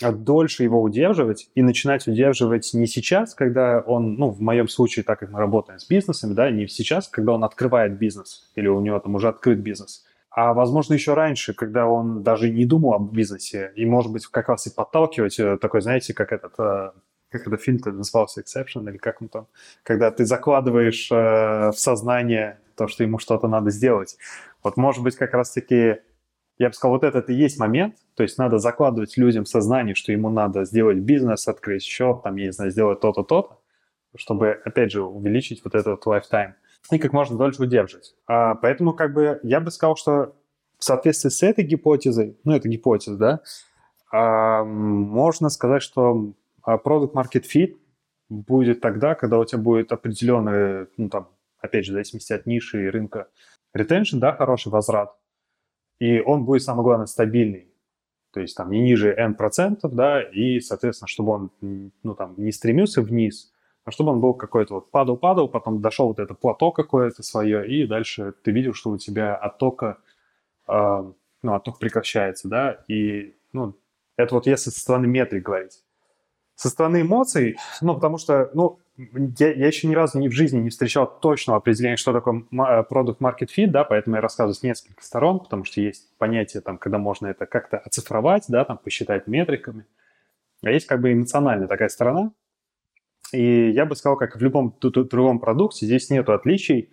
дольше 0.00 0.62
его 0.62 0.80
удерживать 0.80 1.50
и 1.54 1.62
начинать 1.62 2.06
удерживать 2.06 2.70
не 2.72 2.86
сейчас, 2.86 3.34
когда 3.34 3.80
он, 3.80 4.14
ну, 4.14 4.30
в 4.30 4.40
моем 4.40 4.68
случае, 4.68 5.04
так 5.04 5.20
как 5.20 5.30
мы 5.30 5.38
работаем 5.38 5.78
с 5.78 5.88
бизнесами, 5.88 6.34
да, 6.34 6.50
не 6.50 6.68
сейчас, 6.68 7.08
когда 7.08 7.32
он 7.32 7.44
открывает 7.44 7.98
бизнес 7.98 8.50
или 8.54 8.68
у 8.68 8.80
него 8.80 8.98
там 9.00 9.14
уже 9.14 9.28
открыт 9.28 9.58
бизнес, 9.58 10.04
а, 10.30 10.54
возможно, 10.54 10.94
еще 10.94 11.14
раньше, 11.14 11.54
когда 11.54 11.86
он 11.86 12.22
даже 12.22 12.50
не 12.50 12.64
думал 12.64 12.94
об 12.94 13.12
бизнесе 13.12 13.72
и, 13.74 13.84
может 13.86 14.12
быть, 14.12 14.26
как 14.26 14.48
раз 14.48 14.66
и 14.66 14.74
подталкивать 14.74 15.40
э, 15.40 15.56
такой, 15.58 15.80
знаете, 15.80 16.14
как 16.14 16.32
этот, 16.32 16.52
э, 16.58 16.92
как 17.30 17.46
этот 17.46 17.60
фильм 17.60 17.78
-то 17.78 17.90
назывался, 17.90 18.42
Exception 18.42 18.88
или 18.88 18.98
как 18.98 19.20
он 19.20 19.28
там, 19.28 19.46
когда 19.82 20.10
ты 20.10 20.24
закладываешь 20.24 21.10
э, 21.10 21.70
в 21.70 21.74
сознание 21.76 22.60
то, 22.76 22.86
что 22.86 23.02
ему 23.02 23.18
что-то 23.18 23.48
надо 23.48 23.70
сделать. 23.70 24.16
Вот, 24.62 24.76
может 24.76 25.02
быть, 25.02 25.16
как 25.16 25.34
раз-таки 25.34 25.96
я 26.58 26.68
бы 26.68 26.74
сказал, 26.74 26.94
вот 26.94 27.04
этот 27.04 27.30
и 27.30 27.34
есть 27.34 27.58
момент, 27.58 27.94
то 28.14 28.22
есть 28.22 28.36
надо 28.36 28.58
закладывать 28.58 29.16
людям 29.16 29.46
сознание, 29.46 29.94
что 29.94 30.12
ему 30.12 30.28
надо 30.28 30.64
сделать 30.64 30.98
бизнес, 30.98 31.46
открыть 31.46 31.84
счет, 31.84 32.22
там, 32.24 32.36
я 32.36 32.46
не 32.46 32.52
знаю, 32.52 32.70
сделать 32.70 33.00
то-то, 33.00 33.22
то-то, 33.22 33.60
чтобы, 34.16 34.60
опять 34.64 34.90
же, 34.90 35.02
увеличить 35.02 35.62
вот 35.64 35.74
этот 35.74 36.04
lifetime 36.04 36.54
и 36.90 36.98
как 36.98 37.12
можно 37.12 37.36
дольше 37.36 37.62
удерживать. 37.62 38.14
А, 38.26 38.54
поэтому, 38.56 38.92
как 38.92 39.12
бы, 39.12 39.38
я 39.42 39.60
бы 39.60 39.70
сказал, 39.70 39.96
что 39.96 40.34
в 40.78 40.84
соответствии 40.84 41.28
с 41.28 41.42
этой 41.42 41.64
гипотезой, 41.64 42.36
ну, 42.44 42.54
это 42.54 42.68
гипотеза, 42.68 43.16
да, 43.16 43.40
а, 44.10 44.64
можно 44.64 45.50
сказать, 45.50 45.82
что 45.82 46.32
product 46.66 47.12
market 47.12 47.44
fit 47.44 47.76
будет 48.28 48.80
тогда, 48.80 49.14
когда 49.14 49.38
у 49.38 49.44
тебя 49.44 49.60
будет 49.60 49.92
определенный, 49.92 50.88
ну, 50.96 51.08
там, 51.08 51.28
опять 51.60 51.84
же, 51.84 51.92
в 51.92 51.94
зависимости 51.94 52.32
от 52.32 52.46
ниши 52.46 52.84
и 52.84 52.90
рынка, 52.90 53.28
retention, 53.76 54.18
да, 54.18 54.32
хороший 54.32 54.70
возврат, 54.70 55.14
и 55.98 56.20
он 56.20 56.44
будет, 56.44 56.62
самое 56.62 56.84
главное, 56.84 57.06
стабильный. 57.06 57.68
То 58.32 58.40
есть 58.40 58.56
там 58.56 58.70
не 58.70 58.80
ниже 58.80 59.12
n 59.12 59.34
процентов, 59.34 59.94
да, 59.94 60.22
и, 60.22 60.60
соответственно, 60.60 61.08
чтобы 61.08 61.32
он, 61.32 61.50
ну, 62.02 62.14
там, 62.14 62.34
не 62.36 62.52
стремился 62.52 63.02
вниз, 63.02 63.52
а 63.84 63.90
чтобы 63.90 64.12
он 64.12 64.20
был 64.20 64.34
какой-то 64.34 64.74
вот 64.74 64.90
падал-падал, 64.90 65.48
потом 65.48 65.80
дошел 65.80 66.08
вот 66.08 66.18
это 66.18 66.34
плато 66.34 66.70
какое-то 66.72 67.22
свое, 67.22 67.66
и 67.66 67.86
дальше 67.86 68.34
ты 68.42 68.50
видел, 68.50 68.74
что 68.74 68.90
у 68.90 68.98
тебя 68.98 69.34
оттока, 69.34 69.98
э, 70.68 71.12
ну, 71.42 71.54
отток 71.54 71.78
прекращается, 71.78 72.48
да, 72.48 72.84
и, 72.86 73.34
ну, 73.52 73.74
это 74.16 74.34
вот 74.34 74.46
если 74.46 74.70
со 74.70 74.80
стороны 74.80 75.06
метрик 75.06 75.44
говорить. 75.44 75.82
Со 76.54 76.68
стороны 76.68 77.02
эмоций, 77.02 77.56
ну, 77.80 77.94
потому 77.94 78.18
что, 78.18 78.50
ну, 78.52 78.78
я, 78.98 79.52
я 79.52 79.66
еще 79.68 79.86
ни 79.86 79.94
разу 79.94 80.18
ни 80.18 80.28
в 80.28 80.32
жизни 80.32 80.58
не 80.58 80.70
встречал 80.70 81.20
точного 81.20 81.58
определения, 81.58 81.96
что 81.96 82.12
такое 82.12 82.42
продукт 82.82 83.20
market 83.20 83.48
fit, 83.56 83.68
да, 83.68 83.84
поэтому 83.84 84.16
я 84.16 84.22
рассказываю 84.22 84.54
с 84.54 84.62
нескольких 84.62 85.02
сторон, 85.04 85.38
потому 85.40 85.64
что 85.64 85.80
есть 85.80 86.16
понятие, 86.18 86.62
там, 86.62 86.78
когда 86.78 86.98
можно 86.98 87.28
это 87.28 87.46
как-то 87.46 87.78
оцифровать, 87.78 88.46
да, 88.48 88.64
там, 88.64 88.78
посчитать 88.78 89.28
метриками. 89.28 89.86
А 90.64 90.70
есть 90.70 90.86
как 90.86 91.00
бы 91.00 91.12
эмоциональная 91.12 91.68
такая 91.68 91.88
сторона. 91.88 92.32
И 93.32 93.70
я 93.70 93.86
бы 93.86 93.94
сказал, 93.94 94.16
как 94.16 94.36
в 94.36 94.40
любом 94.40 94.76
другом 94.80 95.38
продукте, 95.38 95.86
здесь 95.86 96.10
нет 96.10 96.28
отличий. 96.28 96.90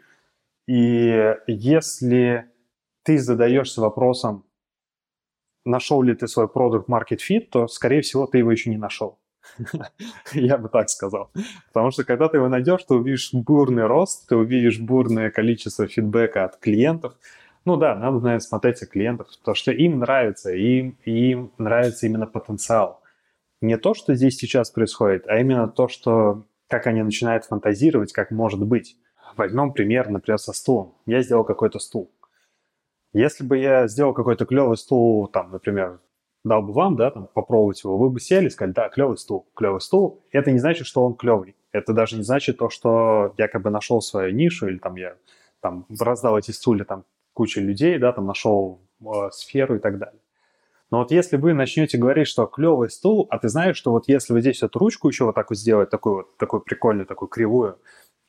И 0.67 1.35
если 1.47 2.45
ты 3.03 3.17
задаешься 3.17 3.81
вопросом, 3.81 4.45
нашел 5.63 6.03
ли 6.03 6.13
ты 6.13 6.27
свой 6.27 6.47
продукт 6.47 6.87
market 6.87 7.19
fit, 7.27 7.47
то, 7.49 7.67
скорее 7.67 8.01
всего, 8.01 8.27
ты 8.27 8.39
его 8.39 8.51
еще 8.51 8.69
не 8.69 8.77
нашел. 8.77 9.17
Я 10.33 10.57
бы 10.57 10.69
так 10.69 10.89
сказал. 10.89 11.31
Потому 11.67 11.91
что 11.91 12.03
когда 12.03 12.27
ты 12.27 12.37
его 12.37 12.49
найдешь, 12.49 12.83
ты 12.83 12.95
увидишь 12.95 13.33
бурный 13.33 13.85
рост, 13.85 14.27
ты 14.27 14.35
увидишь 14.35 14.79
бурное 14.79 15.29
количество 15.31 15.87
фидбэка 15.87 16.45
от 16.45 16.57
клиентов. 16.57 17.13
Ну 17.65 17.77
да, 17.77 17.95
надо, 17.95 18.19
наверное, 18.19 18.39
смотреть 18.39 18.83
о 18.83 18.85
клиентов, 18.85 19.27
потому 19.39 19.55
что 19.55 19.71
им 19.71 19.99
нравится, 19.99 20.53
им, 20.53 20.97
им 21.05 21.51
нравится 21.57 22.05
именно 22.05 22.27
потенциал. 22.27 23.01
Не 23.61 23.77
то, 23.77 23.93
что 23.93 24.13
здесь 24.13 24.37
сейчас 24.37 24.69
происходит, 24.69 25.25
а 25.27 25.39
именно 25.39 25.67
то, 25.67 25.87
что 25.87 26.45
как 26.67 26.87
они 26.87 27.01
начинают 27.03 27.45
фантазировать, 27.45 28.13
как 28.13 28.31
может 28.31 28.63
быть. 28.63 28.97
Возьмем 29.35 29.73
пример, 29.73 30.09
например, 30.09 30.39
со 30.39 30.53
стулом. 30.53 30.95
Я 31.05 31.21
сделал 31.21 31.43
какой-то 31.43 31.79
стул. 31.79 32.11
Если 33.13 33.43
бы 33.43 33.57
я 33.57 33.87
сделал 33.87 34.13
какой-то 34.13 34.45
клевый 34.45 34.77
стул, 34.77 35.27
там, 35.27 35.51
например, 35.51 35.99
дал 36.45 36.61
бы 36.61 36.73
вам, 36.73 36.95
да, 36.95 37.09
там, 37.11 37.27
попробовать 37.33 37.83
его, 37.83 37.97
вы 37.97 38.09
бы 38.09 38.19
сели 38.19 38.47
и 38.47 38.49
сказали, 38.49 38.73
да, 38.73 38.89
клевый 38.89 39.17
стул, 39.17 39.47
клевый 39.55 39.81
стул. 39.81 40.23
Это 40.31 40.51
не 40.51 40.59
значит, 40.59 40.85
что 40.85 41.03
он 41.03 41.15
клевый. 41.15 41.55
Это 41.71 41.91
даже 41.91 42.15
не 42.15 42.23
значит 42.23 42.59
то, 42.59 42.69
что 42.69 43.33
я 43.37 43.47
как 43.47 43.63
бы 43.63 43.69
нашел 43.69 44.01
свою 44.01 44.33
нишу 44.33 44.67
или 44.67 44.77
там 44.77 44.95
я 44.95 45.15
там 45.59 45.85
раздал 45.99 46.37
эти 46.37 46.51
стулья 46.51 46.85
там 46.85 47.03
куче 47.33 47.61
людей, 47.61 47.97
да, 47.97 48.13
там 48.13 48.27
нашел 48.27 48.79
э, 49.01 49.29
сферу 49.31 49.75
и 49.75 49.79
так 49.79 49.97
далее. 49.97 50.19
Но 50.91 50.99
вот 50.99 51.11
если 51.11 51.37
вы 51.37 51.53
начнете 51.53 51.97
говорить, 51.97 52.27
что 52.27 52.45
клевый 52.45 52.89
стул, 52.89 53.27
а 53.31 53.39
ты 53.39 53.49
знаешь, 53.49 53.75
что 53.75 53.91
вот 53.91 54.07
если 54.07 54.31
вот 54.31 54.41
здесь 54.41 54.61
эту 54.61 54.77
ручку 54.77 55.09
еще 55.09 55.25
вот 55.25 55.35
так 55.35 55.49
вот 55.49 55.57
сделать, 55.57 55.89
такую 55.89 56.17
вот, 56.17 56.37
такую 56.37 56.61
прикольную, 56.61 57.07
такую 57.07 57.27
кривую, 57.27 57.79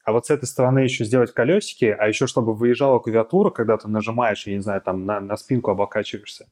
а 0.05 0.12
вот 0.12 0.27
с 0.27 0.31
этой 0.31 0.47
стороны 0.47 0.79
еще 0.79 1.05
сделать 1.05 1.35
колесики, 1.35 1.85
а 1.85 2.09
еще 2.09 2.27
чтобы 2.27 2.55
выезжала 2.55 2.99
клавиатура, 2.99 3.51
когда 3.51 3.77
ты 3.77 3.89
нажимаешь, 3.89 4.47
я 4.47 4.55
не 4.55 4.61
знаю, 4.61 4.81
там 4.81 5.05
на, 5.05 5.21
на 5.21 5.37
спинку 5.37 5.71
облокачиваешься, 5.71 6.49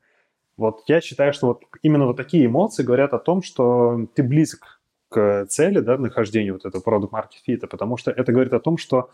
вот 0.56 0.82
я 0.86 1.00
считаю, 1.00 1.32
что 1.32 1.48
вот 1.48 1.62
именно 1.82 2.06
вот 2.06 2.16
такие 2.16 2.46
эмоции 2.46 2.82
говорят 2.82 3.12
о 3.12 3.18
том, 3.18 3.42
что 3.42 4.06
ты 4.14 4.22
близок 4.22 4.80
к 5.08 5.46
цели, 5.48 5.80
да, 5.80 5.98
нахождению 5.98 6.54
вот 6.54 6.64
этого 6.64 6.82
product 6.82 7.10
market 7.10 7.40
fit, 7.46 7.66
потому 7.66 7.96
что 7.96 8.10
это 8.10 8.32
говорит 8.32 8.52
о 8.52 8.60
том, 8.60 8.76
что 8.78 9.10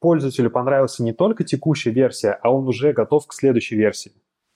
пользователю 0.00 0.50
понравилась 0.50 0.98
не 0.98 1.12
только 1.12 1.44
текущая 1.44 1.90
версия, 1.90 2.32
а 2.32 2.50
он 2.50 2.68
уже 2.68 2.92
готов 2.92 3.26
к 3.26 3.32
следующей 3.32 3.76
версии. 3.76 4.12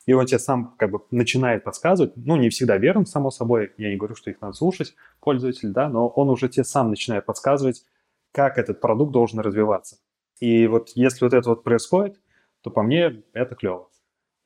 И 0.07 0.13
он 0.13 0.27
тебе 0.27 0.39
сам 0.39 0.75
как 0.79 0.91
бы 0.91 1.01
начинает 1.11 1.63
подсказывать, 1.65 2.13
ну, 2.17 2.37
не 2.37 2.49
всегда 2.49 2.77
верным, 2.79 3.07
само 3.07 3.31
собой, 3.31 3.73
я 3.77 3.91
не 3.91 3.97
говорю, 3.97 4.15
что 4.15 4.31
их 4.31 4.41
надо 4.41 4.55
слушать, 4.55 4.95
пользователь, 5.21 5.71
да, 5.71 5.89
но 5.89 6.09
он 6.09 6.31
уже 6.31 6.49
тебе 6.49 6.65
сам 6.65 6.91
начинает 6.91 7.27
подсказывать, 7.27 7.85
как 8.33 8.59
этот 8.59 8.81
продукт 8.81 9.13
должен 9.13 9.41
развиваться. 9.41 9.99
И 10.41 10.67
вот 10.67 10.91
если 10.95 11.25
вот 11.25 11.35
это 11.35 11.49
вот 11.51 11.65
происходит, 11.65 12.19
то 12.63 12.71
по 12.71 12.83
мне 12.83 13.23
это 13.33 13.55
клево 13.55 13.91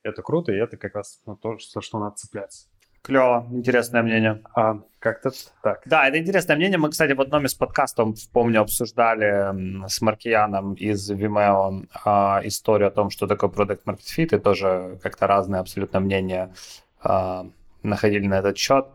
это 0.09 0.21
круто, 0.21 0.51
и 0.51 0.57
это 0.57 0.77
как 0.77 0.95
раз 0.95 1.21
ну, 1.25 1.35
то, 1.35 1.57
за 1.57 1.81
что 1.81 1.99
надо 1.99 2.15
цепляться. 2.15 2.67
Клево, 3.05 3.47
интересное 3.51 4.01
мнение. 4.01 4.41
А, 4.55 4.79
как-то 4.97 5.29
так. 5.61 5.83
Да, 5.85 6.07
это 6.07 6.17
интересное 6.17 6.55
мнение. 6.55 6.79
Мы, 6.79 6.89
кстати, 6.89 7.11
в 7.11 7.21
одном 7.21 7.45
из 7.45 7.53
подкастов, 7.53 8.17
помню, 8.33 8.61
обсуждали 8.61 9.87
с 9.87 10.01
Маркияном 10.01 10.73
из 10.73 11.11
Vimeo 11.11 11.87
а, 12.03 12.41
историю 12.43 12.87
о 12.87 12.91
том, 12.91 13.11
что 13.11 13.27
такое 13.27 13.51
Product 13.51 13.81
Market 13.85 14.17
Fit, 14.17 14.35
и 14.35 14.39
тоже 14.39 14.97
как-то 15.03 15.27
разные 15.27 15.59
абсолютно 15.59 15.99
мнения 15.99 16.51
а, 16.99 17.45
находили 17.83 18.25
на 18.25 18.39
этот 18.39 18.57
счет. 18.57 18.87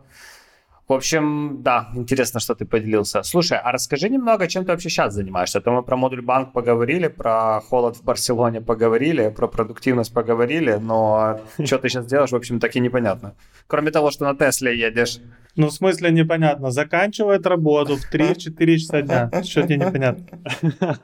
В 0.87 0.93
общем, 0.93 1.61
да, 1.61 1.89
интересно, 1.95 2.39
что 2.39 2.53
ты 2.53 2.65
поделился. 2.65 3.23
Слушай, 3.23 3.59
а 3.63 3.71
расскажи 3.71 4.09
немного, 4.09 4.47
чем 4.47 4.65
ты 4.65 4.71
вообще 4.71 4.89
сейчас 4.89 5.13
занимаешься. 5.13 5.59
А 5.59 5.61
то 5.61 5.71
мы 5.71 5.83
про 5.83 5.95
модуль 5.95 6.21
банк 6.21 6.51
поговорили, 6.53 7.07
про 7.07 7.61
холод 7.61 7.97
в 7.97 8.03
Барселоне 8.03 8.61
поговорили, 8.61 9.29
про 9.29 9.47
продуктивность 9.47 10.13
поговорили, 10.13 10.73
но 10.81 11.39
что 11.65 11.77
ты 11.77 11.89
сейчас 11.89 12.05
делаешь, 12.05 12.31
в 12.31 12.35
общем, 12.35 12.59
так 12.59 12.75
и 12.75 12.79
непонятно. 12.79 13.35
Кроме 13.67 13.91
того, 13.91 14.11
что 14.11 14.25
на 14.25 14.35
Тесле 14.35 14.77
едешь. 14.77 15.19
Ну, 15.55 15.67
в 15.67 15.71
смысле 15.71 16.11
непонятно. 16.11 16.71
Заканчивает 16.71 17.45
работу 17.45 17.97
в 17.97 18.13
3-4 18.13 18.77
часа 18.77 19.01
дня. 19.01 19.29
Что 19.43 19.63
тебе 19.63 19.77
непонятно? 19.77 20.25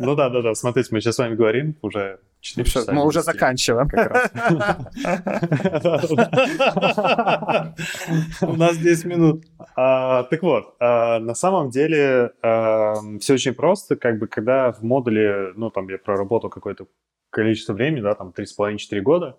Ну 0.00 0.14
да, 0.14 0.30
да, 0.30 0.40
да. 0.40 0.54
Смотрите, 0.54 0.90
мы 0.92 1.00
сейчас 1.00 1.16
с 1.16 1.18
вами 1.18 1.34
говорим 1.34 1.74
уже 1.82 2.20
4 2.40 2.68
часа. 2.68 2.92
Мы 2.92 3.04
уже 3.04 3.22
заканчиваем. 3.22 3.88
У 8.42 8.56
нас 8.56 8.76
10 8.76 9.04
минут. 9.06 9.44
А, 9.74 10.22
так 10.24 10.42
вот, 10.42 10.74
а, 10.78 11.18
на 11.18 11.34
самом 11.34 11.70
деле 11.70 12.30
а, 12.42 12.94
все 13.20 13.34
очень 13.34 13.54
просто. 13.54 13.96
Как 13.96 14.18
бы 14.18 14.28
когда 14.28 14.70
в 14.72 14.82
модуле, 14.82 15.52
ну 15.56 15.70
там 15.70 15.88
я 15.88 15.98
проработал 15.98 16.50
какое-то 16.50 16.86
количество 17.30 17.72
времени, 17.72 18.02
да, 18.02 18.14
там 18.14 18.32
3,5-4 18.36 19.00
года, 19.00 19.36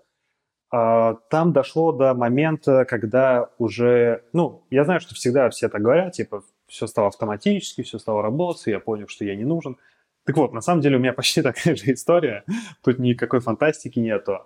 там 0.71 1.51
дошло 1.51 1.91
до 1.91 2.13
момента, 2.13 2.85
когда 2.85 3.49
уже, 3.57 4.23
ну, 4.31 4.63
я 4.69 4.85
знаю, 4.85 5.01
что 5.01 5.15
всегда 5.15 5.49
все 5.49 5.67
так 5.67 5.81
говорят, 5.81 6.13
типа, 6.13 6.43
все 6.65 6.87
стало 6.87 7.09
автоматически, 7.09 7.83
все 7.83 7.99
стало 7.99 8.21
работать, 8.21 8.67
я 8.67 8.79
понял, 8.79 9.07
что 9.09 9.25
я 9.25 9.35
не 9.35 9.43
нужен. 9.43 9.77
Так 10.23 10.37
вот, 10.37 10.53
на 10.53 10.61
самом 10.61 10.81
деле 10.81 10.95
у 10.95 10.99
меня 10.99 11.13
почти 11.13 11.41
такая 11.41 11.75
же 11.75 11.91
история, 11.93 12.45
тут 12.83 12.99
никакой 12.99 13.41
фантастики 13.41 13.99
нету. 13.99 14.39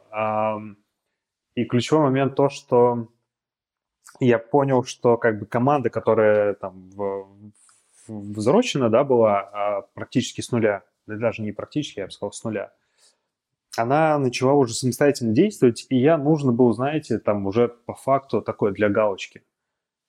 И 1.53 1.63
ключевой 1.65 2.05
момент 2.05 2.35
то, 2.35 2.49
что 2.49 3.07
я 4.19 4.39
понял, 4.39 4.83
что 4.83 5.17
как 5.17 5.39
бы 5.39 5.45
команда, 5.45 5.89
которая 5.89 6.55
там 6.55 6.89
взросшена, 8.07 8.89
да, 8.89 9.03
была 9.03 9.39
а, 9.39 9.81
практически 9.93 10.41
с 10.41 10.51
нуля, 10.51 10.83
даже 11.07 11.41
не 11.41 11.51
практически, 11.51 11.99
я 11.99 12.05
бы 12.05 12.11
сказал, 12.11 12.31
с 12.31 12.43
нуля, 12.43 12.73
она 13.77 14.17
начала 14.17 14.53
уже 14.53 14.73
самостоятельно 14.73 15.33
действовать, 15.33 15.85
и 15.89 15.97
я 15.97 16.17
нужно 16.17 16.51
был, 16.51 16.73
знаете, 16.73 17.19
там 17.19 17.45
уже 17.47 17.67
по 17.67 17.93
факту 17.93 18.41
такое 18.41 18.71
для 18.71 18.89
галочки. 18.89 19.43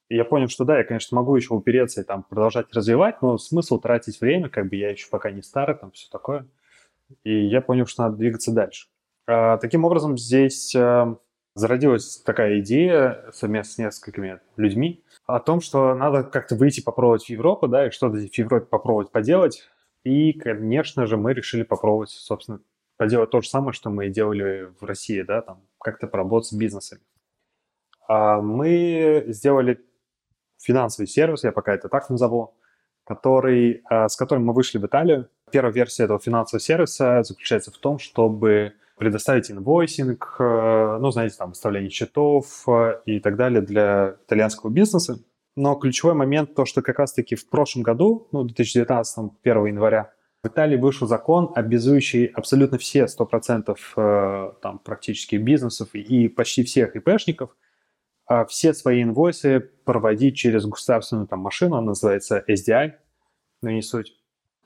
Я 0.08 0.24
понял, 0.24 0.48
что 0.48 0.64
да, 0.64 0.78
я, 0.78 0.84
конечно, 0.84 1.16
могу 1.16 1.34
еще 1.34 1.54
упереться 1.54 2.00
и 2.00 2.04
там 2.04 2.22
продолжать 2.22 2.72
развивать, 2.72 3.22
но 3.22 3.38
смысл 3.38 3.78
тратить 3.78 4.20
время, 4.20 4.48
как 4.48 4.68
бы 4.68 4.76
я 4.76 4.90
еще 4.90 5.08
пока 5.10 5.30
не 5.30 5.42
старый, 5.42 5.76
там 5.76 5.90
все 5.90 6.08
такое. 6.10 6.46
И 7.24 7.46
я 7.46 7.60
понял, 7.60 7.86
что 7.86 8.04
надо 8.04 8.16
двигаться 8.16 8.52
дальше. 8.52 8.86
А, 9.26 9.56
таким 9.58 9.84
образом, 9.84 10.16
здесь 10.16 10.74
а, 10.76 11.16
зародилась 11.54 12.18
такая 12.18 12.60
идея 12.60 13.24
совместно 13.32 13.72
с 13.72 13.78
несколькими 13.78 14.40
людьми 14.56 15.02
о 15.26 15.40
том, 15.40 15.60
что 15.60 15.94
надо 15.94 16.22
как-то 16.22 16.54
выйти 16.54 16.82
попробовать 16.82 17.24
в 17.24 17.30
Европу, 17.30 17.66
да, 17.66 17.88
и 17.88 17.90
что-то 17.90 18.16
в 18.16 18.20
Европе 18.20 18.66
попробовать 18.66 19.10
поделать. 19.10 19.64
И, 20.04 20.32
конечно 20.34 21.06
же, 21.06 21.16
мы 21.16 21.32
решили 21.32 21.64
попробовать, 21.64 22.10
собственно, 22.10 22.60
поделать 22.96 23.30
то 23.30 23.40
же 23.40 23.48
самое, 23.48 23.72
что 23.72 23.90
мы 23.90 24.08
делали 24.08 24.72
в 24.80 24.84
России, 24.84 25.22
да, 25.22 25.42
там, 25.42 25.62
как-то 25.80 26.06
поработать 26.06 26.48
с 26.48 26.52
бизнесами. 26.52 27.02
А 28.08 28.40
мы 28.40 29.24
сделали 29.28 29.84
финансовый 30.58 31.06
сервис, 31.06 31.44
я 31.44 31.52
пока 31.52 31.74
это 31.74 31.88
так 31.88 32.08
назову, 32.10 32.54
который, 33.04 33.82
а, 33.88 34.08
с 34.08 34.16
которым 34.16 34.46
мы 34.46 34.52
вышли 34.52 34.78
в 34.78 34.86
Италию. 34.86 35.28
Первая 35.50 35.72
версия 35.72 36.04
этого 36.04 36.18
финансового 36.18 36.60
сервиса 36.60 37.22
заключается 37.22 37.70
в 37.70 37.78
том, 37.78 37.98
чтобы 37.98 38.74
предоставить 38.96 39.50
инвойсинг, 39.50 40.36
э, 40.38 40.98
ну, 41.00 41.10
знаете, 41.10 41.36
там, 41.36 41.50
выставление 41.50 41.90
счетов 41.90 42.64
э, 42.66 43.00
и 43.04 43.20
так 43.20 43.36
далее 43.36 43.60
для 43.60 44.16
итальянского 44.26 44.70
бизнеса. 44.70 45.18
Но 45.54 45.74
ключевой 45.74 46.14
момент 46.14 46.54
то, 46.54 46.64
что 46.64 46.82
как 46.82 46.98
раз-таки 46.98 47.36
в 47.36 47.48
прошлом 47.48 47.82
году, 47.82 48.26
ну, 48.32 48.44
2019, 48.44 49.32
1 49.42 49.66
января, 49.66 50.12
в 50.46 50.52
Италии 50.52 50.76
вышел 50.76 51.06
закон, 51.06 51.52
обязующий 51.54 52.26
абсолютно 52.26 52.78
все 52.78 53.06
100% 53.06 53.76
э, 53.96 54.52
там, 54.62 54.78
практически 54.78 55.36
бизнесов 55.36 55.94
и 55.94 56.28
почти 56.28 56.62
всех 56.64 56.96
ИПшников 56.96 57.50
все 58.48 58.74
свои 58.74 59.02
инвойсы 59.02 59.60
проводить 59.60 60.36
через 60.36 60.66
государственную 60.66 61.28
там, 61.28 61.40
машину, 61.40 61.76
она 61.76 61.88
называется 61.88 62.44
SDI, 62.48 62.94
но 63.62 63.70
не 63.70 63.82
суть. 63.82 64.16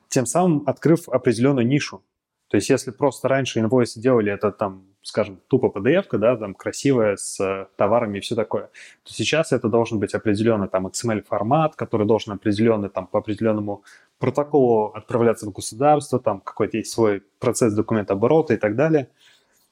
Тем 0.09 0.27
самым 0.27 0.65
открыв 0.67 1.09
определенную 1.09 1.67
нишу. 1.67 2.03
То 2.49 2.57
есть 2.57 2.71
если 2.71 2.91
просто 2.91 3.29
раньше 3.29 3.61
инвойсы 3.61 4.01
делали 4.01 4.33
это 4.33 4.51
там, 4.51 4.90
скажем, 5.03 5.41
тупо 5.49 5.67
PDF, 5.67 6.07
да, 6.19 6.37
там 6.37 6.55
красивая 6.55 7.17
с 7.17 7.41
э, 7.41 7.67
товарами 7.77 8.19
и 8.19 8.21
все 8.21 8.35
такое, 8.35 8.71
то 9.03 9.13
сейчас 9.13 9.53
это 9.53 9.69
должен 9.69 9.99
быть 9.99 10.15
определенный 10.15 10.69
там 10.69 10.87
XML-формат, 10.87 11.77
который 11.77 12.07
должен 12.07 12.33
определенный 12.33 12.91
там 12.91 13.07
по 13.07 13.19
определенному 13.19 13.83
протоколу 14.19 14.93
отправляться 14.93 15.47
в 15.47 15.53
государство, 15.53 16.19
там 16.19 16.41
какой-то 16.41 16.77
есть 16.77 16.91
свой 16.93 17.23
процесс 17.39 17.73
документооборота 17.73 18.55
и 18.55 18.57
так 18.57 18.77
далее. 18.77 19.09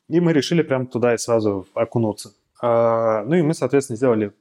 И 0.09 0.21
мы 0.21 0.33
решили 0.33 0.63
прям 0.63 0.87
туда 0.87 1.15
и 1.15 1.19
сразу 1.19 1.67
окунуться. 1.75 2.33
А, 2.63 3.23
ну 3.25 3.35
и 3.35 3.43
мы, 3.43 3.53
соответственно, 3.53 3.99
сделали 3.99 4.33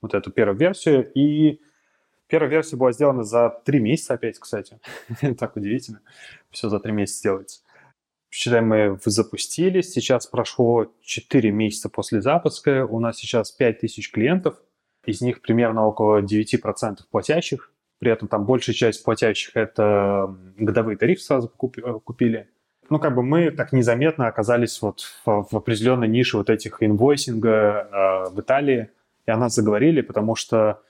вот 0.00 0.14
эту 0.14 0.30
первую 0.30 0.56
версию, 0.56 1.12
и 1.12 1.60
Первая 2.32 2.50
версия 2.50 2.76
была 2.76 2.92
сделана 2.92 3.24
за 3.24 3.60
три 3.62 3.78
месяца 3.78 4.14
опять, 4.14 4.38
кстати. 4.38 4.80
так 5.38 5.54
удивительно. 5.54 6.00
Все 6.50 6.70
за 6.70 6.80
три 6.80 6.90
месяца 6.90 7.24
делается. 7.24 7.60
Считаем, 8.34 8.68
мы 8.68 8.98
запустились. 9.04 9.92
Сейчас 9.92 10.26
прошло 10.26 10.90
4 11.02 11.50
месяца 11.50 11.90
после 11.90 12.22
запуска. 12.22 12.86
У 12.86 12.98
нас 12.98 13.18
сейчас 13.18 13.52
5000 13.52 14.10
клиентов. 14.10 14.56
Из 15.04 15.20
них 15.20 15.42
примерно 15.42 15.86
около 15.86 16.22
9% 16.22 17.00
платящих. 17.10 17.70
При 17.98 18.10
этом 18.10 18.28
там 18.28 18.46
большая 18.46 18.74
часть 18.74 19.04
платящих 19.04 19.54
это 19.54 20.34
годовые 20.56 20.96
тарифы 20.96 21.20
сразу 21.20 21.50
купили. 21.50 22.48
Ну, 22.88 22.98
как 22.98 23.14
бы 23.14 23.22
мы 23.22 23.50
так 23.50 23.74
незаметно 23.74 24.28
оказались 24.28 24.80
вот 24.80 25.02
в, 25.26 25.48
в 25.50 25.54
определенной 25.54 26.08
нише 26.08 26.38
вот 26.38 26.48
этих 26.48 26.82
инвойсинга 26.82 27.50
э, 27.50 28.30
в 28.30 28.40
Италии. 28.40 28.88
И 29.26 29.30
о 29.30 29.36
нас 29.36 29.54
заговорили, 29.54 30.00
потому 30.00 30.36
что 30.36 30.80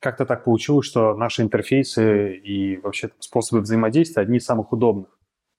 как-то 0.00 0.26
так 0.26 0.44
получилось, 0.44 0.86
что 0.86 1.16
наши 1.16 1.40
интерфейсы 1.40 2.36
и 2.36 2.76
вообще 2.76 3.08
способы 3.20 3.62
взаимодействия 3.62 4.20
одни 4.20 4.36
из 4.36 4.44
самых 4.44 4.70
удобных. 4.70 5.13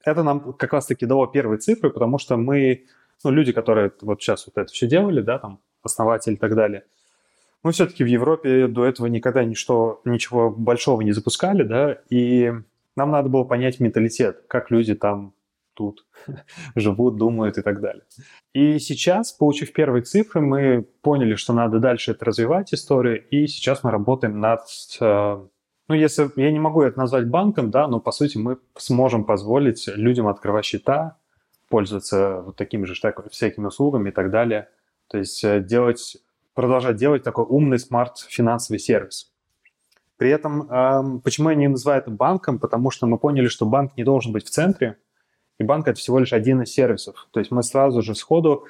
Это 0.06 0.24
нам 0.24 0.54
как 0.54 0.74
раз-таки 0.74 1.06
дало 1.06 1.28
первые 1.28 1.58
цифры, 1.58 1.90
потому 1.90 2.18
что 2.20 2.38
мы, 2.38 2.86
ну, 3.24 3.32
люди, 3.32 3.52
которые 3.52 3.92
вот 4.02 4.22
сейчас 4.22 4.46
вот 4.46 4.58
это 4.58 4.72
все 4.72 4.88
делали, 4.88 5.22
да, 5.22 5.40
там, 5.40 5.60
основатели 5.84 6.36
и 6.36 6.38
так 6.38 6.56
далее, 6.56 6.84
мы 7.64 7.72
все-таки 7.72 8.04
в 8.04 8.08
Европе 8.08 8.68
до 8.68 8.86
этого 8.86 9.08
никогда 9.08 9.44
ничто, 9.44 10.00
ничего 10.06 10.52
большого 10.52 11.02
не 11.02 11.12
запускали, 11.12 11.64
да, 11.64 11.98
и 12.12 12.54
нам 12.96 13.10
надо 13.10 13.30
было 13.30 13.44
понять 13.44 13.80
менталитет, 13.80 14.44
как 14.48 14.70
люди 14.70 14.94
там 14.94 15.34
тут 15.74 16.06
живут, 16.76 17.18
думают 17.18 17.58
и 17.58 17.62
так 17.62 17.82
далее. 17.82 18.04
И 18.54 18.80
сейчас, 18.80 19.32
получив 19.34 19.74
первые 19.74 20.04
цифры, 20.04 20.42
мы 20.42 20.88
поняли, 21.02 21.36
что 21.36 21.54
надо 21.54 21.80
дальше 21.80 22.12
это 22.12 22.26
развивать 22.26 22.74
историю, 22.74 23.28
и 23.30 23.48
сейчас 23.48 23.84
мы 23.84 23.92
работаем 23.92 24.40
над... 24.40 24.62
Э, 25.88 25.94
ну, 25.94 25.96
если 25.96 26.30
я 26.36 26.52
не 26.52 26.60
могу 26.60 26.82
это 26.82 26.98
назвать 26.98 27.28
банком, 27.28 27.72
да, 27.72 27.88
но 27.88 28.00
по 28.00 28.12
сути 28.12 28.38
мы 28.38 28.58
сможем 28.78 29.24
позволить 29.24 29.88
людям 29.88 30.28
открывать 30.28 30.66
счета, 30.66 31.18
пользоваться 31.70 32.42
вот 32.42 32.56
такими 32.56 32.86
же 32.86 32.94
всякими 33.32 33.66
услугами 33.66 34.10
и 34.10 34.12
так 34.12 34.32
далее. 34.32 34.70
То 35.08 35.18
есть 35.18 35.44
э, 35.44 35.62
делать, 35.62 36.18
продолжать 36.54 36.96
делать 36.98 37.24
такой 37.24 37.46
умный 37.46 37.80
смарт-финансовый 37.80 38.78
сервис. 38.78 39.32
При 40.18 40.30
этом, 40.30 40.72
эм, 40.72 41.20
почему 41.20 41.50
я 41.50 41.56
не 41.56 41.68
называю 41.68 42.02
это 42.02 42.10
банком? 42.10 42.58
Потому 42.58 42.90
что 42.90 43.06
мы 43.06 43.18
поняли, 43.18 43.48
что 43.48 43.66
банк 43.66 43.98
не 43.98 44.06
должен 44.06 44.32
быть 44.32 44.46
в 44.46 44.50
центре, 44.50 44.98
и 45.60 45.64
банк— 45.64 45.88
это 45.90 46.00
всего 46.00 46.20
лишь 46.20 46.32
один 46.32 46.62
из 46.62 46.72
сервисов. 46.72 47.28
То 47.32 47.40
есть 47.42 47.52
мы 47.52 47.64
сразу 47.64 48.02
же 48.02 48.16
сходу, 48.16 48.66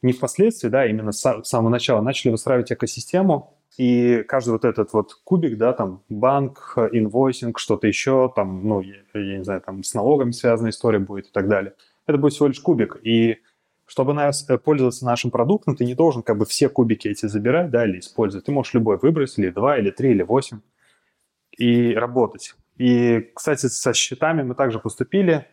не 0.00 0.12
впоследствии, 0.12 0.68
да, 0.68 0.86
именно 0.86 1.12
с 1.12 1.42
самого 1.44 1.68
начала 1.68 2.00
начали 2.00 2.30
выстраивать 2.30 2.72
экосистему, 2.72 3.55
и 3.76 4.22
каждый 4.22 4.50
вот 4.50 4.64
этот 4.64 4.92
вот 4.92 5.14
кубик, 5.24 5.58
да, 5.58 5.72
там 5.72 6.02
банк, 6.08 6.74
инвойсинг, 6.92 7.58
что-то 7.58 7.86
еще, 7.86 8.32
там, 8.34 8.66
ну, 8.66 8.80
я, 8.80 8.96
я 9.14 9.38
не 9.38 9.44
знаю, 9.44 9.60
там 9.60 9.82
с 9.82 9.92
налогами 9.94 10.30
связанная 10.30 10.70
история 10.70 10.98
будет 10.98 11.26
и 11.26 11.30
так 11.30 11.48
далее. 11.48 11.74
Это 12.06 12.18
будет 12.18 12.32
всего 12.32 12.48
лишь 12.48 12.60
кубик. 12.60 12.98
И 13.02 13.38
чтобы 13.86 14.14
нас, 14.14 14.48
э, 14.48 14.56
пользоваться 14.58 15.04
нашим 15.04 15.30
продуктом, 15.30 15.76
ты 15.76 15.84
не 15.84 15.94
должен 15.94 16.22
как 16.22 16.38
бы 16.38 16.46
все 16.46 16.68
кубики 16.68 17.08
эти 17.08 17.26
забирать, 17.26 17.70
да, 17.70 17.86
или 17.86 17.98
использовать. 17.98 18.46
Ты 18.46 18.52
можешь 18.52 18.74
любой 18.74 18.96
выбрать, 18.96 19.38
или 19.38 19.50
два, 19.50 19.78
или 19.78 19.90
три, 19.90 20.12
или 20.12 20.22
восемь, 20.22 20.60
и 21.56 21.94
работать. 21.94 22.54
И, 22.78 23.30
кстати, 23.34 23.66
со 23.66 23.92
счетами 23.92 24.42
мы 24.42 24.54
также 24.54 24.78
поступили 24.78 25.46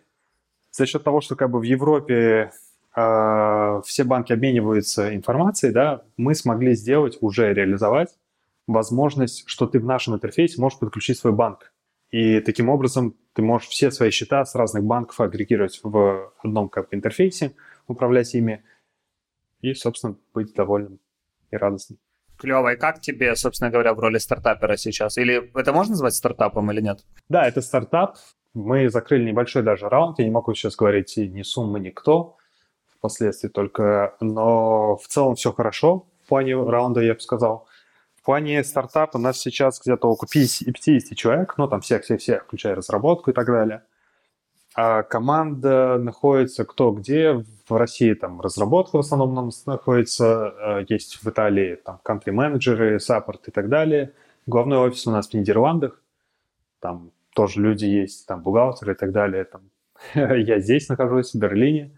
за 0.72 0.86
счет 0.86 1.04
того, 1.04 1.22
что 1.22 1.36
как 1.36 1.52
бы 1.52 1.60
в 1.60 1.64
Европе 1.64 2.52
э, 2.96 3.82
все 3.86 4.04
банки 4.04 4.34
обмениваются 4.34 5.16
информацией, 5.16 5.72
да, 5.72 6.04
мы 6.18 6.36
смогли 6.36 6.76
сделать, 6.76 7.18
уже 7.22 7.54
реализовать 7.54 8.10
возможность, 8.68 9.44
что 9.48 9.68
ты 9.68 9.80
в 9.80 9.86
нашем 9.86 10.16
интерфейсе 10.16 10.62
можешь 10.62 10.80
подключить 10.80 11.18
свой 11.18 11.34
банк. 11.34 11.74
И 12.12 12.40
таким 12.42 12.70
образом 12.70 13.16
ты 13.34 13.42
можешь 13.42 13.68
все 13.68 13.92
свои 13.92 14.12
счета 14.12 14.46
с 14.46 14.56
разных 14.56 14.84
банков 14.84 15.20
агрегировать 15.20 15.80
в 15.84 16.32
одном 16.44 16.70
как 16.70 16.90
бы, 16.90 16.96
интерфейсе, 16.96 17.56
управлять 17.88 18.34
ими 18.36 18.64
и, 19.62 19.74
собственно, 19.74 20.16
быть 20.34 20.54
довольным 20.54 21.00
и 21.52 21.58
радостным. 21.58 22.00
Клево. 22.38 22.74
И 22.74 22.78
как 22.78 23.00
тебе, 23.00 23.36
собственно 23.36 23.72
говоря, 23.72 23.94
в 23.94 24.00
роли 24.00 24.18
стартапера 24.18 24.76
сейчас? 24.76 25.18
Или 25.18 25.52
это 25.58 25.72
можно 25.72 25.92
назвать 25.92 26.14
стартапом 26.14 26.72
или 26.72 26.82
нет? 26.82 27.06
Да, 27.30 27.48
это 27.48 27.62
стартап. 27.62 28.18
Мы 28.54 28.90
закрыли 28.90 29.24
небольшой 29.24 29.64
даже 29.64 29.90
раунд. 29.90 30.20
Я 30.20 30.26
не 30.26 30.32
могу 30.32 30.54
сейчас 30.54 30.76
говорить 30.76 31.16
ни 31.18 31.42
суммы, 31.42 31.80
ни 31.80 31.90
кто 31.90 32.38
впоследствии 33.04 33.50
только. 33.50 34.16
Но 34.22 34.96
в 34.96 35.08
целом 35.08 35.36
все 35.36 35.52
хорошо 35.52 36.06
в 36.24 36.30
плане 36.30 36.56
раунда, 36.56 37.02
я 37.02 37.14
бы 37.14 37.20
сказал. 37.20 37.68
В 38.16 38.26
плане 38.26 38.64
стартапа 38.64 39.18
у 39.18 39.20
нас 39.20 39.38
сейчас 39.38 39.82
где-то 39.82 40.08
около 40.08 40.30
50, 40.32 40.74
50 40.74 41.18
человек, 41.18 41.56
ну 41.58 41.68
там 41.68 41.82
все-все-все, 41.82 42.40
включая 42.40 42.76
разработку 42.76 43.32
и 43.32 43.34
так 43.34 43.48
далее. 43.48 43.84
А 44.76 45.04
команда 45.04 45.98
находится 45.98 46.64
кто 46.64 46.92
где. 46.92 47.44
В 47.68 47.76
России 47.76 48.14
там 48.14 48.42
разработка 48.42 48.98
в 48.98 49.00
основном 49.00 49.38
у 49.38 49.46
нас 49.46 49.66
находится, 49.66 50.54
э, 50.58 50.86
есть 50.88 51.22
в 51.22 51.30
Италии 51.30 51.76
там 51.76 52.00
country-менеджеры, 52.04 53.00
саппорт 53.00 53.48
и 53.50 53.52
так 53.52 53.70
далее. 53.70 54.14
Главный 54.48 54.78
офис 54.78 55.06
у 55.08 55.12
нас 55.12 55.30
в 55.30 55.34
Нидерландах, 55.34 56.02
там 56.80 57.12
тоже 57.36 57.62
люди 57.62 57.86
есть, 57.86 58.26
там 58.28 58.42
бухгалтеры 58.42 58.94
и 58.94 58.96
так 58.96 59.12
далее. 59.12 59.44
Там. 59.44 59.70
Я 60.16 60.60
здесь 60.60 60.90
нахожусь, 60.90 61.34
в 61.34 61.40
Берлине. 61.40 61.92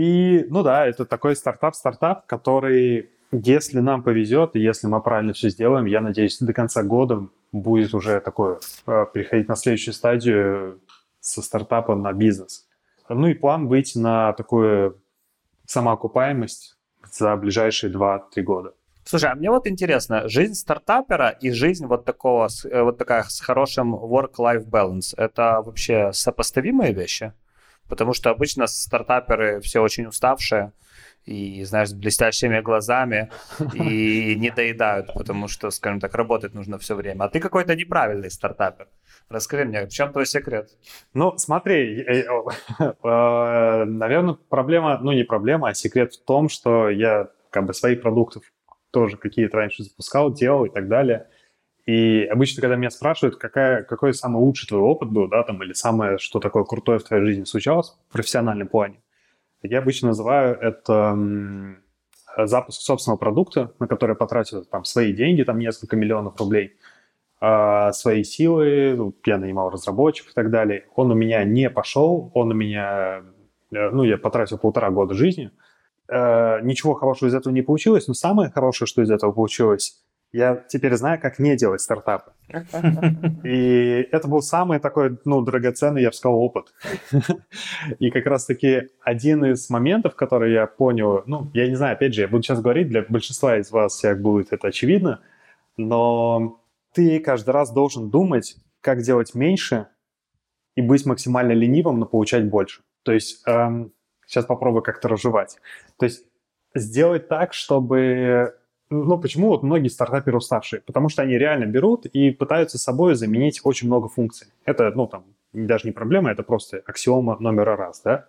И, 0.00 0.46
ну 0.48 0.62
да, 0.62 0.86
это 0.86 1.04
такой 1.04 1.36
стартап-стартап, 1.36 2.24
который 2.24 3.10
если 3.32 3.80
нам 3.80 4.02
повезет, 4.02 4.54
если 4.54 4.86
мы 4.86 5.02
правильно 5.02 5.34
все 5.34 5.50
сделаем, 5.50 5.84
я 5.84 6.00
надеюсь, 6.00 6.38
до 6.38 6.54
конца 6.54 6.82
года 6.82 7.28
будет 7.52 7.92
уже 7.92 8.20
такое, 8.20 8.60
э, 8.86 9.06
переходить 9.12 9.48
на 9.48 9.56
следующую 9.56 9.92
стадию 9.92 10.80
со 11.20 11.42
стартапа 11.42 11.94
на 11.94 12.14
бизнес. 12.14 12.66
Ну 13.10 13.26
и 13.26 13.34
план 13.34 13.68
выйти 13.68 13.98
на 13.98 14.32
такую 14.32 15.02
самоокупаемость 15.66 16.78
за 17.12 17.36
ближайшие 17.36 17.92
2-3 17.92 18.42
года. 18.42 18.72
Слушай, 19.04 19.30
а 19.32 19.34
мне 19.34 19.50
вот 19.50 19.66
интересно, 19.66 20.28
жизнь 20.28 20.54
стартапера 20.54 21.28
и 21.28 21.50
жизнь 21.50 21.84
вот 21.86 22.06
такого, 22.06 22.48
э, 22.64 22.82
вот 22.82 22.96
такая 22.96 23.24
с 23.24 23.40
хорошим 23.40 23.94
work-life 23.94 24.64
balance, 24.66 25.14
это 25.18 25.60
вообще 25.62 26.10
сопоставимые 26.14 26.94
вещи? 26.94 27.34
Потому 27.90 28.14
что 28.14 28.30
обычно 28.30 28.66
стартаперы 28.66 29.60
все 29.60 29.82
очень 29.82 30.06
уставшие, 30.06 30.72
и, 31.26 31.62
знаешь, 31.64 31.90
с 31.90 31.92
блестящими 31.92 32.60
глазами 32.60 33.30
и 33.74 34.34
не 34.36 34.50
доедают, 34.50 35.12
потому 35.12 35.48
что, 35.48 35.70
скажем 35.70 36.00
так, 36.00 36.14
работать 36.14 36.54
нужно 36.54 36.78
все 36.78 36.94
время. 36.94 37.24
А 37.24 37.28
ты 37.28 37.40
какой-то 37.40 37.76
неправильный 37.76 38.30
стартапер. 38.30 38.88
Расскажи 39.28 39.64
мне, 39.64 39.86
в 39.86 39.90
чем 39.90 40.12
твой 40.12 40.26
секрет? 40.26 40.70
Ну, 41.14 41.36
смотри, 41.36 42.04
э, 42.08 42.24
наверное, 43.84 44.38
проблема, 44.48 44.98
ну 45.00 45.12
не 45.12 45.24
проблема, 45.24 45.68
а 45.68 45.74
секрет 45.74 46.14
в 46.14 46.24
том, 46.24 46.48
что 46.48 46.88
я 46.88 47.28
как 47.50 47.66
бы 47.66 47.74
своих 47.74 48.00
продуктов 48.02 48.42
тоже 48.90 49.16
какие-то 49.16 49.58
раньше 49.58 49.84
запускал, 49.84 50.32
делал 50.32 50.64
и 50.64 50.70
так 50.70 50.88
далее. 50.88 51.28
И 51.86 52.24
обычно, 52.24 52.60
когда 52.60 52.76
меня 52.76 52.90
спрашивают, 52.90 53.36
какая, 53.36 53.82
какой 53.82 54.14
самый 54.14 54.38
лучший 54.38 54.68
твой 54.68 54.80
опыт 54.80 55.10
был, 55.10 55.28
да, 55.28 55.42
там, 55.42 55.62
или 55.62 55.72
самое, 55.72 56.18
что 56.18 56.38
такое 56.38 56.64
крутое 56.64 56.98
в 56.98 57.04
твоей 57.04 57.24
жизни 57.24 57.44
случалось 57.44 57.96
в 58.08 58.12
профессиональном 58.12 58.68
плане, 58.68 59.00
я 59.62 59.78
обычно 59.78 60.08
называю 60.08 60.56
это 60.58 61.16
запуск 62.36 62.80
собственного 62.80 63.18
продукта, 63.18 63.72
на 63.78 63.86
который 63.86 64.16
потратил 64.16 64.64
там 64.64 64.84
свои 64.84 65.12
деньги, 65.12 65.42
там 65.42 65.58
несколько 65.58 65.96
миллионов 65.96 66.38
рублей, 66.38 66.76
а, 67.40 67.92
свои 67.92 68.22
силы, 68.22 69.14
я 69.24 69.38
нанимал 69.38 69.70
разработчиков 69.70 70.32
и 70.32 70.34
так 70.34 70.50
далее. 70.50 70.86
Он 70.94 71.10
у 71.10 71.14
меня 71.14 71.44
не 71.44 71.70
пошел, 71.70 72.30
он 72.34 72.50
у 72.50 72.54
меня, 72.54 73.22
э, 73.72 73.90
ну, 73.90 74.04
я 74.04 74.18
потратил 74.18 74.58
полтора 74.58 74.90
года 74.90 75.14
жизни. 75.14 75.50
Э, 76.08 76.60
ничего 76.62 76.94
хорошего 76.94 77.28
из 77.28 77.34
этого 77.34 77.52
не 77.52 77.62
получилось, 77.62 78.08
но 78.08 78.14
самое 78.14 78.50
хорошее, 78.50 78.86
что 78.86 79.02
из 79.02 79.10
этого 79.10 79.32
получилось, 79.32 80.02
я 80.32 80.64
теперь 80.68 80.94
знаю, 80.96 81.20
как 81.20 81.38
не 81.38 81.56
делать 81.56 81.80
стартапы. 81.80 82.32
И 83.44 84.08
это 84.12 84.28
был 84.28 84.42
самый 84.42 84.78
такой, 84.78 85.18
ну, 85.24 85.42
драгоценный, 85.42 86.02
я 86.02 86.10
бы 86.10 86.14
сказал, 86.14 86.38
опыт. 86.38 86.72
И 87.98 88.10
как 88.10 88.26
раз-таки 88.26 88.90
один 89.00 89.44
из 89.44 89.68
моментов, 89.70 90.14
который 90.14 90.52
я 90.52 90.66
понял, 90.66 91.22
ну, 91.26 91.50
я 91.52 91.68
не 91.68 91.74
знаю, 91.74 91.94
опять 91.94 92.14
же, 92.14 92.22
я 92.22 92.28
буду 92.28 92.42
сейчас 92.42 92.60
говорить, 92.60 92.88
для 92.88 93.02
большинства 93.02 93.58
из 93.58 93.70
вас 93.70 93.94
всех 93.94 94.20
будет 94.20 94.52
это 94.52 94.68
очевидно, 94.68 95.20
но 95.76 96.60
ты 96.92 97.18
каждый 97.20 97.50
раз 97.50 97.72
должен 97.72 98.10
думать, 98.10 98.56
как 98.80 99.02
делать 99.02 99.34
меньше 99.34 99.88
и 100.76 100.82
быть 100.82 101.06
максимально 101.06 101.52
ленивым, 101.52 101.98
но 101.98 102.06
получать 102.06 102.48
больше. 102.48 102.82
То 103.02 103.12
есть 103.12 103.42
эм, 103.46 103.92
сейчас 104.26 104.44
попробую 104.44 104.82
как-то 104.82 105.08
разжевать. 105.08 105.58
То 105.98 106.06
есть 106.06 106.24
сделать 106.74 107.28
так, 107.28 107.52
чтобы 107.52 108.54
ну, 108.90 109.18
почему 109.18 109.48
вот 109.48 109.62
многие 109.62 109.88
стартаперы 109.88 110.36
уставшие? 110.36 110.80
Потому 110.80 111.08
что 111.08 111.22
они 111.22 111.38
реально 111.38 111.66
берут 111.66 112.06
и 112.06 112.30
пытаются 112.32 112.76
собой 112.76 113.14
заменить 113.14 113.60
очень 113.62 113.86
много 113.86 114.08
функций. 114.08 114.48
Это, 114.64 114.90
ну, 114.94 115.06
там, 115.06 115.24
даже 115.52 115.86
не 115.86 115.92
проблема, 115.92 116.30
это 116.30 116.42
просто 116.42 116.82
аксиома 116.84 117.36
номер 117.38 117.76
раз, 117.76 118.02
да? 118.02 118.26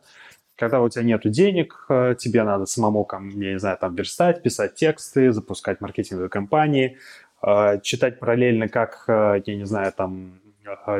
Когда 0.55 0.81
у 0.81 0.89
тебя 0.89 1.03
нет 1.03 1.21
денег, 1.25 1.85
э, 1.89 2.15
тебе 2.17 2.43
надо 2.43 2.67
самому, 2.67 3.07
я 3.11 3.53
не 3.53 3.59
знаю, 3.59 3.77
там, 3.79 3.95
верстать, 3.95 4.43
писать 4.43 4.75
тексты, 4.75 5.31
запускать 5.31 5.81
маркетинговые 5.81 6.29
кампании, 6.29 6.97
э, 7.41 7.79
читать 7.81 8.19
параллельно, 8.19 8.67
как, 8.67 9.05
э, 9.07 9.41
я 9.43 9.55
не 9.55 9.65
знаю, 9.65 9.91
там, 9.91 10.39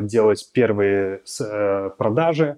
делать 0.02 0.50
первые 0.54 1.22
продажи, 1.98 2.58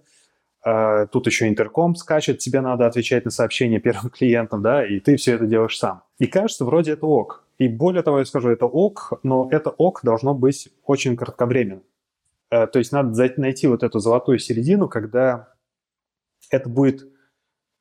тут 0.64 1.28
еще 1.28 1.50
интерком 1.50 1.96
скачет, 1.96 2.40
тебе 2.40 2.62
надо 2.62 2.88
отвечать 2.88 3.26
на 3.26 3.32
сообщения 3.32 3.80
первым 3.80 4.10
клиентам, 4.18 4.62
да, 4.62 4.86
и 4.86 5.00
ты 5.00 5.18
все 5.18 5.34
это 5.34 5.46
делаешь 5.46 5.78
сам. 5.78 6.04
И 6.20 6.28
кажется, 6.28 6.64
вроде 6.64 6.94
это 6.94 7.06
ок. 7.06 7.44
И 7.58 7.68
более 7.68 8.02
того, 8.02 8.20
я 8.20 8.26
скажу, 8.26 8.50
это 8.50 8.66
ок, 8.66 9.20
но 9.24 9.48
это 9.52 9.70
ок 9.70 10.02
должно 10.04 10.34
быть 10.34 10.70
очень 10.86 11.16
кратковременно. 11.16 11.82
Э, 12.50 12.68
то 12.68 12.80
есть 12.80 12.92
надо 12.92 13.14
найти 13.38 13.68
вот 13.68 13.84
эту 13.84 14.00
золотую 14.00 14.40
середину, 14.40 14.88
когда 14.88 15.50
это 16.50 16.70
будет 16.70 17.08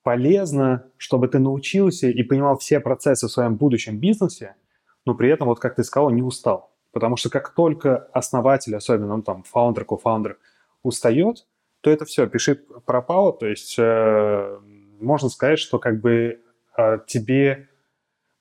полезно, 0.02 0.90
чтобы 0.96 1.28
ты 1.28 1.38
научился 1.38 2.08
и 2.08 2.22
понимал 2.22 2.58
все 2.58 2.80
процессы 2.80 3.26
в 3.26 3.30
своем 3.30 3.56
будущем 3.56 3.98
бизнесе, 3.98 4.56
но 5.04 5.14
при 5.14 5.30
этом, 5.30 5.48
вот 5.48 5.60
как 5.60 5.76
ты 5.76 5.84
сказал, 5.84 6.10
не 6.10 6.22
устал. 6.22 6.72
Потому 6.92 7.16
что 7.16 7.30
как 7.30 7.54
только 7.54 8.08
основатель, 8.12 8.74
особенно 8.76 9.16
ну, 9.16 9.22
там 9.22 9.42
фаундер, 9.44 9.84
кофаундер, 9.84 10.38
устает, 10.82 11.46
то 11.82 11.90
это 11.90 12.04
все, 12.06 12.26
пиши 12.26 12.54
пропало. 12.86 13.32
То 13.32 13.46
есть 13.46 13.74
э, 13.78 14.58
можно 15.00 15.28
сказать, 15.28 15.58
что 15.58 15.78
как 15.78 16.00
бы 16.00 16.40
э, 16.78 16.98
тебе 17.06 17.68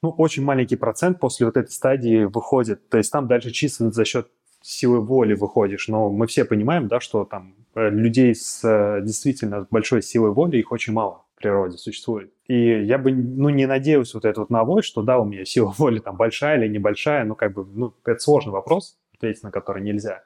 ну, 0.02 0.10
очень 0.10 0.44
маленький 0.44 0.78
процент 0.78 1.20
после 1.20 1.46
вот 1.46 1.58
этой 1.58 1.72
стадии 1.72 2.24
выходит. 2.24 2.88
То 2.89 2.98
есть 2.98 3.12
там 3.12 3.28
дальше 3.28 3.52
чисто 3.52 3.92
за 3.92 4.06
счет 4.06 4.28
силы 4.62 5.02
воли 5.02 5.34
выходишь. 5.34 5.88
Но 5.88 6.10
мы 6.10 6.28
все 6.28 6.46
понимаем, 6.46 6.88
да, 6.88 7.00
что 7.00 7.26
там 7.26 7.56
э, 7.76 7.89
людей 7.89 8.34
с 8.36 8.64
э, 8.64 9.02
действительно 9.04 9.68
большой 9.72 10.04
силой 10.04 10.32
воли, 10.32 10.58
их 10.58 10.72
очень 10.72 10.94
мало 10.94 11.26
в 11.36 11.42
природе 11.42 11.78
существует. 11.78 12.32
И 12.46 12.84
я 12.84 13.00
бы, 13.00 13.12
ну, 13.12 13.50
не 13.50 13.66
надеялся 13.66 14.18
вот 14.18 14.26
это 14.26 14.42
вот 14.42 14.52
на 14.52 14.60
авось, 14.60 14.86
что 14.86 15.02
да, 15.02 15.18
у 15.18 15.26
меня 15.26 15.46
сила 15.46 15.74
воли 15.78 16.00
там 16.00 16.16
большая 16.16 16.60
или 16.60 16.68
небольшая, 16.68 17.26
ну, 17.26 17.36
как 17.36 17.54
бы, 17.54 17.66
ну, 17.66 17.94
это 18.06 18.20
сложный 18.20 18.54
вопрос, 18.54 19.00
ответить 19.16 19.42
на 19.42 19.50
который 19.50 19.82
нельзя. 19.82 20.24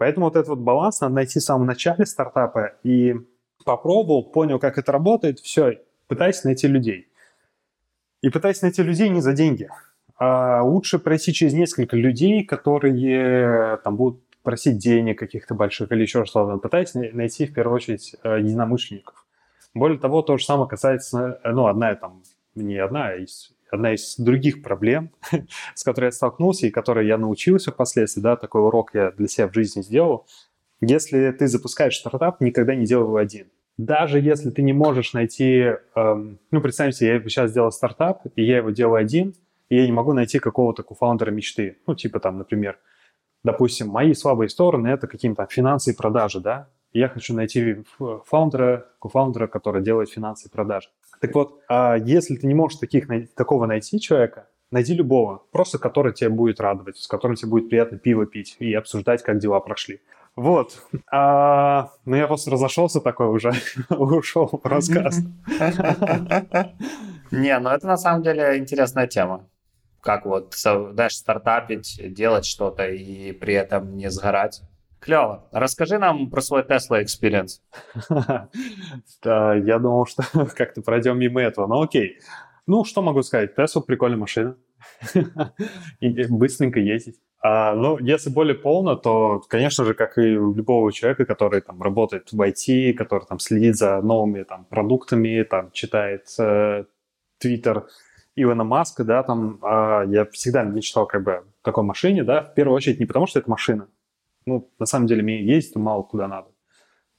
Поэтому 0.00 0.26
вот 0.26 0.36
этот 0.36 0.48
вот 0.48 0.60
баланс 0.60 1.02
надо 1.02 1.16
найти 1.16 1.40
в 1.40 1.42
самом 1.42 1.66
начале 1.66 2.06
стартапа 2.06 2.72
и 2.82 3.16
попробовал, 3.66 4.24
понял, 4.24 4.58
как 4.58 4.78
это 4.78 4.92
работает, 4.92 5.40
все, 5.40 5.82
пытайся 6.08 6.46
найти 6.46 6.68
людей. 6.68 7.08
И 8.22 8.30
пытайся 8.30 8.64
найти 8.64 8.82
людей 8.82 9.10
не 9.10 9.20
за 9.20 9.34
деньги. 9.34 9.68
А 10.18 10.62
лучше 10.62 10.98
пройти 10.98 11.34
через 11.34 11.52
несколько 11.52 11.98
людей, 11.98 12.44
которые 12.44 13.76
там 13.84 13.96
будут 13.96 14.22
просить 14.42 14.78
денег 14.78 15.18
каких-то 15.18 15.54
больших 15.54 15.92
или 15.92 16.00
еще 16.00 16.24
что-то. 16.24 16.56
Пытайся 16.56 16.98
найти 17.12 17.44
в 17.44 17.52
первую 17.52 17.76
очередь 17.76 18.16
э, 18.22 18.38
единомышленников. 18.40 19.26
Более 19.74 19.98
того, 19.98 20.22
то 20.22 20.38
же 20.38 20.46
самое 20.46 20.66
касается, 20.66 21.38
ну, 21.44 21.66
одна 21.66 21.94
там, 21.94 22.22
не 22.54 22.78
одна, 22.78 23.08
а 23.08 23.16
из, 23.16 23.52
одна 23.70 23.94
из 23.94 24.16
других 24.16 24.62
проблем, 24.62 25.10
с 25.74 25.82
которой 25.84 26.06
я 26.06 26.12
столкнулся 26.12 26.66
и 26.66 26.70
которой 26.70 27.06
я 27.06 27.18
научился 27.18 27.70
впоследствии, 27.70 28.20
да, 28.20 28.36
такой 28.36 28.62
урок 28.62 28.90
я 28.94 29.10
для 29.12 29.28
себя 29.28 29.48
в 29.48 29.54
жизни 29.54 29.82
сделал. 29.82 30.26
Если 30.80 31.30
ты 31.32 31.46
запускаешь 31.46 31.98
стартап, 31.98 32.40
никогда 32.40 32.74
не 32.74 32.86
делай 32.86 33.04
его 33.04 33.16
один 33.16 33.48
даже 33.84 34.20
если 34.20 34.50
ты 34.50 34.62
не 34.62 34.72
можешь 34.72 35.12
найти, 35.12 35.72
эм, 35.94 36.38
ну, 36.50 36.60
представьте 36.60 37.06
я 37.06 37.20
сейчас 37.20 37.50
сделал 37.50 37.72
стартап, 37.72 38.22
и 38.36 38.42
я 38.42 38.58
его 38.58 38.70
делаю 38.70 39.00
один, 39.00 39.34
и 39.68 39.76
я 39.76 39.86
не 39.86 39.92
могу 39.92 40.12
найти 40.12 40.38
какого-то 40.38 40.82
кофаундера 40.82 41.30
мечты. 41.30 41.78
Ну, 41.86 41.94
типа 41.94 42.20
там, 42.20 42.38
например, 42.38 42.78
допустим, 43.42 43.88
мои 43.88 44.12
слабые 44.14 44.48
стороны– 44.48 44.88
это 44.88 45.06
какие-то 45.06 45.46
финансы 45.50 45.92
и 45.92 45.96
продажи, 45.96 46.40
да? 46.40 46.68
Я 46.92 47.08
хочу 47.08 47.34
найти 47.34 47.84
фаундера, 48.26 48.88
кофаундера, 49.00 49.46
который 49.46 49.82
делает 49.82 50.10
финансы 50.10 50.48
и 50.48 50.50
продажи. 50.50 50.88
Так 51.20 51.34
вот, 51.34 51.60
а 51.68 51.96
если 51.96 52.36
ты 52.36 52.46
не 52.46 52.54
можешь 52.54 52.78
таких, 52.78 53.06
такого 53.34 53.66
найти 53.66 54.00
человека, 54.00 54.48
найди 54.70 54.94
любого, 54.94 55.42
просто 55.52 55.78
который 55.78 56.12
тебе 56.12 56.30
будет 56.30 56.60
радовать, 56.60 56.96
с 56.96 57.06
которым 57.06 57.36
тебе 57.36 57.50
будет 57.50 57.68
приятно 57.68 57.98
пиво 57.98 58.26
пить 58.26 58.56
и 58.58 58.72
обсуждать, 58.74 59.22
как 59.22 59.38
дела 59.38 59.60
прошли. 59.60 60.00
Вот. 60.36 60.82
А, 61.10 61.90
ну, 62.04 62.16
я 62.16 62.26
просто 62.26 62.50
разошелся 62.50 63.00
такой 63.00 63.26
уже, 63.28 63.52
ушел 63.90 64.46
в 64.46 64.66
рассказ. 64.66 65.18
Не, 67.30 67.58
ну 67.58 67.70
это 67.70 67.86
на 67.86 67.96
самом 67.96 68.22
деле 68.22 68.58
интересная 68.58 69.06
тема. 69.06 69.46
как 70.00 70.24
вот, 70.24 70.54
знаешь, 70.54 71.16
стартапить, 71.16 72.00
делать 72.14 72.44
что-то 72.44 72.88
и 72.88 73.32
при 73.32 73.54
этом 73.54 73.96
не 73.96 74.10
сгорать. 74.10 74.62
Клево. 75.00 75.48
Расскажи 75.50 75.98
нам 75.98 76.30
про 76.30 76.42
свой 76.42 76.62
Tesla 76.62 77.02
Experience. 77.02 77.60
Я 79.66 79.78
думал, 79.78 80.06
что 80.06 80.22
как-то 80.56 80.82
пройдем 80.82 81.18
мимо 81.18 81.40
этого, 81.40 81.66
но 81.66 81.80
окей. 81.80 82.18
Ну, 82.66 82.84
что 82.84 83.02
могу 83.02 83.22
сказать? 83.22 83.56
Tesla 83.56 83.82
прикольная 83.82 84.18
машина. 84.18 84.56
Быстренько 86.00 86.80
ездить. 86.80 87.16
А, 87.42 87.74
ну, 87.74 87.98
если 87.98 88.28
более 88.28 88.54
полно, 88.54 88.96
то, 88.96 89.40
конечно 89.48 89.86
же, 89.86 89.94
как 89.94 90.18
и 90.18 90.36
у 90.36 90.54
любого 90.54 90.92
человека, 90.92 91.24
который 91.24 91.62
там 91.62 91.82
работает 91.82 92.30
в 92.32 92.40
IT, 92.40 92.92
который 92.92 93.24
там 93.26 93.38
следит 93.38 93.76
за 93.76 94.02
новыми 94.02 94.42
там 94.42 94.66
продуктами, 94.66 95.42
там 95.44 95.70
читает 95.72 96.26
э, 96.38 96.84
Twitter 97.42 97.84
Ивана 98.36 98.64
Маска, 98.64 99.04
да, 99.04 99.22
там 99.22 99.58
э, 99.62 100.04
я 100.08 100.26
всегда 100.26 100.64
мечтал 100.64 101.06
как 101.06 101.22
бы 101.22 101.32
о 101.32 101.44
такой 101.62 101.84
машине, 101.84 102.24
да, 102.24 102.42
в 102.42 102.54
первую 102.54 102.76
очередь 102.76 103.00
не 103.00 103.06
потому, 103.06 103.26
что 103.26 103.38
это 103.38 103.48
машина. 103.48 103.88
Ну, 104.46 104.70
на 104.78 104.86
самом 104.86 105.06
деле, 105.06 105.22
мне 105.22 105.44
ездить 105.44 105.76
мало 105.76 106.02
куда 106.02 106.28
надо. 106.28 106.48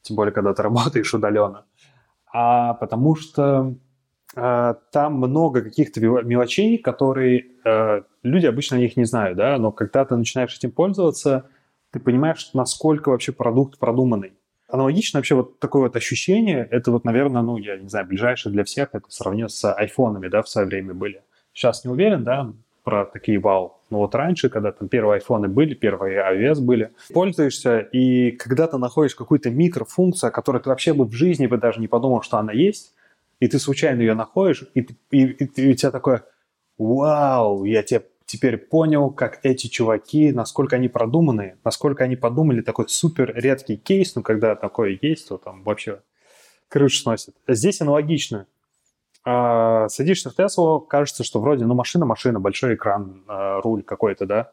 Тем 0.01 0.15
более, 0.15 0.33
когда 0.33 0.53
ты 0.53 0.61
работаешь 0.63 1.13
удаленно. 1.13 1.65
А 2.33 2.73
потому 2.75 3.15
что 3.15 3.75
э, 4.35 4.73
там 4.91 5.13
много 5.15 5.61
каких-то 5.61 5.99
мелочей, 5.99 6.77
которые 6.77 7.45
э, 7.65 8.01
люди 8.23 8.45
обычно 8.45 8.77
о 8.77 8.79
них 8.79 8.95
не 8.97 9.05
знают, 9.05 9.37
да, 9.37 9.57
но 9.57 9.71
когда 9.71 10.05
ты 10.05 10.15
начинаешь 10.15 10.55
этим 10.55 10.71
пользоваться, 10.71 11.49
ты 11.91 11.99
понимаешь, 11.99 12.51
насколько 12.53 13.09
вообще 13.09 13.33
продукт 13.33 13.77
продуманный. 13.77 14.33
Аналогично 14.69 15.19
вообще 15.19 15.35
вот 15.35 15.59
такое 15.59 15.83
вот 15.83 15.95
ощущение, 15.97 16.65
это 16.71 16.91
вот, 16.91 17.03
наверное, 17.03 17.41
ну, 17.41 17.57
я 17.57 17.77
не 17.77 17.89
знаю, 17.89 18.07
ближайшее 18.07 18.53
для 18.53 18.63
всех, 18.63 18.89
это 18.93 19.05
сравнение 19.09 19.49
с 19.49 19.73
айфонами, 19.73 20.29
да, 20.29 20.41
в 20.41 20.47
свое 20.47 20.65
время 20.65 20.93
были. 20.93 21.21
Сейчас 21.51 21.83
не 21.83 21.91
уверен, 21.91 22.23
да, 22.23 22.53
про 22.83 23.05
такие 23.05 23.37
вау. 23.37 23.80
Но 23.91 23.99
вот 23.99 24.15
раньше, 24.15 24.49
когда 24.49 24.71
там 24.71 24.87
первые 24.87 25.15
айфоны 25.15 25.49
были, 25.49 25.75
первые 25.75 26.17
iOS 26.17 26.61
были, 26.61 26.91
пользуешься, 27.13 27.79
и 27.79 28.31
когда 28.31 28.67
ты 28.67 28.77
находишь 28.77 29.15
какую-то 29.15 29.51
микрофункцию, 29.51 30.29
о 30.29 30.31
которой 30.31 30.61
ты 30.61 30.69
вообще 30.69 30.93
бы 30.93 31.05
в 31.05 31.11
жизни 31.11 31.45
бы 31.45 31.57
даже 31.57 31.79
не 31.79 31.87
подумал, 31.87 32.21
что 32.23 32.37
она 32.37 32.53
есть, 32.53 32.95
и 33.41 33.47
ты 33.47 33.59
случайно 33.59 33.99
ее 33.99 34.13
находишь, 34.13 34.63
и, 34.73 34.87
и, 35.11 35.25
и, 35.25 35.45
и 35.45 35.71
у 35.71 35.75
тебя 35.75 35.91
такое, 35.91 36.23
вау, 36.77 37.65
я 37.65 37.83
тебе 37.83 38.03
теперь 38.25 38.57
понял, 38.57 39.09
как 39.09 39.39
эти 39.43 39.67
чуваки, 39.67 40.31
насколько 40.31 40.77
они 40.77 40.87
продуманные, 40.87 41.57
насколько 41.65 42.05
они 42.05 42.15
подумали 42.15 42.61
такой 42.61 42.87
супер 42.87 43.33
редкий 43.35 43.75
кейс, 43.75 44.15
ну, 44.15 44.21
когда 44.21 44.55
такое 44.55 44.97
есть, 45.01 45.27
то 45.27 45.37
там 45.37 45.63
вообще 45.63 45.99
крышу 46.69 47.01
сносит. 47.01 47.35
Здесь 47.45 47.81
аналогично. 47.81 48.47
А, 49.23 49.87
садишься 49.89 50.29
в 50.29 50.35
Теслу, 50.35 50.79
кажется, 50.81 51.23
что 51.23 51.39
вроде, 51.39 51.65
ну, 51.65 51.75
машина, 51.75 52.05
машина, 52.05 52.39
большой 52.39 52.75
экран, 52.75 53.23
а, 53.27 53.61
руль 53.61 53.83
какой-то, 53.83 54.25
да. 54.25 54.51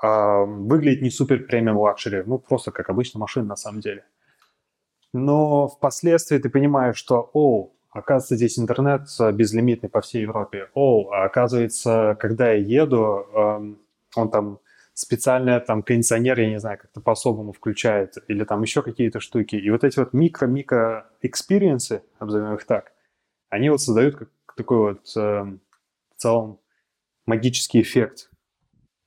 А, 0.00 0.44
выглядит 0.44 1.02
не 1.02 1.10
супер 1.10 1.46
premium 1.46 1.78
luxury, 1.78 2.22
ну, 2.26 2.38
просто 2.38 2.70
как 2.70 2.90
обычная 2.90 3.20
машина 3.20 3.46
на 3.46 3.56
самом 3.56 3.80
деле. 3.80 4.04
Но 5.12 5.68
впоследствии 5.68 6.38
ты 6.38 6.48
понимаешь, 6.50 6.96
что, 6.96 7.30
о, 7.32 7.72
Оказывается, 7.92 8.36
здесь 8.36 8.58
интернет 8.58 9.08
безлимитный 9.32 9.88
по 9.88 10.02
всей 10.02 10.20
Европе. 10.20 10.68
О, 10.74 11.08
оказывается, 11.12 12.14
когда 12.20 12.52
я 12.52 12.82
еду, 12.82 13.26
он 14.14 14.30
там 14.30 14.58
специально 14.92 15.60
там 15.60 15.82
кондиционер, 15.82 16.38
я 16.40 16.50
не 16.50 16.60
знаю, 16.60 16.78
как-то 16.78 17.00
по-особому 17.00 17.52
включает, 17.52 18.16
или 18.28 18.44
там 18.44 18.60
еще 18.60 18.82
какие-то 18.82 19.20
штуки. 19.20 19.56
И 19.56 19.70
вот 19.70 19.82
эти 19.82 19.98
вот 19.98 20.12
микро-микро 20.12 21.04
experience 21.22 21.89
ы, 21.89 22.02
обзовем 22.18 22.54
их 22.54 22.66
так, 22.66 22.92
они 23.48 23.70
вот 23.70 23.80
создают 23.80 24.16
как 24.16 24.28
такой 24.56 24.78
вот 24.78 25.16
э, 25.16 25.20
в 25.20 26.16
целом 26.16 26.60
магический 27.26 27.82
эффект 27.82 28.30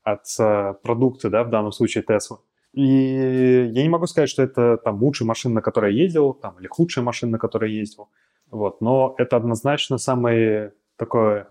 от 0.04 0.26
э, 0.40 0.74
продукта, 0.84 1.30
да, 1.30 1.44
в 1.44 1.50
данном 1.50 1.72
случае 1.72 2.04
Tesla. 2.08 2.40
И 2.74 2.84
я 3.74 3.84
не 3.84 3.90
могу 3.90 4.06
сказать, 4.06 4.30
что 4.30 4.44
это 4.44 4.78
там 4.78 5.02
лучшая 5.02 5.28
машина, 5.28 5.56
на 5.56 5.62
которой 5.62 5.94
я 5.96 6.04
ездил, 6.04 6.34
там, 6.34 6.60
или 6.60 6.68
худшая 6.68 7.04
машина, 7.04 7.34
на 7.34 7.40
которой 7.40 7.72
я 7.72 7.80
ездил. 7.80 8.10
Вот. 8.52 8.82
Но 8.82 9.16
это 9.18 9.38
однозначно 9.38 9.98
самая 9.98 10.74
такое 10.96 11.50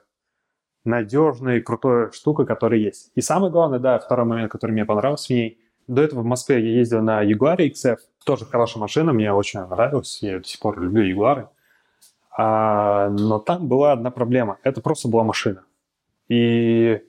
надежная 0.85 1.59
и 1.59 1.61
крутая 1.61 2.11
штука, 2.13 2.45
которая 2.45 2.79
есть. 2.79 3.11
И 3.15 3.21
самое 3.21 3.53
главное, 3.53 3.79
да, 3.79 3.99
второй 3.99 4.27
момент, 4.27 4.53
который 4.53 4.73
мне 4.73 4.85
понравился 4.85 5.27
в 5.27 5.31
ней, 5.31 5.61
до 5.87 6.03
этого 6.03 6.21
в 6.21 6.25
Москве 6.25 6.61
я 6.61 6.79
ездил 6.79 7.03
на 7.03 7.25
Jaguar 7.25 7.59
XF, 7.59 7.99
тоже 8.25 8.45
хорошая 8.45 8.81
машина, 8.81 9.13
мне 9.13 9.33
очень 9.33 9.61
нравилась, 9.61 10.19
я 10.23 10.39
до 10.39 10.45
сих 10.45 10.61
пор 10.61 10.81
люблю 10.81 11.03
Jaguar. 11.03 11.49
А, 12.41 13.11
но 13.11 13.39
там 13.39 13.69
была 13.69 13.93
одна 13.93 14.11
проблема, 14.11 14.59
это 14.63 14.81
просто 14.81 15.09
была 15.09 15.25
машина. 15.25 15.65
И 16.29 17.03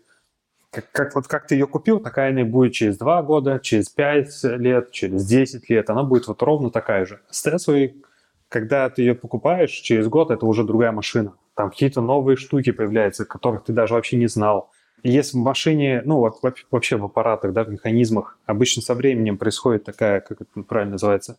как, 0.72 0.92
как, 0.92 1.16
вот 1.16 1.28
как 1.28 1.48
ты 1.48 1.56
ее 1.56 1.68
купил, 1.68 2.00
такая 2.00 2.32
она 2.32 2.44
будет 2.44 2.74
через 2.74 2.98
2 2.98 3.22
года, 3.24 3.60
через 3.62 3.90
5 3.90 4.44
лет, 4.58 4.92
через 4.92 5.26
10 5.26 5.70
лет, 5.70 5.90
она 5.90 6.04
будет 6.04 6.28
вот 6.28 6.42
ровно 6.42 6.70
такая 6.70 7.06
же. 7.06 7.22
С 7.30 7.44
Теслой 7.44 8.04
когда 8.50 8.90
ты 8.90 9.04
ее 9.04 9.16
покупаешь, 9.16 9.70
через 9.70 10.08
год 10.08 10.32
это 10.32 10.46
уже 10.46 10.64
другая 10.64 10.92
машина. 10.92 11.34
Там 11.54 11.70
какие-то 11.70 12.02
новые 12.02 12.36
штуки 12.36 12.72
появляются, 12.72 13.24
которых 13.24 13.64
ты 13.64 13.74
даже 13.74 13.94
вообще 13.94 14.18
не 14.18 14.28
знал. 14.28 14.72
И 15.04 15.12
если 15.12 15.38
в 15.38 15.42
машине, 15.42 16.02
ну, 16.04 16.30
вообще 16.72 16.98
в 16.98 17.06
аппаратах, 17.06 17.54
да, 17.54 17.64
в 17.64 17.70
механизмах, 17.70 18.38
обычно 18.46 18.82
со 18.82 18.96
временем 18.96 19.38
происходит 19.38 19.86
такая, 19.86 20.20
как 20.20 20.42
это 20.42 20.64
правильно 20.64 20.94
называется, 20.94 21.38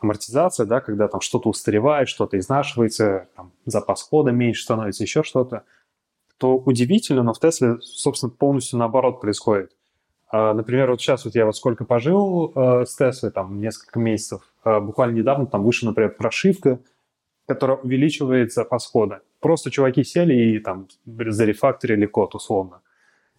амортизация, 0.00 0.66
да, 0.66 0.80
когда 0.80 1.08
там 1.08 1.20
что-то 1.20 1.48
устаревает, 1.48 2.08
что-то 2.08 2.38
изнашивается, 2.38 3.28
там, 3.36 3.52
запас 3.66 4.02
хода 4.02 4.32
меньше 4.32 4.62
становится, 4.62 5.04
еще 5.04 5.22
что-то, 5.22 5.64
то 6.38 6.56
удивительно, 6.56 7.22
но 7.22 7.34
в 7.34 7.38
Тесле, 7.38 7.78
собственно, 7.80 8.30
полностью 8.30 8.78
наоборот 8.78 9.20
происходит. 9.20 9.76
А, 10.28 10.54
например, 10.54 10.90
вот 10.90 11.00
сейчас 11.00 11.24
вот 11.24 11.34
я 11.34 11.44
вот 11.44 11.56
сколько 11.56 11.84
пожил 11.84 12.52
э, 12.54 12.84
с 12.86 12.96
Теслой, 12.96 13.30
там, 13.30 13.60
несколько 13.60 13.98
месяцев, 13.98 14.42
э, 14.64 14.80
буквально 14.80 15.16
недавно 15.16 15.46
там 15.46 15.62
вышла, 15.64 15.88
например, 15.88 16.14
прошивка, 16.16 16.80
которая 17.46 17.78
увеличивает 17.78 18.52
запас 18.52 18.86
хода. 18.86 19.20
Просто 19.40 19.70
чуваки 19.70 20.04
сели 20.04 20.34
и 20.34 20.58
там 20.60 20.88
зарефакторили 21.04 22.06
код 22.06 22.34
условно. 22.34 22.80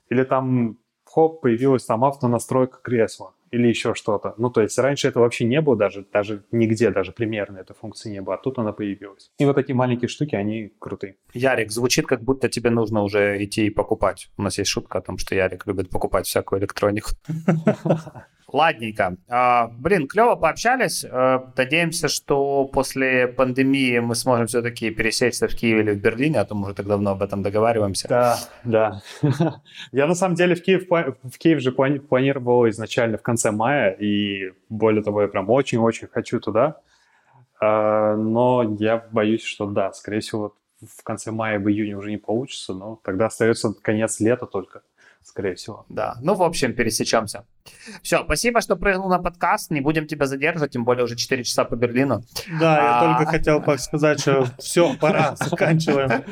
Или 0.09 0.23
там, 0.23 0.77
хоп, 1.05 1.41
появилась 1.41 1.85
там 1.85 2.03
автонастройка 2.03 2.79
кресла 2.83 3.33
или 3.51 3.67
еще 3.67 3.93
что-то. 3.93 4.33
Ну, 4.37 4.49
то 4.49 4.61
есть 4.61 4.77
раньше 4.79 5.07
это 5.07 5.19
вообще 5.19 5.45
не 5.45 5.61
было 5.61 5.75
даже, 5.75 6.05
даже 6.11 6.43
нигде, 6.51 6.89
даже 6.89 7.11
примерно 7.11 7.59
этой 7.59 7.75
функции 7.75 8.09
не 8.09 8.21
было, 8.21 8.35
а 8.35 8.37
тут 8.37 8.57
она 8.59 8.71
появилась. 8.71 9.31
И 9.37 9.45
вот 9.45 9.55
такие 9.55 9.75
маленькие 9.75 10.07
штуки, 10.07 10.35
они 10.35 10.73
крутые. 10.79 11.15
Ярик, 11.33 11.71
звучит, 11.71 12.07
как 12.07 12.23
будто 12.23 12.49
тебе 12.49 12.69
нужно 12.69 13.03
уже 13.03 13.43
идти 13.43 13.67
и 13.67 13.69
покупать. 13.69 14.29
У 14.37 14.41
нас 14.41 14.57
есть 14.57 14.69
шутка 14.69 14.99
о 14.99 15.01
том, 15.01 15.17
что 15.17 15.35
Ярик 15.35 15.67
любит 15.67 15.89
покупать 15.89 16.25
всякую 16.25 16.61
электронику. 16.61 17.09
Ладненько. 18.53 19.15
А, 19.29 19.67
блин, 19.67 20.07
клево 20.07 20.35
пообщались. 20.35 21.05
А, 21.09 21.51
надеемся, 21.55 22.07
что 22.07 22.65
после 22.65 23.27
пандемии 23.27 23.99
мы 23.99 24.15
сможем 24.15 24.47
все-таки 24.47 24.91
пересечься 24.91 25.47
в 25.47 25.55
Киеве 25.55 25.81
или 25.81 25.91
в 25.91 26.01
Берлине, 26.01 26.39
а 26.39 26.45
то 26.45 26.55
мы 26.55 26.65
уже 26.65 26.75
так 26.75 26.87
давно 26.87 27.11
об 27.11 27.21
этом 27.21 27.43
договариваемся. 27.43 28.07
Да, 28.07 28.39
да. 28.63 29.01
Я 29.91 30.07
на 30.07 30.15
самом 30.15 30.35
деле 30.35 30.55
в 30.55 30.61
Киев, 30.61 30.87
в 30.89 31.37
Киев 31.37 31.59
же 31.59 31.71
планировал 31.71 32.67
изначально 32.69 33.17
в 33.17 33.21
конце 33.21 33.40
мая, 33.49 33.91
и 33.91 34.53
более 34.69 35.03
того, 35.03 35.23
я 35.23 35.27
прям 35.27 35.49
очень-очень 35.49 36.07
хочу 36.07 36.39
туда. 36.39 36.81
А, 37.59 38.15
но 38.15 38.75
я 38.79 39.03
боюсь, 39.11 39.43
что 39.43 39.65
да, 39.65 39.91
скорее 39.93 40.19
всего, 40.19 40.55
в 40.79 41.03
конце 41.03 41.31
мая, 41.31 41.59
в 41.59 41.67
июне 41.67 41.97
уже 41.97 42.11
не 42.11 42.17
получится, 42.17 42.73
но 42.75 42.99
тогда 43.03 43.25
остается 43.25 43.73
конец 43.73 44.19
лета 44.19 44.45
только 44.45 44.83
скорее 45.23 45.55
всего. 45.55 45.85
Да, 45.89 46.17
ну, 46.21 46.33
в 46.33 46.43
общем, 46.43 46.73
пересечемся. 46.73 47.45
Все, 48.01 48.23
спасибо, 48.23 48.61
что 48.61 48.75
прыгнул 48.75 49.09
на 49.09 49.19
подкаст, 49.19 49.71
не 49.71 49.81
будем 49.81 50.07
тебя 50.07 50.25
задерживать, 50.25 50.71
тем 50.71 50.83
более 50.83 51.05
уже 51.05 51.15
4 51.15 51.43
часа 51.43 51.63
по 51.63 51.75
Берлину. 51.75 52.23
Да, 52.59 52.99
а... 52.99 53.03
я 53.03 53.17
только 53.17 53.31
хотел 53.31 53.77
сказать, 53.77 54.19
что 54.19 54.47
все, 54.57 54.95
пора, 54.95 55.35
заканчиваем. 55.35 56.23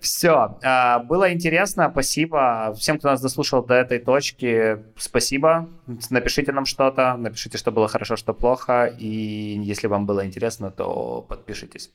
Все, 0.00 0.58
а, 0.62 1.00
было 1.00 1.32
интересно, 1.32 1.88
спасибо. 1.90 2.74
Всем, 2.78 2.98
кто 2.98 3.08
нас 3.10 3.20
дослушал 3.20 3.64
до 3.64 3.74
этой 3.74 3.98
точки, 3.98 4.78
спасибо. 4.96 5.68
Напишите 6.10 6.52
нам 6.52 6.64
что-то, 6.64 7.16
напишите, 7.16 7.58
что 7.58 7.72
было 7.72 7.88
хорошо, 7.88 8.16
что 8.16 8.34
плохо, 8.34 8.86
и 8.86 9.58
если 9.62 9.86
вам 9.86 10.06
было 10.06 10.24
интересно, 10.24 10.70
то 10.70 11.24
подпишитесь. 11.28 11.90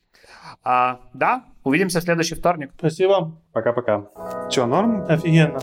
А, 0.63 0.99
да, 1.13 1.43
увидимся 1.63 1.99
в 1.99 2.03
следующий 2.03 2.35
вторник. 2.35 2.71
Спасибо. 2.77 3.31
Пока-пока. 3.53 4.03
Че, 4.49 4.65
норм? 4.65 5.05
Офигенно. 5.07 5.59